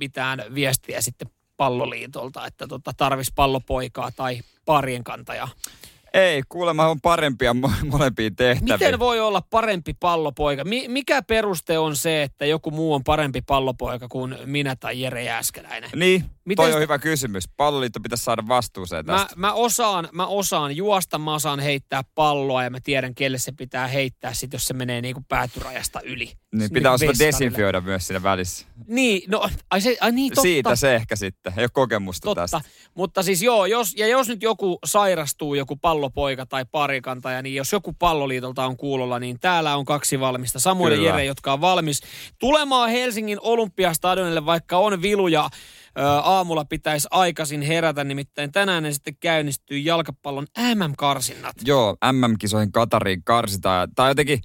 mitään 0.00 0.44
viestiä 0.54 1.00
sitten 1.00 1.30
palloliitolta, 1.56 2.46
että 2.46 2.66
tota, 2.66 2.92
tarvis 2.96 3.32
pallopoikaa 3.32 4.10
tai 4.12 4.40
parien 4.64 5.04
kantajaa. 5.04 5.48
Ei, 6.16 6.42
kuulemma 6.48 6.88
on 6.88 7.00
parempia 7.00 7.52
mo- 7.52 7.86
molempiin 7.90 8.36
tehtäviin. 8.36 8.72
Miten 8.72 8.98
voi 8.98 9.20
olla 9.20 9.42
parempi 9.50 9.94
pallopoika? 10.00 10.64
Mi- 10.64 10.88
mikä 10.88 11.22
peruste 11.22 11.78
on 11.78 11.96
se, 11.96 12.22
että 12.22 12.46
joku 12.46 12.70
muu 12.70 12.94
on 12.94 13.04
parempi 13.04 13.42
pallopoika 13.42 14.08
kuin 14.08 14.36
minä 14.44 14.76
tai 14.76 15.00
Jere 15.00 15.24
Jääskeläinen? 15.24 15.90
Niin, 15.94 16.24
Miten 16.46 16.56
toi 16.62 16.66
on 16.66 16.72
sitä- 16.72 16.80
hyvä 16.80 16.98
kysymys. 16.98 17.44
Palloliitto 17.56 18.00
pitäisi 18.00 18.24
saada 18.24 18.42
vastuuseen 18.48 19.06
Mä, 19.06 19.12
tästä. 19.18 19.36
mä, 19.36 19.52
osaan, 19.52 20.08
mä 20.12 20.26
osaan 20.26 20.76
juosta, 20.76 21.18
mä 21.18 21.34
osaan 21.34 21.60
heittää 21.60 22.02
palloa 22.14 22.64
ja 22.64 22.70
mä 22.70 22.78
tiedän, 22.84 23.14
kelle 23.14 23.38
se 23.38 23.52
pitää 23.52 23.86
heittää 23.86 24.34
sit, 24.34 24.52
jos 24.52 24.64
se 24.64 24.74
menee 24.74 25.00
niinku 25.00 25.22
päätyrajasta 25.28 26.00
yli. 26.00 26.24
niin 26.24 26.36
Niinku 26.52 26.74
pitää 26.74 26.92
osata 26.92 27.12
desinfioida 27.18 27.80
myös 27.80 28.06
siinä 28.06 28.22
välissä. 28.22 28.66
Niin, 28.86 29.22
no, 29.30 29.48
ai, 29.70 29.80
se, 29.80 29.96
ai 30.00 30.12
niin, 30.12 30.30
totta. 30.30 30.42
Siitä 30.42 30.76
se 30.76 30.94
ehkä 30.94 31.16
sitten. 31.16 31.52
Ei 31.56 31.62
ole 31.62 31.70
kokemusta 31.72 32.24
Totta, 32.24 32.40
tästä. 32.40 32.60
mutta 32.94 33.22
siis 33.22 33.42
joo, 33.42 33.66
jos, 33.66 33.94
ja 33.96 34.06
jos 34.06 34.28
nyt 34.28 34.42
joku 34.42 34.78
sairastuu, 34.84 35.54
joku 35.54 35.76
pallopoika 35.76 36.46
tai 36.46 36.64
parikantaja, 36.72 37.42
niin 37.42 37.54
jos 37.54 37.72
joku 37.72 37.92
palloliitolta 37.92 38.66
on 38.66 38.76
kuulolla, 38.76 39.18
niin 39.18 39.40
täällä 39.40 39.76
on 39.76 39.84
kaksi 39.84 40.20
valmista. 40.20 40.58
Samuel 40.60 40.92
ja 40.92 40.96
Kyllä. 40.96 41.08
Jere, 41.10 41.24
jotka 41.24 41.52
on 41.52 41.60
valmis 41.60 42.00
tulemaan 42.38 42.90
Helsingin 42.90 43.38
Olympiastadionille, 43.40 44.46
vaikka 44.46 44.78
on 44.78 45.02
viluja. 45.02 45.50
Aamulla 46.22 46.64
pitäisi 46.64 47.08
aikaisin 47.10 47.62
herätä, 47.62 48.04
nimittäin 48.04 48.52
tänään 48.52 48.82
ne 48.82 48.92
sitten 48.92 49.16
käynnistyy 49.20 49.78
jalkapallon 49.78 50.46
MM-karsinnat. 50.74 51.56
Joo, 51.64 51.96
MM-kisoihin 52.12 52.72
Katariin 52.72 53.24
karsitaan. 53.24 53.88
Tai 53.94 54.10
jotenkin, 54.10 54.40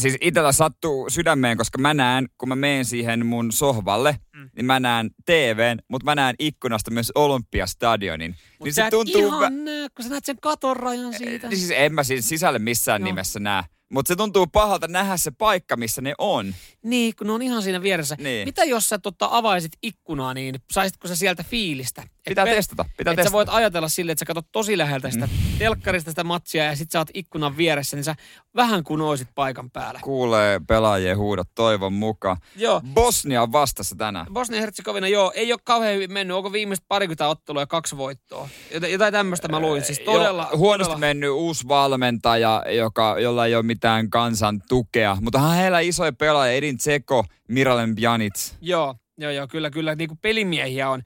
siis 0.00 0.16
itsellä 0.20 0.52
sattuu 0.52 1.10
sydämeen, 1.10 1.56
koska 1.56 1.78
mä 1.78 1.94
näen, 1.94 2.28
kun 2.38 2.48
mä 2.48 2.56
menen 2.56 2.84
siihen 2.84 3.26
mun 3.26 3.52
sohvalle, 3.52 4.16
mm. 4.42 4.50
niin 4.56 4.66
mä 4.66 4.80
näen 4.80 5.10
TVn, 5.26 5.78
mutta 5.88 6.04
mä 6.04 6.14
näen 6.14 6.34
ikkunasta 6.38 6.90
myös 6.90 7.12
Olympiastadionin. 7.14 8.36
Niin 8.64 8.74
sä 8.74 8.82
se 8.82 8.86
et 8.86 8.90
tuntuu... 8.90 9.26
ihan 9.26 9.64
näe, 9.64 9.88
kun 9.96 10.04
sä 10.04 10.10
näet 10.10 10.24
sen 10.24 10.36
katon 10.40 10.76
rajan 10.76 11.14
siitä. 11.14 11.48
Niin 11.48 11.58
siis 11.58 11.72
en 11.76 11.94
mä 11.94 12.04
siis 12.04 12.28
sisälle 12.28 12.58
missään 12.58 13.02
Joo. 13.02 13.06
nimessä 13.06 13.40
näe. 13.40 13.62
Mutta 13.92 14.08
se 14.08 14.16
tuntuu 14.16 14.46
pahalta 14.46 14.88
nähdä 14.88 15.16
se 15.16 15.30
paikka, 15.30 15.76
missä 15.76 16.02
ne 16.02 16.14
on. 16.18 16.54
Niin, 16.82 17.16
kun 17.16 17.26
ne 17.26 17.32
on 17.32 17.42
ihan 17.42 17.62
siinä 17.62 17.82
vieressä. 17.82 18.16
Niin. 18.18 18.48
Mitä 18.48 18.64
jos 18.64 18.88
sä 18.88 18.98
tota, 18.98 19.28
avaisit 19.30 19.72
ikkunaa, 19.82 20.34
niin 20.34 20.54
saisitko 20.72 21.08
sä 21.08 21.16
sieltä 21.16 21.44
fiilistä? 21.44 22.02
Et 22.02 22.10
Pitää 22.28 22.44
me- 22.44 22.54
testata, 22.54 22.84
pitää 22.96 23.12
sä 23.12 23.16
testata. 23.16 23.32
voit 23.32 23.48
ajatella 23.48 23.88
silleen, 23.88 24.12
että 24.12 24.20
sä 24.20 24.26
katsot 24.26 24.46
tosi 24.52 24.78
läheltä 24.78 25.10
sitä 25.10 25.26
mm. 25.26 25.58
telkkarista 25.58 26.10
sitä 26.10 26.24
matsia 26.24 26.64
ja 26.64 26.76
sit 26.76 26.90
sä 26.90 26.98
oot 26.98 27.10
ikkunan 27.14 27.56
vieressä, 27.56 27.96
niin 27.96 28.04
sä 28.04 28.14
vähän 28.56 28.84
kun 28.84 29.00
oisit 29.00 29.28
paikan 29.34 29.70
päällä. 29.70 30.00
Kuulee 30.02 30.60
pelaajien 30.68 31.18
huudot 31.18 31.48
toivon 31.54 31.92
mukaan. 31.92 32.36
Joo. 32.56 32.80
Bosnia 32.94 33.42
on 33.42 33.52
vastassa 33.52 33.96
tänään. 33.96 34.26
Bosnia-Herzegovina, 34.32 35.08
joo, 35.08 35.32
ei 35.34 35.52
ole 35.52 35.60
kauhean 35.64 35.94
hyvin 35.94 36.12
mennyt. 36.12 36.36
Onko 36.36 36.52
viimeiset 36.52 36.84
parikymmentä 36.88 37.28
ottelua 37.28 37.62
ja 37.62 37.66
kaksi 37.66 37.96
voittoa? 37.96 38.48
Jota- 38.70 38.88
Jotain 38.88 39.12
tämmöistä 39.12 39.48
mä 39.48 39.60
luin. 39.60 39.84
Siis 39.84 39.98
todella... 39.98 40.48
Joo, 40.50 40.58
huonosti 40.58 40.88
todella, 40.88 41.06
mennyt 41.06 41.30
uusi 41.30 41.68
valmentaja, 41.68 42.64
joka, 42.76 43.16
jolla 43.20 43.46
ei 43.46 43.54
ole 43.54 43.62
mitään 43.62 44.10
kansan 44.10 44.62
tukea. 44.68 45.16
Mutta 45.20 45.38
onhan 45.38 45.56
heillä 45.56 45.80
isoja 45.80 46.12
pelaajia, 46.12 46.52
Edin 46.52 46.78
Tseko, 46.78 47.24
Miralem 47.48 47.94
Pjanic. 47.94 48.52
Joo, 48.60 48.94
joo, 49.18 49.30
joo, 49.30 49.48
kyllä, 49.48 49.70
kyllä. 49.70 49.94
Niin 49.94 50.08
kuin 50.08 50.18
pelimiehiä 50.22 50.90
on. 50.90 51.02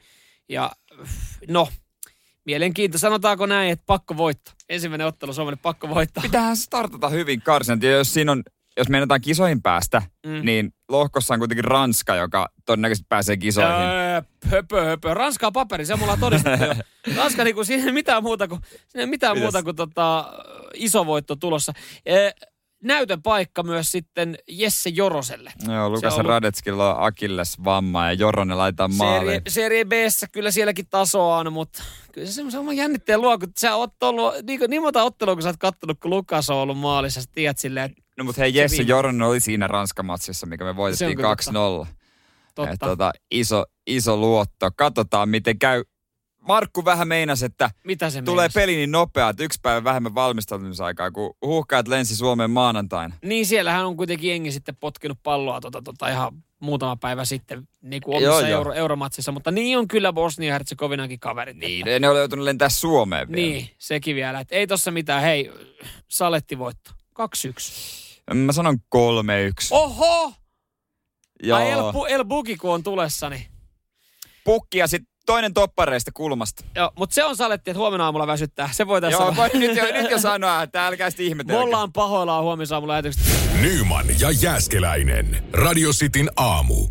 Ja 0.48 0.70
no, 1.48 1.68
mielenkiinto. 2.44 2.98
Sanotaanko 2.98 3.46
näin, 3.46 3.70
että 3.70 3.84
pakko 3.86 4.16
voittaa. 4.16 4.54
Ensimmäinen 4.68 5.06
ottelu 5.06 5.32
Suomelle 5.32 5.58
pakko 5.62 5.88
voittaa. 5.88 6.22
Pitäähän 6.22 6.56
startata 6.56 7.08
hyvin 7.08 7.42
karsinat, 7.42 7.82
ja 7.82 7.90
jos 7.90 8.14
siinä 8.14 8.32
on 8.32 8.42
jos 8.76 8.88
meinataan 8.88 9.20
kisoihin 9.20 9.62
päästä, 9.62 10.02
mm. 10.26 10.40
niin 10.44 10.72
lohkossa 10.88 11.34
on 11.34 11.40
kuitenkin 11.40 11.64
Ranska, 11.64 12.14
joka 12.14 12.48
todennäköisesti 12.66 13.06
pääsee 13.08 13.36
kisoihin. 13.36 13.72
Öö, 13.72 14.22
höpö, 14.44 14.84
höpö. 14.84 15.14
Ranska 15.14 15.46
on 15.46 15.52
paperi, 15.52 15.86
se 15.86 15.96
mulla 15.96 16.12
on 16.12 16.20
todistettu 16.20 16.64
jo. 16.64 16.74
Ranska 17.16 17.44
niinku, 17.44 17.64
siinä 17.64 17.84
ei 17.84 17.92
mitään 17.92 18.22
muuta 18.22 18.48
kuin, 18.48 18.60
siinä 18.88 19.02
ei 19.02 19.06
mitään 19.06 19.38
muuta 19.38 19.62
kuin 19.62 19.76
tota, 19.76 20.32
iso 20.74 21.06
voitto 21.06 21.36
tulossa. 21.36 21.72
E, 22.06 22.30
näytön 22.82 23.22
paikka 23.22 23.62
myös 23.62 23.92
sitten 23.92 24.38
Jesse 24.48 24.90
Joroselle. 24.90 25.52
Joo, 25.68 25.90
Lukas 25.90 26.14
ollut... 26.14 26.26
Radetskilla 26.26 26.94
on 26.94 27.06
Akilles 27.06 27.64
vamma 27.64 28.06
ja 28.06 28.12
Joronen 28.12 28.58
laitetaan 28.58 28.94
maaliin. 28.94 29.42
Serie, 29.48 29.84
serie 29.84 29.84
b 29.84 29.92
kyllä 30.32 30.50
sielläkin 30.50 30.86
tasoa 30.90 31.38
on, 31.38 31.52
mutta 31.52 31.82
kyllä 32.12 32.26
se 32.26 32.32
semmoisen 32.32 32.76
jännitteen 32.76 33.20
luo, 33.20 33.38
kun 33.38 33.52
sä 33.56 33.74
oot 33.74 34.02
ollut, 34.02 34.34
niin, 34.46 34.60
niin 34.68 34.82
monta 34.82 35.02
ottelua, 35.02 35.34
kun 35.34 35.42
sä 35.42 35.48
oot 35.48 35.56
kattonut, 35.56 36.00
kun 36.00 36.10
Lukas 36.10 36.50
on 36.50 36.56
ollut 36.56 36.78
maalissa, 36.78 37.20
sä 37.20 37.28
tiedät 37.32 37.58
silleen, 37.58 37.90
että 37.90 38.05
No 38.16 38.24
mutta 38.24 38.40
hei, 38.40 38.54
Jesse 38.54 38.82
Joronen 38.82 39.22
oli 39.22 39.40
siinä 39.40 39.66
Ranskamatsissa, 39.66 40.46
mikä 40.46 40.64
me 40.64 40.76
voitettiin 40.76 41.18
2-0. 41.18 41.86
Totta. 42.54 42.72
Et, 42.72 42.80
tota, 42.80 43.12
iso, 43.30 43.64
iso 43.86 44.16
luotto. 44.16 44.70
Katsotaan, 44.76 45.28
miten 45.28 45.58
käy. 45.58 45.84
Markku 46.48 46.84
vähän 46.84 47.08
meinasi, 47.08 47.46
että 47.46 47.70
Mitä 47.84 48.10
se 48.10 48.22
tulee 48.22 48.48
peli 48.54 48.76
niin 48.76 48.90
nopea, 48.90 49.28
että 49.28 49.44
yksi 49.44 49.58
päivä 49.62 49.84
vähemmän 49.84 50.14
valmistautumisaikaa, 50.14 51.10
kun 51.10 51.36
huuhkaat 51.42 51.88
lensi 51.88 52.16
Suomeen 52.16 52.50
maanantaina. 52.50 53.14
Niin, 53.22 53.46
siellähän 53.46 53.86
on 53.86 53.96
kuitenkin 53.96 54.30
jengi 54.30 54.52
sitten 54.52 54.76
potkinut 54.76 55.18
palloa 55.22 55.60
tota, 55.60 55.82
tota, 55.82 56.08
ihan 56.08 56.44
muutama 56.60 56.96
päivä 56.96 57.24
sitten 57.24 57.68
niin 57.82 58.02
kuin 58.02 58.16
omissa 58.16 58.48
joo, 58.48 58.58
euro, 58.58 58.72
euromatsissa, 58.72 59.32
mutta 59.32 59.50
niin 59.50 59.78
on 59.78 59.88
kyllä 59.88 60.12
Bosnia-Herzegovinakin 60.12 61.20
kaverit. 61.20 61.56
Niin, 61.56 61.88
että... 61.88 62.00
ne 62.00 62.08
oli 62.08 62.18
joutunut 62.18 62.44
lentää 62.44 62.68
Suomeen 62.68 63.32
vielä. 63.32 63.42
Niin, 63.42 63.70
sekin 63.78 64.16
vielä. 64.16 64.40
Että 64.40 64.54
ei 64.54 64.66
tossa 64.66 64.90
mitään. 64.90 65.22
Hei, 65.22 65.52
Saletti 66.08 66.58
voitto. 66.58 66.90
2-1. 67.20 68.05
Mä 68.34 68.52
sanon 68.52 68.76
3-1. 68.96 68.98
Oho! 69.70 70.32
Joo. 71.42 71.58
Ai 71.58 71.70
El, 71.70 71.82
El 72.08 72.24
Buki, 72.24 72.56
kun 72.56 72.74
on 72.74 72.82
tulessa, 72.82 73.30
niin... 73.30 73.46
Pukki 74.44 74.78
ja 74.78 74.86
sitten 74.86 75.16
toinen 75.26 75.54
toppareista 75.54 76.10
kulmasta. 76.14 76.64
Joo, 76.74 76.92
mutta 76.96 77.14
se 77.14 77.24
on 77.24 77.36
saletti, 77.36 77.70
että 77.70 77.78
huomenna 77.78 78.04
aamulla 78.04 78.26
väsyttää. 78.26 78.68
Se 78.72 78.86
voi 78.86 79.00
tässä 79.00 79.22
Joo, 79.22 79.36
voi 79.36 79.48
nyt, 79.54 79.76
jo, 79.76 79.84
nyt 79.84 80.10
jo 80.10 80.20
sanoa, 80.20 80.62
että 80.62 80.86
älkää 80.86 81.10
sitten 81.10 81.26
ihmetellä. 81.26 81.60
Me 81.60 81.64
ollaan 81.64 81.92
pahoillaan 81.92 82.44
huomenna 82.44 82.76
aamulla 82.76 82.92
lähetyksestä. 82.92 83.30
Nyman 83.60 84.06
ja 84.20 84.30
Jääskeläinen. 84.30 85.44
Radio 85.52 85.90
Cityn 85.90 86.30
aamu. 86.36 86.88